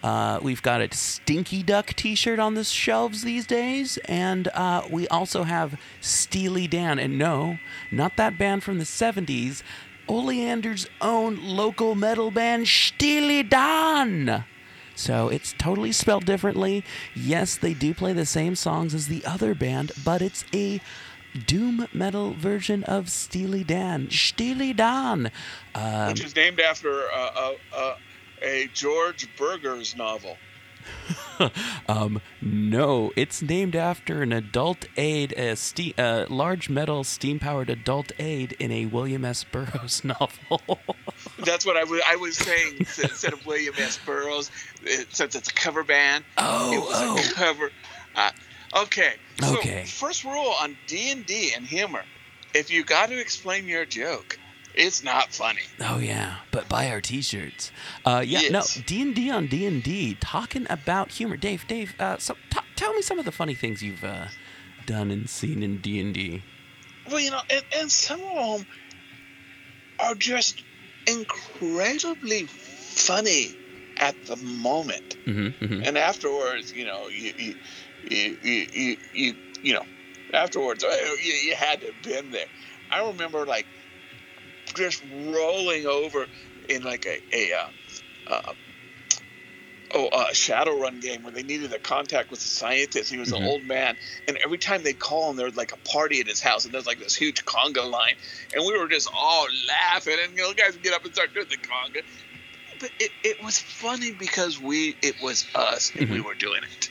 uh, 0.03 0.39
we've 0.43 0.63
got 0.63 0.83
a 0.83 0.95
Stinky 0.95 1.63
Duck 1.63 1.95
T-shirt 1.95 2.39
on 2.39 2.55
the 2.55 2.65
shelves 2.65 3.23
these 3.23 3.47
days, 3.47 3.97
and 4.05 4.49
uh, 4.49 4.83
we 4.91 5.09
also 5.09 5.45
have 5.45 5.81
Steely 6.03 6.67
Dan. 6.67 6.99
And 6.99 7.19
no, 7.19 7.59
not 7.91 8.17
that 8.19 8.37
band 8.37 8.63
from 8.63 8.79
the 8.79 8.85
'70s. 8.85 9.63
Oleander's 10.09 10.87
own 11.01 11.39
local 11.43 11.95
metal 11.95 12.31
band, 12.31 12.69
Steely 12.69 13.43
Dan. 13.43 14.45
So 14.95 15.29
it's 15.29 15.55
totally 15.59 15.93
spelled 15.93 16.25
differently. 16.25 16.85
Yes, 17.15 17.57
they 17.57 17.75
do 17.75 17.95
play 17.95 18.13
the 18.13 18.27
same 18.27 18.55
songs 18.55 18.95
as 18.95 19.09
the 19.09 19.25
other 19.25 19.55
band, 19.55 19.93
but 20.05 20.23
it's 20.23 20.45
a 20.55 20.81
doom 21.47 21.89
metal 21.93 22.33
version 22.35 22.85
of 22.85 23.11
Steely 23.11 23.65
Dan. 23.65 24.09
Steely 24.11 24.73
Dan. 24.73 25.31
Um, 25.75 26.09
Which 26.09 26.25
is 26.25 26.37
named 26.37 26.61
after 26.61 27.11
uh, 27.11 27.31
uh, 27.35 27.53
uh, 27.77 27.97
a 28.43 28.69
George 28.73 29.29
Burgers 29.37 29.97
novel. 29.97 30.37
um, 31.89 32.21
no, 32.41 33.13
it's 33.17 33.43
named 33.43 33.77
after 33.77 34.23
an 34.23 34.33
adult 34.33 34.87
aid, 34.97 35.33
a 35.33 35.57
ste- 35.57 35.99
uh, 35.99 36.27
large 36.29 36.69
metal 36.69 37.05
steam 37.05 37.39
powered 37.39 37.71
adult 37.71 38.13
aid 38.19 38.53
in 38.59 38.71
a 38.71 38.87
William 38.87 39.25
S. 39.25 39.45
Burroughs 39.45 40.05
novel. 40.05 40.81
That's 41.39 41.67
what 41.67 41.77
I 41.77 41.85
was, 41.85 42.01
was 42.21 42.37
saying. 42.37 42.77
Instead 42.79 43.33
of 43.33 43.45
William 43.47 43.75
S. 43.79 43.99
Burroughs, 44.05 44.51
it, 44.83 45.15
since 45.15 45.35
it's 45.35 45.49
a 45.49 45.55
cover 45.55 45.83
band, 45.83 46.25
oh, 46.39 46.73
it 46.73 46.79
was 46.79 46.95
oh. 46.95 47.19
a 47.19 47.35
cover. 47.35 47.71
Uh, 48.17 48.31
okay. 48.83 49.15
So 49.41 49.59
okay. 49.59 49.85
First 49.85 50.25
rule 50.25 50.55
on 50.61 50.77
D 50.87 51.11
and 51.11 51.27
D 51.27 51.53
and 51.55 51.67
humor: 51.67 52.05
if 52.55 52.71
you 52.71 52.85
got 52.85 53.09
to 53.09 53.19
explain 53.19 53.67
your 53.67 53.85
joke, 53.85 54.39
it's 54.75 55.05
not 55.05 55.33
funny. 55.33 55.61
Oh 55.81 55.99
yeah, 55.99 56.37
but 56.51 56.69
buy 56.69 56.91
our 56.91 57.01
T-shirts. 57.01 57.71
Uh, 58.05 58.23
yeah, 58.27 58.41
yes. 58.41 58.77
no 58.77 58.83
D 58.87 59.03
and 59.03 59.15
D 59.15 59.31
on 59.31 59.47
D 59.47 59.67
and 59.67 59.83
D, 59.83 60.17
talking 60.21 60.67
about 60.69 61.13
humor. 61.13 61.37
Dave, 61.37 61.67
Dave, 61.69 61.95
uh, 62.01 62.19
so, 62.19 62.35
t- 62.51 62.61
tell 62.77 62.93
me 62.93 63.03
some 63.03 63.19
of 63.19 63.25
the 63.25 63.33
funny 63.33 63.55
things 63.55 63.83
you've 63.83 64.05
uh, 64.05 64.27
done 64.87 65.11
and 65.11 65.29
seen 65.29 65.63
in 65.63 65.79
D 65.79 66.01
and 66.01 66.15
D. 66.15 66.43
Well, 67.09 67.21
you 67.21 67.31
know, 67.31 67.41
and, 67.51 67.65
and 67.77 67.93
some 67.93 68.21
of 68.23 68.59
them 68.59 68.67
are 70.01 70.15
just 70.15 70.63
incredibly 71.07 72.45
funny 72.45 73.57
at 73.99 74.27
the 74.27 74.37
moment, 74.37 75.17
mm-hmm, 75.25 75.65
mm-hmm. 75.65 75.85
and 75.85 75.97
afterwards, 75.97 76.73
you 76.73 76.85
know, 76.85 77.09
you 77.09 77.33
you 77.39 77.55
you 78.11 78.39
you, 78.43 78.67
you, 78.73 78.97
you, 79.13 79.35
you 79.63 79.75
know, 79.75 79.85
afterwards, 80.33 80.83
uh, 80.83 80.97
you, 81.23 81.33
you 81.33 81.55
had 81.55 81.81
to 81.81 81.87
have 81.87 82.03
been 82.03 82.31
there. 82.33 82.47
I 82.91 83.07
remember 83.07 83.47
like 83.47 83.67
just 84.75 85.03
rolling 85.27 85.87
over 85.87 86.27
in 86.69 86.83
like 86.83 87.07
a 87.07 87.21
a 87.33 87.53
uh, 87.53 88.33
uh, 88.33 88.53
oh 89.95 90.07
a 90.09 90.33
Shadowrun 90.33 91.01
game 91.01 91.23
where 91.23 91.33
they 91.33 91.43
needed 91.43 91.73
a 91.73 91.79
contact 91.79 92.31
with 92.31 92.41
a 92.41 92.49
scientist. 92.49 93.11
He 93.11 93.19
was 93.19 93.31
mm-hmm. 93.31 93.43
an 93.43 93.49
old 93.49 93.65
man, 93.65 93.97
and 94.29 94.39
every 94.45 94.59
time 94.59 94.83
they 94.83 94.93
call 94.93 95.31
him, 95.31 95.37
there's 95.37 95.57
like 95.57 95.73
a 95.73 95.79
party 95.89 96.21
at 96.21 96.27
his 96.27 96.41
house, 96.41 96.65
and 96.65 96.75
there's 96.75 96.87
like 96.87 96.99
this 96.99 97.15
huge 97.15 97.45
conga 97.45 97.89
line, 97.89 98.15
and 98.55 98.65
we 98.67 98.79
were 98.79 98.89
just 98.89 99.09
all 99.13 99.47
laughing, 99.69 100.17
and 100.23 100.33
you 100.37 100.43
know, 100.43 100.51
the 100.51 100.55
guys 100.55 100.73
would 100.73 100.83
get 100.83 100.95
up 100.95 101.05
and 101.05 101.15
start 101.15 101.35
doing 101.35 101.47
the 101.49 101.57
conga. 101.57 102.03
But 102.81 102.91
it, 102.99 103.13
it 103.23 103.45
was 103.45 103.59
funny 103.59 104.13
because 104.13 104.61
we 104.61 104.97
it 105.01 105.23
was 105.23 105.47
us 105.55 105.91
and 105.95 106.07
mm-hmm. 106.07 106.15
we 106.15 106.21
were 106.21 106.35
doing 106.35 106.61
it. 106.63 106.91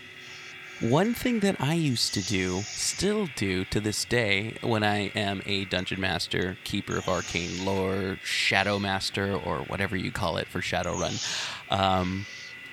One 0.83 1.13
thing 1.13 1.39
that 1.39 1.61
I 1.61 1.75
used 1.75 2.13
to 2.15 2.21
do, 2.21 2.61
still 2.63 3.29
do 3.37 3.63
to 3.65 3.79
this 3.79 4.03
day, 4.03 4.57
when 4.59 4.83
I 4.83 5.11
am 5.15 5.41
a 5.45 5.63
dungeon 5.63 6.01
master, 6.01 6.57
keeper 6.65 6.97
of 6.97 7.07
arcane 7.07 7.63
lore, 7.63 8.17
shadow 8.21 8.77
master, 8.79 9.33
or 9.33 9.59
whatever 9.59 9.95
you 9.95 10.11
call 10.11 10.35
it 10.35 10.49
for 10.49 10.59
Shadowrun, 10.59 11.23
um, 11.71 12.25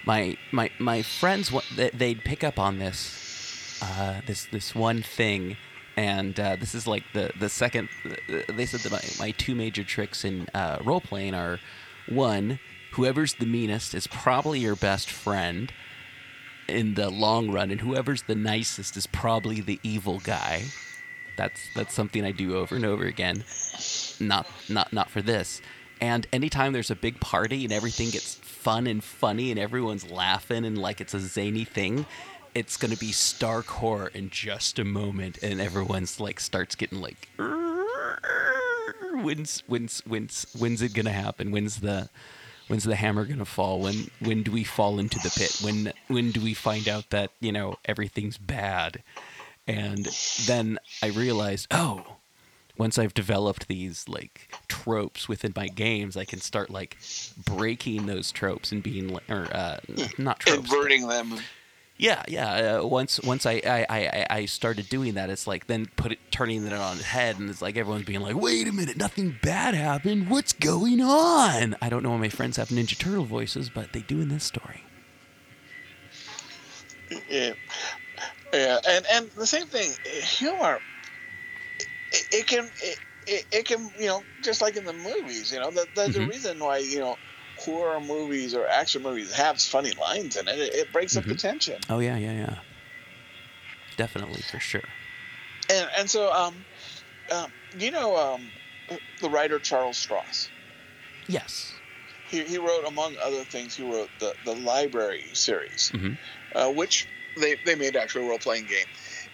my 0.05 0.37
my 0.51 0.71
my 0.81 1.03
friends 1.03 1.53
they'd 1.77 2.25
pick 2.25 2.43
up 2.43 2.59
on 2.59 2.81
this 2.81 3.81
uh, 3.81 4.23
this 4.27 4.45
this 4.47 4.75
one 4.75 5.03
thing, 5.03 5.57
and 5.97 6.41
uh, 6.41 6.57
this 6.57 6.75
is 6.75 6.89
like 6.89 7.05
the 7.13 7.31
the 7.39 7.49
second. 7.49 7.91
They 8.49 8.67
said 8.67 8.81
that 8.81 8.91
my, 8.91 9.25
my 9.25 9.31
two 9.31 9.55
major 9.55 9.85
tricks 9.85 10.25
in 10.25 10.49
uh, 10.53 10.79
role 10.83 11.01
playing 11.01 11.35
are 11.35 11.61
one, 12.09 12.59
whoever's 12.95 13.35
the 13.35 13.47
meanest 13.47 13.95
is 13.95 14.09
probably 14.09 14.59
your 14.59 14.75
best 14.75 15.09
friend 15.09 15.73
in 16.71 16.95
the 16.95 17.11
long 17.11 17.51
run, 17.51 17.71
and 17.71 17.81
whoever's 17.81 18.23
the 18.23 18.35
nicest 18.35 18.97
is 18.97 19.07
probably 19.07 19.61
the 19.61 19.81
evil 19.83 20.21
guy. 20.21 20.65
That's 21.37 21.61
that's 21.75 21.95
something 21.95 22.25
I 22.25 22.33
do 22.33 22.57
over 22.57 22.77
and 22.77 22.85
over 22.85 23.05
again. 23.05 23.45
Not 24.19 24.47
not 24.69 24.93
not 24.93 25.11
for 25.11 25.23
this. 25.23 25.61
And 26.01 26.27
anytime 26.33 26.73
there's 26.73 26.91
a 26.91 26.97
big 26.97 27.21
party 27.21 27.65
and 27.65 27.73
everything 27.73 28.11
gets 28.11 28.37
fun 28.37 28.87
and 28.87 29.05
funny 29.05 29.51
and 29.51 29.61
everyone's 29.61 30.11
laughing 30.11 30.65
and 30.65 30.79
like 30.79 31.01
it's 31.01 31.13
a 31.13 31.21
zany 31.21 31.65
thing, 31.65 32.07
it's 32.55 32.77
gonna 32.77 32.97
be 32.97 33.13
stark 33.13 33.67
horror 33.67 34.11
in 34.15 34.31
just 34.31 34.79
a 34.79 34.85
moment, 34.85 35.39
and 35.43 35.61
everyone's 35.61 36.21
like 36.21 36.41
starts 36.41 36.75
getting 36.75 37.01
like, 37.01 37.29
when's 39.23 39.63
when's 39.67 40.01
when's 40.01 40.47
when's 40.59 40.83
it 40.83 40.95
gonna 40.95 41.13
happen? 41.13 41.51
When's 41.51 41.81
the 41.81 42.09
when's 42.71 42.85
the 42.85 42.95
hammer 42.95 43.27
to 43.27 43.45
fall? 43.45 43.81
When 43.81 44.11
when 44.21 44.43
do 44.43 44.53
we 44.53 44.65
fall 44.65 44.99
into 44.99 45.19
the 45.19 45.31
pit? 45.31 45.59
When 45.61 45.93
when 46.07 46.31
do 46.31 46.41
we 46.41 46.55
find 46.55 46.89
out 46.89 47.11
that 47.11 47.33
you 47.41 47.53
know 47.53 47.77
everything's 47.85 48.39
bad? 48.39 49.03
And 49.67 50.07
then 50.47 50.79
i 51.03 51.07
realized 51.07 51.69
oh 51.71 52.17
once 52.77 52.99
i've 52.99 53.15
developed 53.15 53.69
these 53.69 54.09
like 54.09 54.53
tropes 54.67 55.29
within 55.29 55.53
my 55.55 55.69
games 55.69 56.17
i 56.17 56.25
can 56.25 56.41
start 56.41 56.71
like 56.71 56.97
breaking 57.45 58.07
those 58.07 58.33
tropes 58.33 58.73
and 58.73 58.83
being 58.83 59.17
or 59.29 59.47
uh, 59.53 59.79
not 60.19 60.41
tropes 60.41 60.59
inverting 60.59 61.07
them 61.07 61.39
yeah, 62.01 62.23
yeah. 62.29 62.79
Uh, 62.79 62.87
once 62.87 63.21
once 63.21 63.45
I, 63.45 63.61
I, 63.63 63.87
I, 63.91 64.27
I 64.31 64.45
started 64.47 64.89
doing 64.89 65.15
that, 65.15 65.29
it's 65.29 65.47
like 65.47 65.67
then 65.67 65.85
put 65.97 66.13
it 66.13 66.19
turning 66.31 66.67
it 66.67 66.73
on 66.73 66.97
its 66.97 67.05
head, 67.05 67.39
and 67.39 67.51
it's 67.51 67.61
like 67.61 67.77
everyone's 67.77 68.07
being 68.07 68.23
like, 68.23 68.37
"Wait 68.37 68.67
a 68.67 68.73
minute, 68.73 68.97
nothing 68.97 69.37
bad 69.43 69.75
happened. 69.75 70.31
What's 70.31 70.55
going 70.55 71.03
on?" 71.03 71.77
I 71.83 71.91
don't 71.91 72.03
know 72.03 72.13
why 72.13 72.17
my 72.17 72.31
friends 72.31 72.57
have 72.57 72.71
Ninja 72.71 72.97
Turtle 72.97 73.27
voices, 73.27 73.69
but 73.69 73.93
they 73.93 74.01
do 74.01 74.19
in 74.23 74.31
this 74.31 74.45
story. 74.45 74.83
Yeah, 77.29 77.53
yeah, 78.51 78.79
and 78.89 79.05
and 79.13 79.31
the 79.33 79.47
same 79.47 79.67
thing, 79.67 79.93
humor. 80.23 80.81
It, 82.13 82.29
it 82.33 82.47
can 82.47 82.71
it, 82.83 82.99
it, 83.27 83.47
it, 83.53 83.65
can 83.67 83.91
you 83.99 84.07
know 84.07 84.23
just 84.43 84.63
like 84.63 84.75
in 84.79 84.87
the 84.87 84.95
movies, 84.95 85.53
you 85.53 85.61
know, 85.61 85.71
that 85.73 85.89
there's 85.95 86.15
mm-hmm. 86.17 86.25
a 86.25 86.29
reason 86.29 86.61
why 86.61 86.79
you 86.79 87.01
know 87.01 87.17
horror 87.61 88.01
movies 88.01 88.55
or 88.55 88.67
action 88.67 89.03
movies 89.03 89.33
have 89.33 89.61
funny 89.61 89.93
lines 89.93 90.37
in 90.37 90.49
it. 90.49 90.59
It, 90.59 90.75
it 90.75 90.93
breaks 90.93 91.13
mm-hmm. 91.13 91.19
up 91.19 91.25
the 91.27 91.35
mm-hmm. 91.35 91.49
tension. 91.49 91.81
Oh 91.89 91.99
yeah, 91.99 92.17
yeah, 92.17 92.33
yeah. 92.33 92.59
Definitely 93.97 94.43
for 94.43 94.59
sure. 94.59 94.89
And 95.69 95.89
and 95.97 96.11
so 96.11 96.33
um, 96.33 96.55
um 97.31 97.53
you 97.79 97.91
know 97.91 98.17
um, 98.17 98.51
the 99.21 99.31
writer 99.31 99.59
Charles 99.59 99.97
Stross. 99.97 100.49
Yes. 101.27 101.73
He, 102.29 102.45
he 102.45 102.59
wrote 102.59 102.85
among 102.87 103.17
other 103.23 103.45
things 103.45 103.75
he 103.77 103.83
wrote 103.83 104.11
the 104.21 104.35
the 104.45 104.55
library 104.55 105.25
series, 105.33 105.91
mm-hmm. 105.93 106.15
uh, 106.57 106.71
which 106.71 107.09
they 107.37 107.57
they 107.67 107.75
made 107.75 107.97
actually 107.97 108.27
a 108.27 108.29
role 108.29 108.39
playing 108.39 108.67
game, 108.67 108.87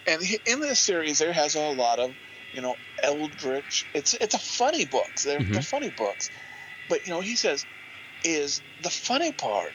and 0.07 0.21
he, 0.21 0.39
in 0.45 0.59
this 0.59 0.79
series 0.79 1.19
there 1.19 1.33
has 1.33 1.55
a 1.55 1.73
lot 1.73 1.99
of 1.99 2.11
you 2.53 2.61
know 2.61 2.75
eldritch. 3.03 3.85
It's 3.93 4.15
it's 4.15 4.33
a 4.33 4.39
funny 4.39 4.85
books. 4.85 5.23
They're, 5.23 5.39
mm-hmm. 5.39 5.53
they're 5.53 5.61
funny 5.61 5.93
books, 5.95 6.31
but 6.89 7.05
you 7.05 7.13
know 7.13 7.21
he 7.21 7.35
says 7.35 7.65
is 8.23 8.61
the 8.81 8.89
funny 8.89 9.31
part 9.31 9.73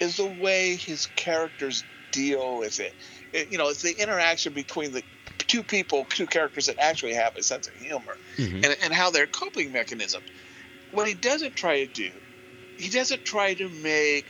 is 0.00 0.16
the 0.16 0.26
way 0.26 0.76
his 0.76 1.06
characters 1.06 1.84
deal 2.10 2.58
with 2.58 2.80
it. 2.80 2.94
it. 3.32 3.50
you 3.50 3.58
know, 3.58 3.68
it's 3.68 3.82
the 3.82 4.00
interaction 4.00 4.52
between 4.52 4.92
the 4.92 5.02
two 5.38 5.62
people, 5.62 6.04
two 6.04 6.26
characters 6.26 6.66
that 6.66 6.78
actually 6.78 7.14
have 7.14 7.36
a 7.36 7.42
sense 7.42 7.68
of 7.68 7.74
humor, 7.74 8.16
mm-hmm. 8.36 8.56
and, 8.56 8.76
and 8.82 8.92
how 8.92 9.10
their 9.10 9.26
coping 9.26 9.72
mechanism. 9.72 10.22
What 10.90 11.08
he 11.08 11.14
doesn't 11.14 11.56
try 11.56 11.84
to 11.84 11.92
do, 11.92 12.10
he 12.76 12.88
doesn't 12.88 13.24
try 13.24 13.54
to 13.54 13.68
make 13.68 14.26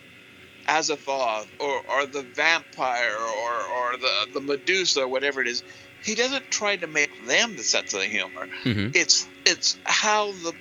Azathoth 0.69 1.49
or, 1.59 1.83
or 1.91 2.07
the 2.07 2.23
vampire 2.23 3.17
or, 3.17 3.53
or 3.53 3.97
the, 3.97 4.27
the 4.35 4.41
Medusa 4.41 5.03
or 5.03 5.09
whatever 5.09 5.41
it 5.41 5.49
is. 5.49 5.63
He 6.03 6.15
doesn't 6.15 6.51
try 6.51 6.77
to 6.77 6.87
make 6.87 7.27
them 7.27 7.57
the 7.57 7.63
sense 7.63 7.95
of 7.95 8.01
the 8.01 8.07
humor. 8.07 8.49
Mm-hmm. 8.65 8.91
It's 8.95 9.27
it's 9.45 9.79
how 9.85 10.33
the 10.33 10.53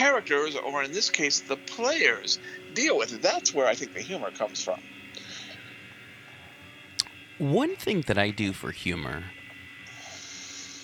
characters, 0.00 0.56
or 0.56 0.82
in 0.82 0.92
this 0.92 1.10
case, 1.10 1.40
the 1.40 1.56
players, 1.56 2.38
deal 2.72 2.96
with 2.96 3.12
it. 3.12 3.20
That's 3.20 3.52
where 3.52 3.66
I 3.66 3.74
think 3.74 3.92
the 3.92 4.00
humor 4.00 4.30
comes 4.30 4.64
from. 4.64 4.80
One 7.38 7.76
thing 7.76 8.02
that 8.06 8.16
I 8.16 8.30
do 8.30 8.54
for 8.54 8.70
humor 8.70 9.24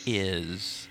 is 0.05 0.89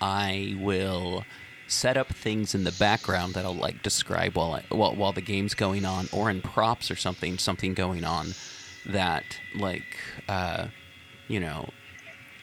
I 0.00 0.56
will 0.58 1.24
set 1.66 1.98
up 1.98 2.08
things 2.08 2.54
in 2.54 2.64
the 2.64 2.72
background 2.72 3.34
that 3.34 3.44
I'll 3.44 3.54
like 3.54 3.82
describe 3.82 4.36
while 4.36 4.54
I, 4.54 4.64
while, 4.74 4.94
while 4.96 5.12
the 5.12 5.20
game's 5.20 5.52
going 5.52 5.84
on, 5.84 6.08
or 6.12 6.30
in 6.30 6.40
props 6.40 6.90
or 6.90 6.96
something, 6.96 7.36
something 7.36 7.74
going 7.74 8.04
on 8.04 8.28
that 8.86 9.24
like 9.54 9.98
uh, 10.28 10.68
you 11.28 11.40
know 11.40 11.68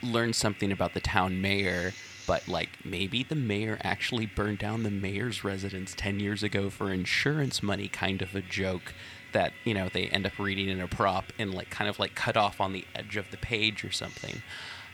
learn 0.03 0.31
something 0.31 0.71
about 0.71 0.93
the 0.93 0.99
town 0.99 1.41
mayor 1.41 1.91
but 2.27 2.47
like 2.47 2.69
maybe 2.83 3.23
the 3.23 3.35
mayor 3.35 3.77
actually 3.83 4.25
burned 4.25 4.59
down 4.59 4.83
the 4.83 4.91
mayor's 4.91 5.43
residence 5.43 5.93
10 5.95 6.19
years 6.19 6.43
ago 6.43 6.69
for 6.69 6.91
insurance 6.91 7.61
money 7.61 7.87
kind 7.87 8.21
of 8.21 8.35
a 8.35 8.41
joke 8.41 8.93
that 9.31 9.53
you 9.63 9.73
know 9.73 9.89
they 9.89 10.07
end 10.07 10.25
up 10.25 10.37
reading 10.39 10.69
in 10.69 10.79
a 10.79 10.87
prop 10.87 11.25
and 11.37 11.53
like 11.53 11.69
kind 11.69 11.89
of 11.89 11.99
like 11.99 12.15
cut 12.15 12.37
off 12.37 12.61
on 12.61 12.73
the 12.73 12.85
edge 12.95 13.17
of 13.17 13.29
the 13.31 13.37
page 13.37 13.83
or 13.83 13.91
something 13.91 14.41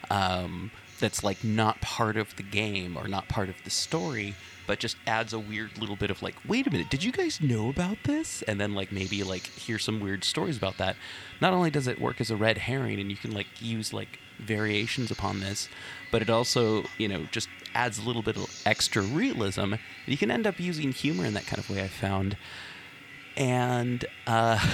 um, 0.09 0.71
that's 0.99 1.23
like 1.23 1.43
not 1.43 1.79
part 1.81 2.17
of 2.17 2.35
the 2.35 2.43
game 2.43 2.97
or 2.97 3.07
not 3.07 3.27
part 3.27 3.49
of 3.49 3.55
the 3.63 3.69
story 3.69 4.35
but 4.67 4.79
just 4.79 4.95
adds 5.05 5.33
a 5.33 5.39
weird 5.39 5.77
little 5.77 5.95
bit 5.95 6.09
of 6.09 6.21
like 6.21 6.35
wait 6.47 6.65
a 6.67 6.69
minute 6.69 6.89
did 6.89 7.03
you 7.03 7.11
guys 7.11 7.41
know 7.41 7.69
about 7.69 7.97
this? 8.03 8.41
And 8.43 8.59
then 8.59 8.73
like 8.73 8.91
maybe 8.91 9.23
like 9.23 9.47
hear 9.47 9.79
some 9.79 9.99
weird 9.99 10.23
stories 10.23 10.57
about 10.57 10.77
that. 10.77 10.95
Not 11.39 11.53
only 11.53 11.69
does 11.71 11.87
it 11.87 11.99
work 11.99 12.21
as 12.21 12.31
a 12.31 12.35
red 12.35 12.57
herring 12.57 12.99
and 12.99 13.09
you 13.09 13.17
can 13.17 13.31
like 13.31 13.47
use 13.59 13.93
like 13.93 14.19
variations 14.45 15.11
upon 15.11 15.39
this 15.39 15.69
but 16.11 16.21
it 16.21 16.29
also 16.29 16.83
you 16.97 17.07
know 17.07 17.25
just 17.31 17.49
adds 17.73 17.97
a 17.97 18.01
little 18.01 18.21
bit 18.21 18.35
of 18.35 18.61
extra 18.65 19.01
realism 19.01 19.73
you 20.05 20.17
can 20.17 20.29
end 20.29 20.45
up 20.45 20.59
using 20.59 20.91
humor 20.91 21.25
in 21.25 21.33
that 21.33 21.45
kind 21.45 21.59
of 21.59 21.69
way 21.69 21.81
i 21.81 21.87
found 21.87 22.35
and 23.37 24.05
uh 24.27 24.59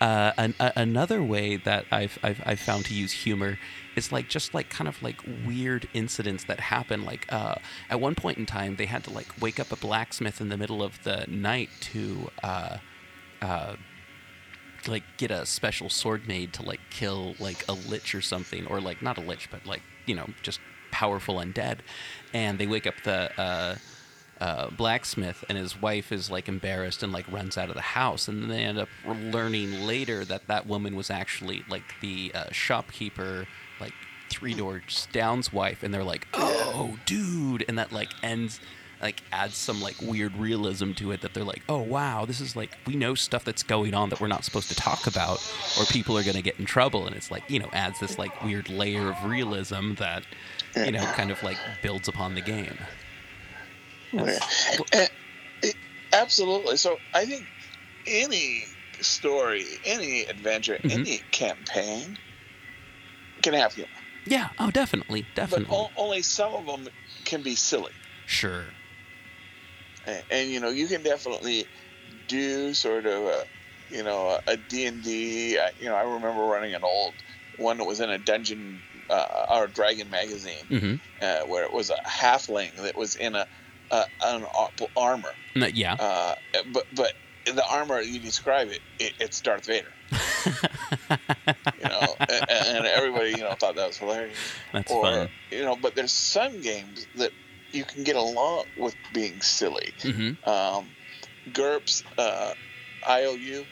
Uh, 0.00 0.32
an, 0.36 0.54
a, 0.60 0.72
another 0.76 1.22
way 1.22 1.56
that 1.56 1.86
I've, 1.90 2.18
I've, 2.22 2.42
I've 2.44 2.60
found 2.60 2.84
to 2.86 2.94
use 2.94 3.12
humor 3.12 3.58
is 3.96 4.12
like 4.12 4.28
just 4.28 4.52
like 4.52 4.68
kind 4.68 4.86
of 4.86 5.02
like 5.02 5.18
weird 5.46 5.88
incidents 5.94 6.44
that 6.44 6.60
happen. 6.60 7.06
Like 7.06 7.32
uh, 7.32 7.54
at 7.88 8.00
one 8.00 8.14
point 8.14 8.36
in 8.36 8.44
time, 8.44 8.76
they 8.76 8.84
had 8.84 9.04
to 9.04 9.10
like 9.10 9.28
wake 9.40 9.58
up 9.58 9.72
a 9.72 9.76
blacksmith 9.76 10.42
in 10.42 10.50
the 10.50 10.58
middle 10.58 10.82
of 10.82 11.02
the 11.04 11.24
night 11.26 11.70
to 11.92 12.30
uh, 12.42 12.76
uh, 13.40 13.76
like 14.88 15.02
get 15.16 15.30
a 15.30 15.46
special 15.46 15.88
sword 15.88 16.26
made 16.28 16.52
to 16.54 16.62
like 16.62 16.80
kill 16.90 17.34
like 17.38 17.64
a 17.68 17.72
lich 17.72 18.14
or 18.14 18.20
something, 18.20 18.66
or 18.66 18.80
like 18.80 19.02
not 19.02 19.18
a 19.18 19.20
lich, 19.20 19.48
but 19.50 19.64
like 19.66 19.82
you 20.06 20.14
know 20.14 20.28
just 20.42 20.60
powerful 20.90 21.36
undead. 21.36 21.78
And 22.32 22.58
they 22.58 22.66
wake 22.66 22.86
up 22.86 22.94
the 23.04 23.30
uh, 23.40 23.76
uh, 24.40 24.70
blacksmith 24.70 25.44
and 25.48 25.58
his 25.58 25.80
wife 25.80 26.12
is 26.12 26.30
like 26.30 26.48
embarrassed 26.48 27.02
and 27.02 27.12
like 27.12 27.30
runs 27.30 27.58
out 27.58 27.68
of 27.68 27.74
the 27.74 27.80
house. 27.80 28.28
And 28.28 28.42
then 28.42 28.48
they 28.48 28.62
end 28.62 28.78
up 28.78 28.88
learning 29.06 29.86
later 29.86 30.24
that 30.24 30.46
that 30.46 30.66
woman 30.66 30.94
was 30.94 31.10
actually 31.10 31.64
like 31.68 31.82
the 32.00 32.32
uh, 32.34 32.44
shopkeeper 32.52 33.46
like 33.80 33.92
three 34.30 34.54
doors 34.54 35.08
down's 35.12 35.52
wife. 35.52 35.82
And 35.82 35.92
they're 35.92 36.04
like 36.04 36.28
oh 36.34 36.96
dude. 37.06 37.64
And 37.68 37.78
that 37.78 37.92
like 37.92 38.10
ends 38.22 38.60
like 39.02 39.22
adds 39.32 39.56
some 39.56 39.80
like 39.80 40.00
weird 40.00 40.36
realism 40.36 40.92
to 40.92 41.10
it 41.12 41.20
that 41.20 41.34
they're 41.34 41.44
like 41.44 41.62
oh 41.68 41.80
wow 41.80 42.24
this 42.24 42.40
is 42.40 42.56
like 42.56 42.70
we 42.86 42.96
know 42.96 43.14
stuff 43.14 43.44
that's 43.44 43.62
going 43.62 43.94
on 43.94 44.08
that 44.08 44.20
we're 44.20 44.28
not 44.28 44.44
supposed 44.44 44.68
to 44.68 44.74
talk 44.74 45.06
about 45.06 45.38
or 45.78 45.84
people 45.86 46.16
are 46.16 46.22
going 46.22 46.36
to 46.36 46.42
get 46.42 46.58
in 46.58 46.64
trouble 46.64 47.06
and 47.06 47.14
it's 47.14 47.30
like 47.30 47.42
you 47.48 47.58
know 47.58 47.68
adds 47.72 47.98
this 48.00 48.18
like 48.18 48.42
weird 48.42 48.68
layer 48.68 49.10
of 49.10 49.24
realism 49.24 49.94
that 49.94 50.24
you 50.76 50.92
know 50.92 51.04
kind 51.12 51.30
of 51.30 51.42
like 51.42 51.58
builds 51.82 52.08
upon 52.08 52.34
the 52.34 52.40
game 52.40 52.78
eh, 54.92 55.06
absolutely. 56.12 56.76
So 56.76 56.98
I 57.12 57.24
think 57.24 57.46
any 58.06 58.64
story, 59.00 59.64
any 59.84 60.22
adventure, 60.22 60.76
mm-hmm. 60.76 60.90
any 60.90 61.18
campaign 61.30 62.18
can 63.42 63.54
have 63.54 63.74
humor. 63.74 63.90
Yeah. 64.26 64.50
Oh, 64.58 64.70
definitely, 64.70 65.26
definitely. 65.34 65.66
But 65.68 65.74
o- 65.74 65.90
only 65.96 66.22
some 66.22 66.54
of 66.54 66.66
them 66.66 66.88
can 67.24 67.42
be 67.42 67.54
silly. 67.54 67.92
Sure. 68.26 68.64
And, 70.06 70.22
and 70.30 70.50
you 70.50 70.60
know, 70.60 70.70
you 70.70 70.86
can 70.86 71.02
definitely 71.02 71.66
do 72.28 72.74
sort 72.74 73.06
of 73.06 73.24
a, 73.24 73.44
you 73.90 74.02
know, 74.02 74.38
a 74.46 74.56
D 74.56 74.86
and 74.86 75.02
D. 75.02 75.52
You 75.80 75.88
know, 75.88 75.94
I 75.94 76.02
remember 76.02 76.42
running 76.42 76.74
an 76.74 76.84
old 76.84 77.14
one 77.56 77.78
that 77.78 77.84
was 77.84 78.00
in 78.00 78.10
a 78.10 78.18
dungeon 78.18 78.80
uh, 79.10 79.46
or 79.50 79.66
dragon 79.66 80.10
magazine, 80.10 80.64
mm-hmm. 80.68 80.94
uh, 81.22 81.46
where 81.46 81.64
it 81.64 81.72
was 81.72 81.90
a 81.90 81.96
halfling 82.06 82.74
that 82.76 82.96
was 82.96 83.16
in 83.16 83.34
a 83.34 83.46
uh, 83.90 84.04
an 84.22 84.44
armor. 84.96 85.32
Yeah. 85.54 85.94
Uh, 85.94 86.34
but 86.72 86.86
but 86.94 87.12
the 87.46 87.64
armor 87.66 88.00
you 88.00 88.18
describe 88.18 88.68
it, 88.68 88.80
it 88.98 89.14
it's 89.20 89.40
Darth 89.40 89.66
Vader. 89.66 89.92
you 90.46 91.88
know, 91.88 92.14
and, 92.20 92.50
and, 92.50 92.86
everybody 92.86 93.30
you 93.30 93.38
know 93.38 93.54
thought 93.54 93.76
that 93.76 93.88
was 93.88 93.98
hilarious. 93.98 94.36
That's 94.72 94.90
or, 94.90 95.02
fun. 95.02 95.28
You 95.50 95.62
know, 95.62 95.76
but 95.76 95.94
there's 95.94 96.12
some 96.12 96.60
games 96.60 97.06
that 97.16 97.32
you 97.74 97.84
can 97.84 98.04
get 98.04 98.16
along 98.16 98.64
with 98.76 98.96
being 99.12 99.40
silly. 99.42 99.92
Mm-hmm. 99.98 100.48
Um, 100.48 100.90
GURPS, 101.50 102.02
uh, 102.16 102.52
IOU, 103.08 103.66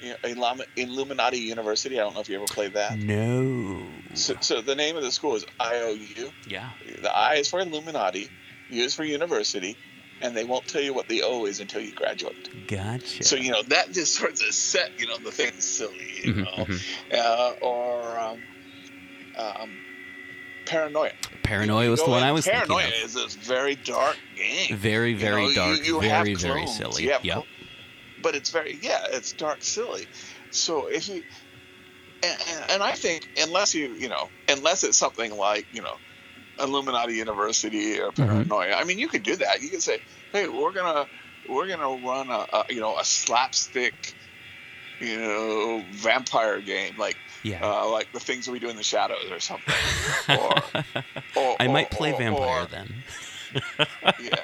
you 0.00 0.14
know, 0.24 0.62
Illuminati 0.76 1.38
University. 1.38 1.98
I 1.98 2.04
don't 2.04 2.14
know 2.14 2.20
if 2.20 2.28
you 2.28 2.36
ever 2.36 2.46
played 2.46 2.74
that. 2.74 2.98
No. 2.98 4.00
So, 4.14 4.36
so 4.40 4.60
the 4.60 4.74
name 4.74 4.96
of 4.96 5.02
the 5.02 5.12
school 5.12 5.34
is 5.36 5.44
IOU. 5.60 6.32
Yeah. 6.46 6.70
The 7.02 7.10
I 7.14 7.34
is 7.34 7.48
for 7.48 7.60
Illuminati. 7.60 8.30
U 8.70 8.84
is 8.84 8.94
for 8.94 9.04
university, 9.04 9.76
and 10.20 10.36
they 10.36 10.44
won't 10.44 10.66
tell 10.66 10.82
you 10.82 10.94
what 10.94 11.08
the 11.08 11.22
O 11.24 11.46
is 11.46 11.60
until 11.60 11.80
you 11.80 11.92
graduate. 11.92 12.48
Gotcha. 12.66 13.24
So 13.24 13.36
you 13.36 13.50
know 13.50 13.62
that 13.68 13.92
just 13.92 14.14
sort 14.14 14.32
of 14.32 14.38
set 14.38 14.90
you 14.98 15.06
know 15.06 15.18
the 15.18 15.32
thing 15.32 15.52
silly, 15.58 16.20
you 16.22 16.34
Mhm, 16.34 16.44
know, 17.12 17.18
uh, 17.18 17.52
or 17.62 18.18
um, 18.18 18.42
um, 19.36 19.80
paranoia. 20.68 21.12
Paranoia 21.42 21.90
was 21.90 22.02
the 22.04 22.10
one 22.10 22.22
I 22.22 22.32
was 22.32 22.44
thinking. 22.44 22.60
Paranoia 22.68 22.82
thinking 22.90 23.04
is 23.06 23.14
this 23.14 23.34
very 23.34 23.74
dark 23.74 24.16
game. 24.36 24.76
Very, 24.76 25.10
You 25.12 25.18
very 25.18 25.48
know, 25.48 25.54
dark, 25.54 25.86
you 25.86 26.00
have 26.00 26.24
very, 26.26 26.34
very 26.34 26.66
silly. 26.66 27.04
you 27.04 27.10
have 27.12 27.24
Yep. 27.24 27.44
but 28.22 28.34
it's 28.34 28.50
very 28.50 28.78
yeah, 28.82 28.98
it's 29.12 29.32
dark 29.32 29.62
silly. 29.64 30.06
So 30.50 30.86
if 30.88 31.08
you 31.08 31.22
and, 32.22 32.38
and- 32.50 32.70
and 32.72 32.82
I 32.82 32.92
think 32.92 33.26
unless 33.40 33.74
you 33.74 33.94
you 33.94 34.08
know 34.08 34.30
unless 34.48 34.84
it's 34.84 34.98
something 34.98 35.34
like 35.36 35.66
you 35.72 35.82
know 35.82 35.96
Illuminati 36.58 37.14
University 37.14 37.98
or 38.00 38.10
Mm-hmm. 38.12 38.24
Paranoia, 38.26 38.74
I 38.74 38.84
mean 38.84 38.98
you 38.98 39.08
could 39.08 39.22
do 39.22 39.36
that. 39.36 39.62
You 39.62 39.70
could 39.70 39.82
say, 39.82 40.00
hey, 40.32 40.48
we're 40.48 40.72
gonna 40.72 41.06
we're 41.48 41.68
gonna 41.68 41.96
run 42.06 42.28
a, 42.30 42.46
a 42.52 42.64
you 42.68 42.80
know 42.80 42.98
a 42.98 43.04
slapstick 43.04 43.94
you 45.00 45.16
know 45.18 45.84
vampire 45.92 46.60
game 46.60 46.96
like 46.98 47.16
Yeah. 47.42 47.60
uh, 47.64 47.88
like 47.90 48.12
the 48.12 48.20
things 48.20 48.48
we 48.48 48.58
do 48.58 48.68
in 48.68 48.76
the 48.76 48.82
shadows 48.82 49.30
or 49.30 49.40
something. 49.40 49.74
or, 50.28 50.52
or 51.36 51.56
I 51.60 51.66
or- 51.66 51.72
might 51.72 51.90
play 51.90 52.12
vampire 52.12 52.66
then. 52.66 52.92
yeah. 54.20 54.34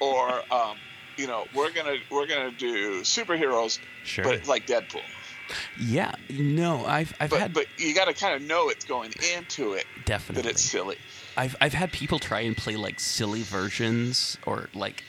Or 0.00 0.42
um, 0.52 0.76
you 1.16 1.26
know, 1.26 1.46
we're 1.54 1.70
gonna 1.72 1.96
we're 2.10 2.26
gonna 2.26 2.50
do 2.52 3.00
superheroes, 3.02 3.78
Sure. 4.04 4.24
but 4.24 4.46
like 4.46 4.66
Deadpool. 4.66 5.02
Yeah. 5.78 6.14
No, 6.30 6.84
I've 6.86 7.14
I've 7.20 7.30
But 7.30 7.40
had 7.40 7.52
but 7.52 7.66
you 7.76 7.94
got 7.94 8.06
to 8.06 8.14
kind 8.14 8.34
of 8.34 8.42
know 8.48 8.68
it's 8.70 8.84
going 8.84 9.12
into 9.36 9.74
it 9.74 9.84
definitely. 10.06 10.42
that 10.42 10.48
it's 10.50 10.62
silly. 10.62 10.96
I've 11.36 11.54
I've 11.60 11.74
had 11.74 11.92
people 11.92 12.18
try 12.18 12.40
and 12.40 12.56
play 12.56 12.76
like 12.76 12.98
silly 13.00 13.42
versions 13.42 14.38
or 14.46 14.68
like 14.74 15.04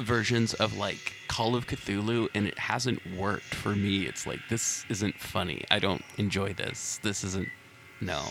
versions 0.00 0.54
of 0.54 0.76
like 0.76 1.12
Call 1.28 1.54
of 1.56 1.66
Cthulhu 1.66 2.28
and 2.34 2.46
it 2.46 2.58
hasn't 2.58 3.00
worked 3.16 3.54
for 3.54 3.74
me. 3.76 4.06
It's 4.06 4.26
like 4.26 4.40
this 4.48 4.84
isn't 4.88 5.18
funny. 5.18 5.64
I 5.70 5.78
don't 5.78 6.02
enjoy 6.18 6.52
this. 6.54 6.98
This 7.02 7.24
isn't 7.24 7.48
no. 8.00 8.24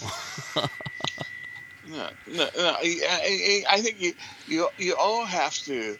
No, 1.88 2.10
no, 2.28 2.48
no. 2.56 2.76
I, 2.80 3.64
I, 3.68 3.76
I 3.76 3.82
think 3.82 4.00
you 4.00 4.14
you 4.48 4.70
you 4.78 4.96
all 4.96 5.26
have 5.26 5.56
to 5.66 5.98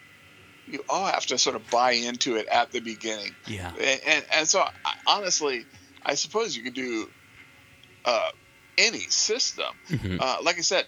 you 0.68 0.84
all 0.88 1.06
have 1.08 1.26
to 1.26 1.38
sort 1.38 1.56
of 1.56 1.70
buy 1.72 1.94
into 1.94 2.36
it 2.36 2.48
at 2.48 2.72
the 2.72 2.80
beginning. 2.80 3.36
yeah. 3.48 3.72
And 3.82 4.02
and, 4.08 4.26
and 4.32 4.48
so 4.48 4.64
honestly, 5.08 5.66
I 6.06 6.14
suppose 6.16 6.56
you 6.56 6.64
could 6.64 6.76
do 6.76 7.10
uh, 8.06 8.30
any 8.78 9.00
system. 9.10 9.74
Mhm. 9.90 10.22
Uh, 10.22 10.38
like 10.44 10.60
I 10.60 10.62
said, 10.62 10.86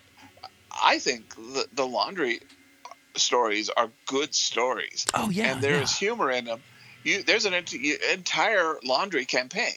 I 0.81 0.99
think 0.99 1.35
the, 1.35 1.67
the 1.73 1.85
laundry 1.87 2.39
stories 3.15 3.69
are 3.69 3.89
good 4.05 4.33
stories. 4.35 5.05
Oh 5.13 5.29
yeah. 5.29 5.53
and 5.53 5.61
there 5.61 5.75
yeah. 5.75 5.81
is 5.83 5.95
humor 5.95 6.31
in 6.31 6.45
them. 6.45 6.61
You 7.03 7.23
there's 7.23 7.45
an 7.45 7.53
ent- 7.53 7.73
entire 7.73 8.75
laundry 8.83 9.25
campaign, 9.25 9.73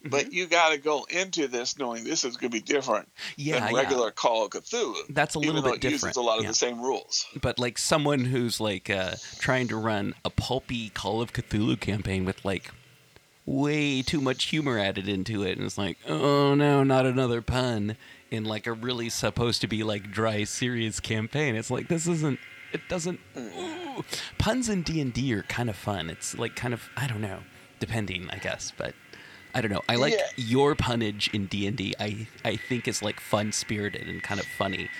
Mm-hmm. 0.00 0.10
but 0.10 0.30
you 0.30 0.46
got 0.46 0.72
to 0.72 0.78
go 0.78 1.04
into 1.08 1.48
this 1.48 1.78
knowing 1.78 2.04
this 2.04 2.22
is 2.22 2.36
going 2.36 2.50
to 2.50 2.54
be 2.54 2.60
different 2.60 3.08
yeah, 3.36 3.58
than 3.60 3.74
yeah. 3.74 3.80
regular 3.80 4.10
Call 4.10 4.44
of 4.44 4.50
Cthulhu. 4.50 4.94
That's 5.08 5.36
a 5.36 5.38
little 5.38 5.62
bit 5.62 5.76
it 5.76 5.80
different. 5.80 6.02
uses 6.02 6.16
a 6.16 6.20
lot 6.20 6.36
of 6.36 6.44
yeah. 6.44 6.50
the 6.50 6.54
same 6.54 6.82
rules. 6.82 7.24
but 7.40 7.58
like 7.58 7.78
someone 7.78 8.26
who's 8.26 8.60
like 8.60 8.90
uh, 8.90 9.14
trying 9.38 9.68
to 9.68 9.76
run 9.76 10.14
a 10.22 10.28
pulpy 10.28 10.90
Call 10.90 11.22
of 11.22 11.32
Cthulhu 11.32 11.80
campaign 11.80 12.26
with 12.26 12.44
like 12.44 12.70
way 13.46 14.02
too 14.02 14.20
much 14.20 14.44
humor 14.44 14.78
added 14.78 15.08
into 15.08 15.42
it, 15.42 15.56
and 15.56 15.64
it's 15.64 15.78
like, 15.78 15.96
oh 16.06 16.54
no, 16.54 16.82
not 16.84 17.06
another 17.06 17.40
pun 17.40 17.96
in 18.30 18.44
like 18.44 18.66
a 18.66 18.72
really 18.72 19.08
supposed 19.08 19.60
to 19.62 19.66
be 19.66 19.82
like 19.82 20.10
dry, 20.12 20.44
serious 20.44 21.00
campaign. 21.00 21.56
It's 21.56 21.70
like 21.70 21.88
this 21.88 22.06
isn't. 22.06 22.38
It 22.72 22.88
doesn't. 22.88 23.20
ooh. 23.36 24.04
Puns 24.38 24.68
in 24.68 24.82
D 24.82 25.00
and 25.00 25.12
D 25.12 25.32
are 25.34 25.42
kind 25.44 25.70
of 25.70 25.76
fun. 25.76 26.10
It's 26.10 26.36
like 26.36 26.54
kind 26.54 26.74
of 26.74 26.90
I 26.96 27.06
don't 27.06 27.20
know, 27.22 27.40
depending 27.80 28.28
I 28.30 28.38
guess, 28.38 28.72
but. 28.76 28.94
I 29.54 29.62
don't 29.62 29.70
know. 29.70 29.80
I 29.88 29.96
like 29.96 30.12
Yeah. 30.12 30.26
your 30.36 30.74
punnage 30.74 31.32
in 31.32 31.46
D 31.46 31.66
and 31.66 31.80
I 31.98 32.28
I 32.44 32.56
think 32.56 32.86
is 32.86 33.00
like 33.00 33.20
fun 33.20 33.52
spirited 33.52 34.06
and 34.06 34.22
kind 34.22 34.38
of 34.38 34.44
funny, 34.44 34.90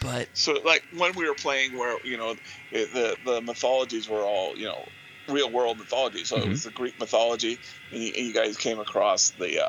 but 0.00 0.28
So 0.32 0.54
like 0.64 0.84
when 0.90 1.12
we 1.14 1.28
were 1.28 1.34
playing, 1.34 1.76
where 1.76 1.98
you 2.02 2.16
know 2.16 2.34
the 2.70 3.18
the 3.22 3.42
mythologies 3.42 4.08
were 4.08 4.24
all 4.26 4.54
you 4.56 4.64
know 4.64 4.88
real 5.28 5.52
world 5.52 5.78
mythology. 5.78 6.24
So 6.24 6.38
Mhm. 6.38 6.46
it 6.46 6.48
was 6.48 6.62
the 6.62 6.70
Greek 6.70 6.98
mythology, 6.98 7.60
and 7.90 8.02
you, 8.02 8.12
and 8.16 8.26
you 8.26 8.32
guys 8.32 8.56
came 8.56 8.78
across 8.78 9.32
the 9.32 9.64
uh, 9.64 9.68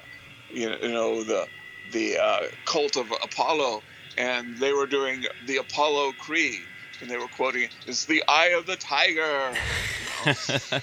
you 0.49 0.69
know 0.69 0.77
you 0.81 0.93
know 0.93 1.23
the 1.25 1.49
the 1.89 2.17
uh, 2.17 2.47
cult 2.65 2.95
of 2.95 3.11
Apollo, 3.21 3.83
and 4.17 4.57
they 4.57 4.71
were 4.71 4.87
doing 4.87 5.25
the 5.43 5.57
Apollo 5.57 6.13
Creed, 6.13 6.69
and 7.01 7.09
they 7.09 7.17
were 7.17 7.27
quoting 7.27 7.69
"It's 7.87 8.05
the 8.05 8.23
eye 8.27 8.53
of 8.57 8.65
the 8.65 8.75
tiger." 8.75 9.53
you 10.25 10.33
know. 10.71 10.79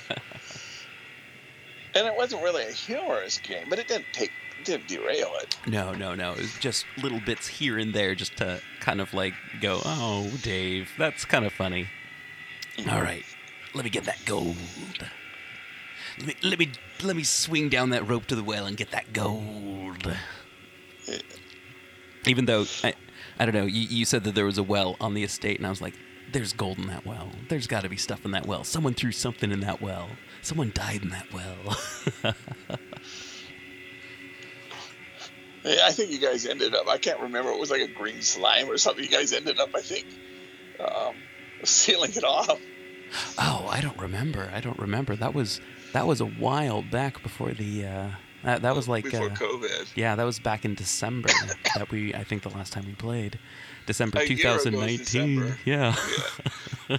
and 1.95 2.07
it 2.07 2.17
wasn't 2.17 2.43
really 2.43 2.65
a 2.65 2.73
humorous 2.73 3.39
game, 3.39 3.67
but 3.69 3.79
it 3.79 3.89
didn't 3.89 4.07
take 4.13 4.33
didn't 4.65 4.89
derail 4.89 5.33
it. 5.41 5.57
No, 5.67 5.93
no, 5.93 6.15
no. 6.15 6.33
It 6.33 6.39
was 6.39 6.59
just 6.59 6.87
little 7.03 7.21
bits 7.21 7.49
here 7.49 7.79
and 7.79 7.93
there, 7.95 8.15
just 8.15 8.37
to 8.37 8.61
kind 8.81 9.01
of 9.01 9.13
like 9.13 9.35
go, 9.61 9.81
"Oh, 9.85 10.31
Dave, 10.43 10.91
that's 10.99 11.25
kind 11.25 11.45
of 11.45 11.53
funny." 11.53 11.89
Mm-hmm. 12.77 12.91
All 12.91 13.03
right, 13.03 13.25
let 13.75 13.85
me 13.85 13.91
get 13.91 14.05
that 14.05 14.25
gold. 14.25 14.57
Let 16.19 16.27
me 16.27 16.35
let 16.43 16.59
me 16.59 16.73
let 17.03 17.17
me 17.17 17.23
swing 17.25 17.69
down 17.69 17.91
that 17.91 18.09
rope 18.09 18.27
to 18.27 18.37
the 18.37 18.45
well 18.45 18.67
and 18.67 18.77
get 18.77 18.91
that 18.93 19.13
gold. 19.13 20.15
Even 22.27 22.45
though 22.45 22.67
I, 22.85 22.95
I 23.39 23.45
don't 23.47 23.55
know, 23.55 23.67
you, 23.67 23.83
you 23.89 24.05
said 24.05 24.25
that 24.25 24.35
there 24.35 24.45
was 24.45 24.59
a 24.59 24.63
well 24.63 24.97
on 25.01 25.15
the 25.15 25.25
estate, 25.25 25.59
and 25.59 25.67
I 25.67 25.71
was 25.71 25.81
like, 25.81 25.95
"There's 26.33 26.53
gold 26.53 26.79
in 26.79 26.87
that 26.89 27.07
well. 27.07 27.31
There's 27.49 27.67
got 27.67 27.83
to 27.83 27.89
be 27.89 27.97
stuff 27.97 28.25
in 28.25 28.31
that 28.33 28.47
well. 28.47 28.65
Someone 28.65 28.95
threw 28.95 29.13
something 29.13 29.51
in 29.51 29.61
that 29.61 29.81
well. 29.81 30.09
Someone 30.43 30.73
died 30.75 31.03
in 31.03 31.11
that 31.11 31.27
well." 31.33 32.35
Yeah, 35.65 35.87
I 35.87 35.93
think 35.93 36.11
you 36.11 36.19
guys 36.19 36.45
ended 36.45 36.75
up. 36.75 36.89
I 36.89 36.99
can't 36.99 37.21
remember. 37.21 37.51
It 37.53 37.59
was 37.61 37.71
like 37.71 37.83
a 37.83 37.87
green 37.87 38.21
slime 38.23 38.69
or 38.69 38.77
something. 38.79 39.05
You 39.05 39.11
guys 39.11 39.33
ended 39.33 39.61
up, 39.61 39.71
I 39.75 39.81
think, 39.81 40.07
um, 40.81 41.15
sealing 41.63 42.11
it 42.15 42.25
off. 42.25 42.61
Oh, 43.39 43.69
I 43.71 43.81
don't 43.81 43.99
remember. 43.99 44.51
I 44.53 44.61
don't 44.61 44.79
remember. 44.79 45.15
That 45.15 45.35
was 45.35 45.61
that 45.93 46.07
was 46.07 46.21
a 46.21 46.27
while 46.27 46.83
back 46.83 47.23
before 47.23 47.53
the. 47.53 47.87
Uh, 47.87 48.09
that, 48.45 48.63
that 48.63 48.75
was 48.75 48.89
like 48.89 49.05
before 49.05 49.27
uh, 49.27 49.35
COVID. 49.35 49.93
Yeah, 49.97 50.15
that 50.17 50.25
was 50.25 50.39
back 50.39 50.65
in 50.65 50.75
December. 50.75 51.29
that 51.77 51.91
we 51.91 52.15
I 52.15 52.25
think 52.25 52.43
the 52.43 52.51
last 52.51 52.73
time 52.73 52.87
we 52.87 52.95
played, 52.95 53.39
December 53.87 54.21
A 54.21 54.27
2019. 54.27 54.99
December. 54.99 55.59
Yeah. 55.65 55.97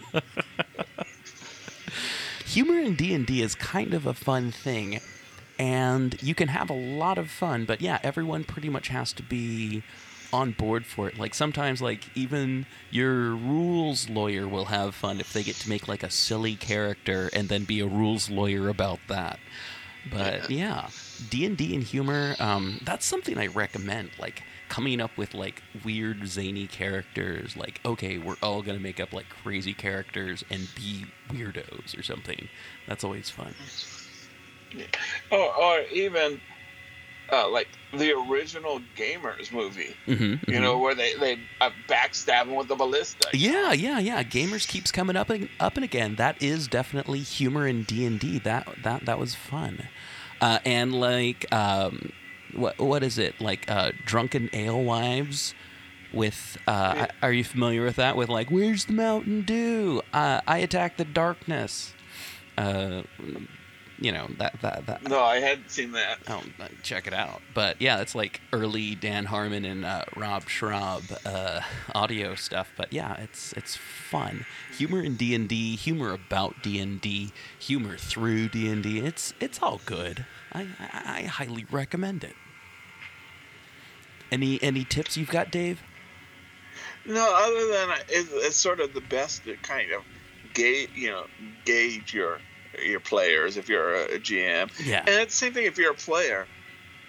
Humor 2.46 2.80
in 2.80 2.96
D 2.96 3.14
and 3.14 3.26
D 3.26 3.42
is 3.42 3.56
kind 3.56 3.94
of 3.94 4.06
a 4.06 4.14
fun 4.14 4.52
thing, 4.52 5.00
and 5.58 6.22
you 6.22 6.36
can 6.36 6.50
have 6.50 6.70
a 6.70 6.74
lot 6.74 7.18
of 7.18 7.30
fun. 7.30 7.66
But 7.66 7.82
yeah, 7.82 8.00
everyone 8.04 8.44
pretty 8.44 8.70
much 8.70 8.90
has 8.90 9.12
to 9.14 9.24
be 9.24 9.84
on 10.32 10.52
board 10.52 10.86
for 10.86 11.08
it. 11.08 11.18
Like 11.18 11.34
sometimes, 11.34 11.82
like 11.82 12.10
even 12.16 12.66
your 12.90 13.36
rules 13.36 14.10
lawyer 14.10 14.48
will 14.48 14.66
have 14.66 14.96
fun 14.96 15.20
if 15.20 15.32
they 15.32 15.44
get 15.44 15.56
to 15.58 15.70
make 15.70 15.88
like 15.88 16.04
a 16.04 16.10
silly 16.10 16.56
character 16.56 17.30
and 17.34 17.50
then 17.50 17.64
be 17.64 17.80
a 17.80 17.88
rules 17.88 18.30
lawyer 18.30 18.68
about 18.68 19.00
that. 19.08 19.40
But 20.12 20.50
yeah, 20.50 20.90
D 21.30 21.46
and 21.46 21.58
D 21.58 21.74
and 21.76 21.84
humor. 21.84 22.36
Um, 22.40 22.80
that's 22.84 23.06
something 23.06 23.38
I 23.38 23.48
recommend. 23.48 24.12
Like 24.20 24.44
coming 24.70 25.00
up 25.00 25.18
with 25.18 25.34
like 25.34 25.62
weird 25.84 26.28
zany 26.28 26.68
characters. 26.68 27.56
Like 27.56 27.80
okay, 27.86 28.18
we're 28.18 28.36
all 28.42 28.62
gonna 28.62 28.80
make 28.80 29.00
up 29.00 29.14
like 29.14 29.30
crazy 29.30 29.74
characters 29.74 30.44
and 30.50 30.68
be 30.76 31.06
weirdos 31.30 31.98
or 31.98 32.04
something. 32.04 32.50
That's 32.88 33.04
always 33.04 33.30
fun. 33.30 33.54
Or, 35.32 35.56
or 35.56 35.82
even 35.94 36.42
uh, 37.34 37.50
like 37.50 37.68
the 37.92 38.12
original 38.12 38.80
Gamers 38.96 39.52
movie. 39.52 39.96
Mm-hmm, 40.08 40.50
You 40.52 40.60
know, 40.60 40.78
where 40.78 40.96
they 40.96 41.16
they 41.16 41.40
uh, 41.62 41.72
backstab 41.90 42.44
him 42.44 42.56
with 42.56 42.68
the 42.68 42.76
ballista. 42.76 43.30
Yeah, 43.34 43.74
yeah, 43.74 44.00
yeah. 44.00 44.24
Gamers 44.24 44.68
keeps 44.68 44.92
coming 44.92 45.16
up 45.16 45.30
and 45.30 45.50
up 45.60 45.76
and 45.76 45.84
again. 45.84 46.16
That 46.16 46.42
is 46.42 46.68
definitely 46.68 47.20
humor 47.20 47.68
in 47.68 47.84
D 47.84 48.06
and 48.06 48.20
D. 48.20 48.40
That 48.40 48.68
that 48.84 49.06
that 49.06 49.18
was 49.20 49.36
fun. 49.36 49.88
Uh, 50.40 50.60
and 50.66 50.94
like, 50.94 51.46
um, 51.52 52.12
what 52.54 52.78
what 52.80 53.04
is 53.04 53.18
it 53.18 53.42
like? 53.42 53.70
Uh, 53.70 53.92
drunken 54.06 54.50
alewives. 54.54 55.54
With, 56.14 56.60
uh, 56.68 57.08
are 57.24 57.32
you 57.34 57.44
familiar 57.44 57.84
with 57.84 57.96
that? 57.96 58.16
With 58.16 58.30
like, 58.30 58.52
where's 58.52 58.86
the 58.86 58.94
Mountain 58.94 59.46
Dew? 59.46 60.04
Uh, 60.14 60.42
I 60.46 60.60
attack 60.60 60.98
the 60.98 61.06
darkness. 61.06 61.96
You 64.00 64.12
know 64.12 64.28
that 64.38 64.60
that 64.62 64.86
that. 64.88 65.04
No, 65.04 65.22
I 65.22 65.40
hadn't 65.40 65.70
seen 65.70 65.92
that. 65.94 66.20
Oh, 66.28 66.44
uh, 66.60 66.68
check 66.82 67.08
it 67.08 67.14
out. 67.14 67.42
But 67.54 67.82
yeah, 67.82 68.02
it's 68.02 68.16
like 68.16 68.42
early 68.52 68.96
Dan 68.96 69.26
Harmon 69.26 69.66
and 69.66 69.86
uh, 69.86 70.06
Rob 70.16 70.50
Schrab 70.50 71.04
uh, 71.26 71.62
audio 71.94 72.36
stuff. 72.36 72.72
But 72.76 72.92
yeah, 72.92 73.16
it's 73.22 73.54
it's 73.54 73.76
fun. 73.76 74.46
Humor 74.78 75.02
in 75.02 75.16
D 75.16 75.36
and 75.36 75.48
D, 75.48 75.76
humor 75.76 76.12
about 76.12 76.62
D 76.64 76.80
and 76.80 77.00
D, 77.00 77.32
humor 77.60 77.98
through 77.98 78.50
D 78.50 78.70
and 78.70 78.82
D. 78.82 79.00
It's 79.00 79.34
it's 79.40 79.62
all 79.62 79.80
good. 79.86 80.26
I, 80.52 80.68
I 80.80 81.02
I 81.06 81.22
highly 81.24 81.66
recommend 81.72 82.24
it. 82.24 82.36
Any 84.32 84.62
any 84.64 84.84
tips 84.84 85.16
you've 85.16 85.30
got, 85.30 85.52
Dave? 85.52 85.82
No, 87.06 87.34
other 87.36 87.68
than 87.68 87.90
uh, 87.92 88.04
it's, 88.10 88.30
it's 88.32 88.56
sort 88.56 88.80
of 88.80 88.94
the 88.94 89.02
best 89.02 89.44
to 89.44 89.56
kind 89.58 89.92
of 89.92 90.02
gauge, 90.54 90.90
you 90.96 91.10
know, 91.12 91.26
gauge 91.66 92.14
your 92.14 92.40
your 92.86 93.00
players 93.00 93.58
if 93.58 93.68
you're 93.70 93.94
a, 93.96 94.16
a 94.16 94.20
GM. 94.20 94.72
Yeah. 94.86 95.00
And 95.00 95.10
it's 95.10 95.34
the 95.40 95.46
same 95.46 95.54
thing 95.54 95.66
if 95.66 95.78
you're 95.78 95.92
a 95.92 95.96
player. 95.96 96.48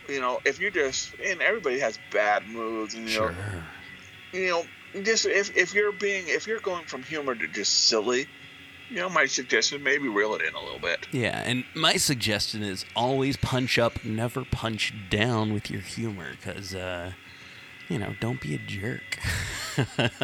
You 0.09 0.21
know, 0.21 0.41
if 0.45 0.59
you're 0.61 0.71
just 0.71 1.15
and 1.25 1.41
everybody 1.41 1.79
has 1.81 1.99
bad 2.13 2.47
moods, 2.49 2.95
and 2.95 3.09
you 3.09 3.21
know, 3.21 3.31
you 4.33 4.49
know, 4.49 4.65
just 5.03 5.25
if 5.27 5.57
if 5.57 5.73
you're 5.75 5.93
being 5.93 6.25
if 6.27 6.47
you're 6.47 6.61
going 6.61 6.85
from 6.85 7.03
humor 7.03 7.35
to 7.35 7.49
just 7.49 7.87
silly, 7.87 8.27
you 8.91 8.97
know, 8.97 9.09
my 9.09 9.25
suggestion 9.25 9.83
maybe 9.83 10.09
reel 10.09 10.35
it 10.35 10.43
in 10.43 10.55
a 10.55 10.61
little 10.61 10.79
bit. 10.79 11.07
Yeah, 11.11 11.43
and 11.47 11.65
my 11.75 11.97
suggestion 11.97 12.63
is 12.63 12.85
always 12.95 13.39
punch 13.39 13.79
up, 13.79 14.05
never 14.05 14.45
punch 14.45 14.93
down 15.09 15.55
with 15.55 15.71
your 15.71 15.81
humor, 15.81 16.33
because, 16.33 16.75
uh, 16.75 17.13
you 17.89 17.99
know, 17.99 18.15
don't 18.21 18.41
be 18.43 18.55
a 18.55 18.59
jerk. 18.59 19.19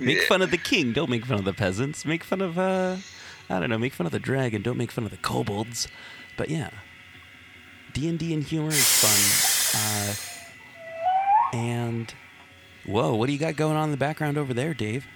make 0.00 0.18
Yeah. 0.18 0.26
fun 0.28 0.42
of 0.42 0.50
the 0.50 0.58
king, 0.58 0.92
don't 0.92 1.10
make 1.10 1.24
fun 1.26 1.38
of 1.38 1.44
the 1.44 1.52
peasants. 1.52 2.04
Make 2.04 2.24
fun 2.24 2.40
of, 2.40 2.58
uh, 2.58 2.96
I 3.48 3.60
don't 3.60 3.70
know, 3.70 3.78
make 3.78 3.92
fun 3.92 4.06
of 4.06 4.12
the 4.12 4.18
dragon, 4.18 4.62
don't 4.62 4.76
make 4.76 4.90
fun 4.90 5.04
of 5.04 5.10
the 5.10 5.16
kobolds. 5.16 5.88
But 6.36 6.50
yeah, 6.50 6.70
D&D 7.92 8.34
and 8.34 8.42
humor 8.42 8.70
is 8.70 8.84
fun. 8.84 9.80
Uh, 9.80 10.14
and, 11.56 12.12
whoa, 12.84 13.14
what 13.14 13.26
do 13.26 13.32
you 13.32 13.38
got 13.38 13.56
going 13.56 13.76
on 13.76 13.84
in 13.84 13.90
the 13.90 13.96
background 13.96 14.36
over 14.36 14.52
there, 14.52 14.74
Dave? 14.74 15.06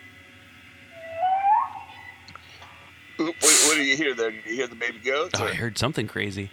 What, 3.17 3.35
what 3.41 3.75
do 3.75 3.83
you 3.83 3.97
hear 3.97 4.15
there? 4.15 4.31
Did 4.31 4.47
you 4.47 4.55
hear 4.55 4.67
the 4.67 4.77
baby 4.77 4.99
goats? 4.99 5.39
Oh, 5.39 5.45
I 5.45 5.53
heard 5.53 5.77
something 5.77 6.07
crazy. 6.07 6.51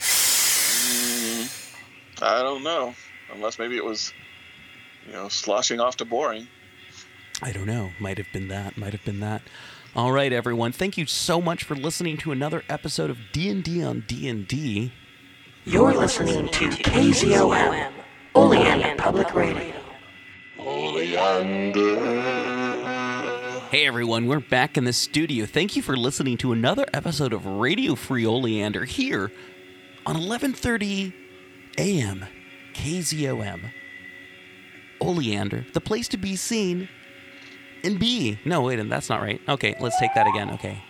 Mm, 0.00 1.74
I 2.20 2.42
don't 2.42 2.64
know. 2.64 2.94
Unless 3.32 3.60
maybe 3.60 3.76
it 3.76 3.84
was, 3.84 4.12
you 5.06 5.12
know, 5.12 5.28
sloshing 5.28 5.78
off 5.78 5.96
to 5.98 6.04
boring. 6.04 6.48
I 7.42 7.50
don't 7.50 7.66
know. 7.66 7.90
Might 7.98 8.18
have 8.18 8.30
been 8.32 8.46
that. 8.48 8.78
Might 8.78 8.92
have 8.92 9.04
been 9.04 9.18
that. 9.18 9.42
All 9.96 10.12
right, 10.12 10.32
everyone. 10.32 10.70
Thank 10.70 10.96
you 10.96 11.06
so 11.06 11.40
much 11.40 11.64
for 11.64 11.74
listening 11.74 12.16
to 12.18 12.30
another 12.30 12.62
episode 12.68 13.10
of 13.10 13.18
D&D 13.32 13.82
on 13.82 14.04
D&D. 14.06 14.92
You're 15.64 15.92
listening 15.92 16.48
to 16.48 16.68
KZOM, 16.68 17.92
Oleander 18.36 18.94
Public 18.96 19.34
Radio. 19.34 19.74
Oleander. 20.58 21.98
Hey, 23.70 23.86
everyone. 23.86 24.26
We're 24.26 24.38
back 24.38 24.76
in 24.76 24.84
the 24.84 24.92
studio. 24.92 25.44
Thank 25.44 25.74
you 25.74 25.82
for 25.82 25.96
listening 25.96 26.36
to 26.38 26.52
another 26.52 26.86
episode 26.94 27.32
of 27.32 27.44
Radio 27.44 27.96
Free 27.96 28.24
Oleander 28.24 28.84
here 28.84 29.32
on 30.06 30.14
11:30 30.14 31.12
a.m. 31.76 32.24
KZOM. 32.74 33.72
Oleander, 35.00 35.66
the 35.72 35.80
place 35.80 36.06
to 36.08 36.16
be 36.16 36.36
seen 36.36 36.88
and 37.84 37.98
B. 37.98 38.38
No, 38.44 38.62
wait, 38.62 38.78
and 38.78 38.90
that's 38.90 39.08
not 39.08 39.20
right. 39.20 39.40
Okay, 39.48 39.74
let's 39.80 39.98
take 39.98 40.14
that 40.14 40.26
again. 40.26 40.50
Okay. 40.50 40.82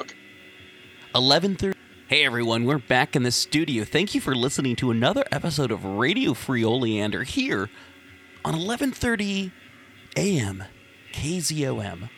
Okay. 0.00 0.16
11:30 1.14 1.74
Hey 2.10 2.24
everyone, 2.24 2.64
we're 2.64 2.78
back 2.78 3.14
in 3.14 3.22
the 3.22 3.30
studio. 3.30 3.84
Thank 3.84 4.16
you 4.16 4.20
for 4.20 4.34
listening 4.34 4.74
to 4.76 4.90
another 4.90 5.24
episode 5.30 5.70
of 5.70 5.84
Radio 5.84 6.34
Free 6.34 6.64
Oleander 6.64 7.22
here 7.22 7.70
on 8.44 8.54
11:30 8.54 9.52
a.m. 10.16 10.64
KZOM. 11.12 12.10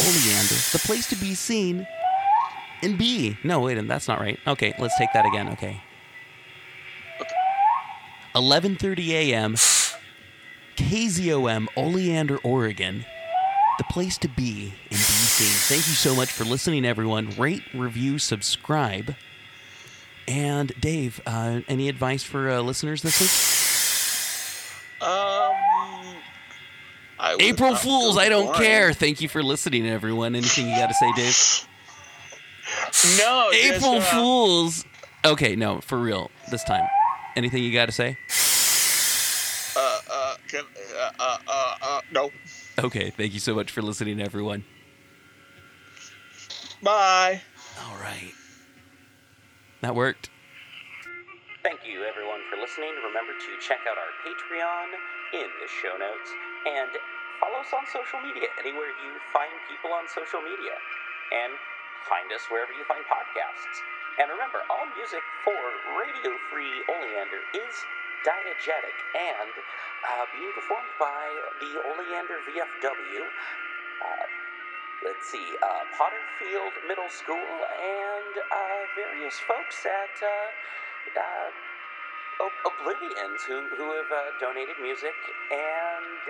Oleander, 0.00 0.54
the 0.70 0.80
place 0.84 1.08
to 1.08 1.16
be 1.16 1.34
seen 1.34 1.84
and 2.80 2.96
be. 2.96 3.38
No, 3.42 3.58
wait, 3.58 3.76
and 3.76 3.90
that's 3.90 4.06
not 4.06 4.20
right. 4.20 4.38
Okay, 4.46 4.72
let's 4.78 4.96
take 4.96 5.12
that 5.14 5.26
again. 5.26 5.48
Okay. 5.48 5.82
11:30 8.36 9.08
a.m. 9.08 9.56
KZOM, 10.80 11.68
Oleander, 11.76 12.38
Oregon. 12.38 13.04
The 13.78 13.84
place 13.84 14.18
to 14.18 14.28
be 14.28 14.72
in 14.90 14.96
seen. 14.96 15.76
Thank 15.76 15.86
you 15.88 15.94
so 15.94 16.16
much 16.16 16.32
for 16.32 16.44
listening, 16.44 16.84
everyone. 16.84 17.30
Rate, 17.38 17.62
review, 17.74 18.18
subscribe. 18.18 19.14
And 20.26 20.72
Dave, 20.80 21.20
uh, 21.26 21.60
any 21.68 21.88
advice 21.88 22.22
for 22.22 22.50
uh, 22.50 22.60
listeners 22.60 23.02
this 23.02 23.20
week? 23.20 23.30
Um, 25.06 25.54
I 27.18 27.36
April 27.38 27.74
Fools, 27.74 28.16
I 28.16 28.28
don't 28.28 28.54
care. 28.54 28.92
Thank 28.92 29.20
you 29.20 29.28
for 29.28 29.42
listening, 29.42 29.86
everyone. 29.86 30.34
Anything 30.34 30.68
you 30.68 30.76
got 30.76 30.88
to 30.88 30.94
say, 30.94 31.12
Dave? 31.14 31.66
No, 33.18 33.48
just, 33.52 33.64
April 33.76 33.96
uh, 33.96 34.00
Fools. 34.00 34.84
Okay, 35.24 35.56
no, 35.56 35.80
for 35.82 35.98
real. 35.98 36.30
This 36.50 36.64
time. 36.64 36.86
Anything 37.36 37.62
you 37.62 37.72
got 37.72 37.86
to 37.86 37.92
say? 37.92 38.16
Can, 40.50 40.66
uh, 40.98 41.10
uh, 41.20 41.38
uh, 41.46 41.74
uh, 41.80 42.00
no. 42.10 42.30
Okay, 42.78 43.10
thank 43.10 43.32
you 43.34 43.38
so 43.38 43.54
much 43.54 43.70
for 43.70 43.82
listening, 43.82 44.20
everyone. 44.20 44.64
Bye. 46.82 47.40
All 47.86 47.94
right. 48.02 48.34
That 49.80 49.94
worked. 49.94 50.30
Thank 51.62 51.86
you, 51.86 52.02
everyone, 52.02 52.40
for 52.50 52.58
listening. 52.58 52.90
Remember 52.98 53.30
to 53.30 53.50
check 53.62 53.78
out 53.86 53.94
our 53.94 54.12
Patreon 54.26 54.90
in 55.38 55.48
the 55.62 55.68
show 55.70 55.94
notes 55.94 56.30
and 56.66 56.90
follow 57.38 57.62
us 57.62 57.70
on 57.70 57.86
social 57.86 58.18
media, 58.26 58.50
anywhere 58.58 58.90
you 59.06 59.12
find 59.30 59.52
people 59.70 59.94
on 59.94 60.10
social 60.10 60.42
media. 60.42 60.74
And 61.30 61.54
find 62.10 62.26
us 62.34 62.42
wherever 62.50 62.74
you 62.74 62.82
find 62.90 63.06
podcasts. 63.06 63.78
And 64.18 64.26
remember, 64.34 64.66
all 64.66 64.88
music 64.98 65.22
for 65.46 65.54
Radio 65.94 66.34
Free 66.50 66.82
Oleander 66.90 67.44
is 67.54 67.74
diegetic 68.24 68.96
and 69.16 69.52
uh, 70.04 70.24
being 70.36 70.52
performed 70.52 70.92
by 70.98 71.24
the 71.60 71.72
Oleander 71.80 72.38
VFW. 72.44 73.22
Uh, 73.24 74.26
let's 75.04 75.26
see, 75.28 75.56
uh, 75.62 75.84
Potterfield 75.96 76.74
Middle 76.88 77.08
School 77.08 77.48
and 77.80 78.32
uh, 78.38 78.80
various 78.96 79.38
folks 79.40 79.86
at 79.86 80.16
uh, 80.20 80.48
uh, 81.16 81.50
Oblivions 82.40 83.44
who, 83.44 83.60
who 83.76 83.92
have 83.96 84.10
donated 84.40 84.76
music 84.80 85.16
and 85.52 86.20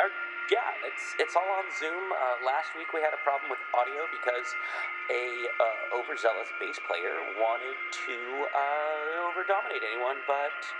uh, 0.00 0.12
yeah, 0.50 0.76
it's 0.84 1.14
it's 1.18 1.36
all 1.36 1.52
on 1.56 1.72
Zoom. 1.72 2.12
Uh, 2.12 2.36
last 2.44 2.76
week 2.76 2.92
we 2.92 3.00
had 3.00 3.14
a 3.14 3.22
problem 3.22 3.50
with 3.50 3.60
audio 3.74 4.08
because 4.10 4.56
a 5.10 5.48
uh, 5.60 5.88
overzealous 5.96 6.52
bass 6.60 6.78
player 6.78 7.24
wanted 7.36 7.76
to 8.06 8.46
uh, 8.52 9.20
overdominate 9.24 9.84
anyone, 9.86 10.20
but 10.26 10.76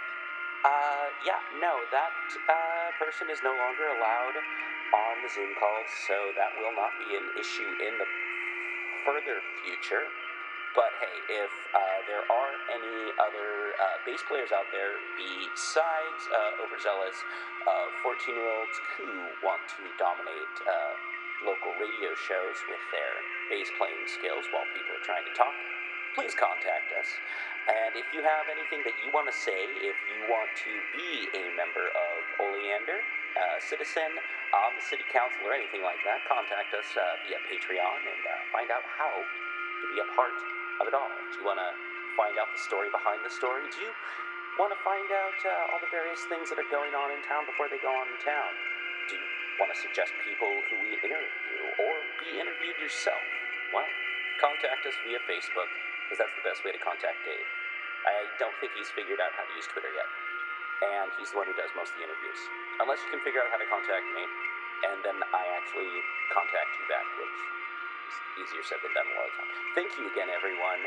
uh, 0.64 1.14
yeah, 1.24 1.42
no, 1.58 1.86
that 1.90 2.36
uh, 2.48 2.92
person 2.98 3.28
is 3.30 3.40
no 3.42 3.56
longer 3.56 3.88
allowed 3.88 4.44
on 4.94 5.22
the 5.22 5.28
Zoom 5.30 5.54
calls, 5.54 5.90
so 6.06 6.32
that 6.36 6.54
will 6.56 6.74
not 6.74 6.98
be 6.98 7.16
an 7.16 7.28
issue 7.38 7.74
in 7.80 7.98
the 7.98 8.06
further 9.04 9.42
future. 9.62 10.12
But 10.72 10.96
hey, 11.04 11.20
if 11.28 11.52
uh, 11.76 12.00
there 12.08 12.24
are 12.32 12.64
any 12.72 13.12
other 13.20 13.76
uh, 13.76 14.00
bass 14.08 14.24
players 14.24 14.56
out 14.56 14.72
there 14.72 15.04
besides 15.20 16.32
uh, 16.32 16.64
overzealous 16.64 17.28
14 18.00 18.08
uh, 18.08 18.40
year 18.40 18.48
olds 18.48 18.80
who 18.96 19.36
want 19.44 19.68
to 19.76 19.92
dominate 20.00 20.56
uh, 20.64 20.96
local 21.44 21.76
radio 21.76 22.16
shows 22.16 22.64
with 22.64 22.80
their 22.88 23.28
bass 23.52 23.68
playing 23.76 24.08
skills 24.08 24.48
while 24.48 24.64
people 24.72 24.96
are 24.96 25.04
trying 25.04 25.28
to 25.28 25.34
talk, 25.36 25.52
please 26.16 26.32
contact 26.32 26.96
us. 26.96 27.20
And 27.68 27.92
if 27.92 28.08
you 28.16 28.24
have 28.24 28.48
anything 28.48 28.80
that 28.88 28.96
you 28.96 29.12
want 29.12 29.28
to 29.28 29.36
say, 29.36 29.76
if 29.76 30.00
you 30.08 30.24
want 30.24 30.56
to 30.64 30.80
be 30.88 31.28
a 31.36 31.52
member 31.52 31.92
of 31.92 32.32
Oleander, 32.40 33.04
uh, 33.36 33.60
citizen 33.60 34.16
on 34.56 34.72
the 34.76 34.84
city 34.84 35.04
council, 35.08 35.44
or 35.44 35.52
anything 35.52 35.84
like 35.84 36.00
that, 36.04 36.24
contact 36.24 36.72
us 36.72 36.96
via 36.96 37.40
Patreon 37.44 38.08
and 38.08 38.24
find 38.52 38.72
out 38.72 38.84
how 38.84 39.28
to 39.82 39.86
be 39.90 39.98
a 39.98 40.08
part 40.14 40.34
of 40.78 40.86
it 40.86 40.94
all. 40.94 41.10
Do 41.34 41.34
you 41.42 41.44
want 41.44 41.58
to 41.58 41.70
find 42.14 42.38
out 42.38 42.48
the 42.54 42.62
story 42.62 42.88
behind 42.94 43.20
the 43.26 43.32
story? 43.34 43.66
Do 43.74 43.82
you 43.82 43.90
want 44.60 44.70
to 44.70 44.80
find 44.86 45.08
out 45.10 45.38
uh, 45.42 45.70
all 45.74 45.80
the 45.82 45.90
various 45.90 46.22
things 46.30 46.48
that 46.52 46.60
are 46.60 46.70
going 46.70 46.94
on 46.94 47.10
in 47.10 47.20
town 47.26 47.42
before 47.50 47.66
they 47.66 47.80
go 47.82 47.90
on 47.90 48.06
in 48.06 48.18
town? 48.22 48.50
Do 49.10 49.18
you 49.18 49.24
want 49.58 49.74
to 49.74 49.78
suggest 49.78 50.14
people 50.22 50.50
who 50.70 50.76
we 50.86 50.96
interview 51.02 51.60
or 51.82 51.92
be 52.22 52.38
interviewed 52.38 52.78
yourself? 52.78 53.20
Well, 53.74 53.88
contact 54.38 54.84
us 54.86 54.96
via 55.02 55.18
Facebook, 55.24 55.70
because 56.06 56.20
that's 56.22 56.36
the 56.38 56.46
best 56.46 56.60
way 56.62 56.72
to 56.76 56.80
contact 56.80 57.18
Dave. 57.24 57.48
I 58.04 58.26
don't 58.36 58.54
think 58.58 58.74
he's 58.76 58.90
figured 58.92 59.22
out 59.22 59.32
how 59.38 59.46
to 59.46 59.54
use 59.56 59.66
Twitter 59.70 59.90
yet. 59.94 60.08
And 60.82 61.14
he's 61.14 61.30
the 61.30 61.38
one 61.38 61.46
who 61.46 61.54
does 61.54 61.70
most 61.78 61.94
of 61.94 62.02
the 62.02 62.04
interviews. 62.04 62.40
Unless 62.82 63.06
you 63.06 63.14
can 63.14 63.22
figure 63.22 63.38
out 63.38 63.54
how 63.54 63.60
to 63.62 63.68
contact 63.70 64.02
me, 64.18 64.26
and 64.90 64.98
then 65.06 65.14
I 65.30 65.46
actually 65.54 65.94
contact 66.34 66.74
you 66.74 66.84
back, 66.90 67.06
which 67.22 67.38
easier 68.40 68.64
said 68.64 68.80
than 68.84 68.92
done 68.94 69.08
a 69.08 69.14
lot 69.16 69.28
of 69.30 69.34
times. 69.36 69.56
Thank 69.76 69.96
you 69.96 70.08
again, 70.10 70.28
everyone. 70.32 70.80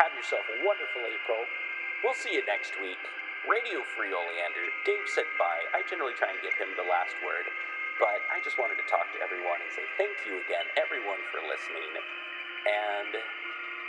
Have 0.00 0.12
yourself 0.16 0.44
a 0.48 0.56
wonderful 0.64 1.04
April. 1.04 1.44
We'll 2.02 2.16
see 2.16 2.34
you 2.34 2.42
next 2.48 2.74
week. 2.80 3.00
Radio 3.46 3.82
Free 3.94 4.14
Oleander. 4.14 4.66
Dave 4.86 5.06
said 5.10 5.28
bye. 5.36 5.66
I 5.74 5.82
generally 5.86 6.14
try 6.14 6.30
and 6.30 6.40
give 6.40 6.54
him 6.56 6.70
the 6.78 6.86
last 6.86 7.14
word, 7.26 7.46
but 7.98 8.22
I 8.30 8.38
just 8.40 8.56
wanted 8.56 8.78
to 8.78 8.86
talk 8.86 9.10
to 9.14 9.18
everyone 9.20 9.58
and 9.60 9.70
say 9.74 9.84
thank 9.98 10.14
you 10.24 10.38
again, 10.46 10.66
everyone, 10.78 11.20
for 11.34 11.42
listening. 11.42 11.90
And 12.66 13.12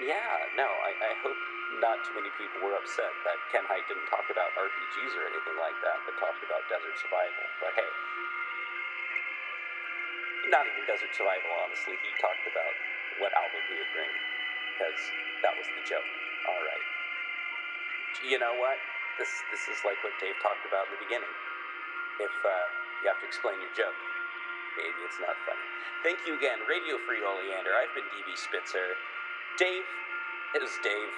yeah, 0.02 0.50
no, 0.58 0.68
I, 0.82 0.92
I 0.98 1.14
hope 1.22 1.38
not 1.82 2.02
too 2.06 2.18
many 2.18 2.30
people 2.38 2.62
were 2.66 2.78
upset 2.78 3.14
that 3.26 3.38
Ken 3.54 3.66
Hite 3.70 3.86
didn't 3.90 4.10
talk 4.10 4.26
about 4.30 4.54
RPGs 4.58 5.14
or 5.18 5.26
anything 5.30 5.58
like 5.62 5.78
that, 5.86 6.02
but 6.06 6.18
talked 6.18 6.42
about 6.46 6.66
desert 6.70 6.98
survival. 6.98 7.46
But 7.62 7.74
hey, 7.78 7.92
not 10.54 10.70
even 10.70 10.86
Desert 10.86 11.12
Survival, 11.18 11.50
honestly. 11.66 11.98
He 12.06 12.14
talked 12.22 12.46
about 12.46 12.78
what 13.18 13.34
album 13.34 13.62
he 13.68 13.76
would 13.82 13.90
bring, 13.92 14.14
because 14.74 15.02
that 15.42 15.58
was 15.58 15.68
the 15.74 15.84
joke. 15.84 16.08
All 16.48 16.62
right. 16.62 16.86
You 18.22 18.38
know 18.40 18.56
what? 18.56 18.78
This 19.18 19.30
this 19.52 19.66
is 19.70 19.82
like 19.86 20.00
what 20.06 20.14
Dave 20.22 20.38
talked 20.42 20.66
about 20.70 20.90
in 20.90 20.98
the 20.98 21.04
beginning. 21.04 21.34
If 22.22 22.34
uh, 22.46 22.68
you 23.02 23.10
have 23.10 23.20
to 23.22 23.28
explain 23.28 23.60
your 23.62 23.74
joke, 23.74 23.98
maybe 24.78 25.02
it's 25.06 25.20
not 25.22 25.36
funny. 25.46 25.66
Thank 26.06 26.26
you 26.30 26.38
again, 26.38 26.62
Radio 26.70 26.98
Free 27.02 27.22
Oleander. 27.26 27.74
I've 27.78 27.94
been 27.98 28.10
DB 28.14 28.38
Spitzer. 28.38 28.98
Dave 29.58 29.88
is 30.58 30.72
Dave, 30.84 31.14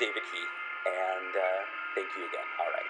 David 0.00 0.24
Heath, 0.32 0.56
and 0.88 1.32
uh, 1.36 1.62
thank 1.94 2.16
you 2.16 2.24
again. 2.26 2.48
All 2.60 2.72
right. 2.72 2.87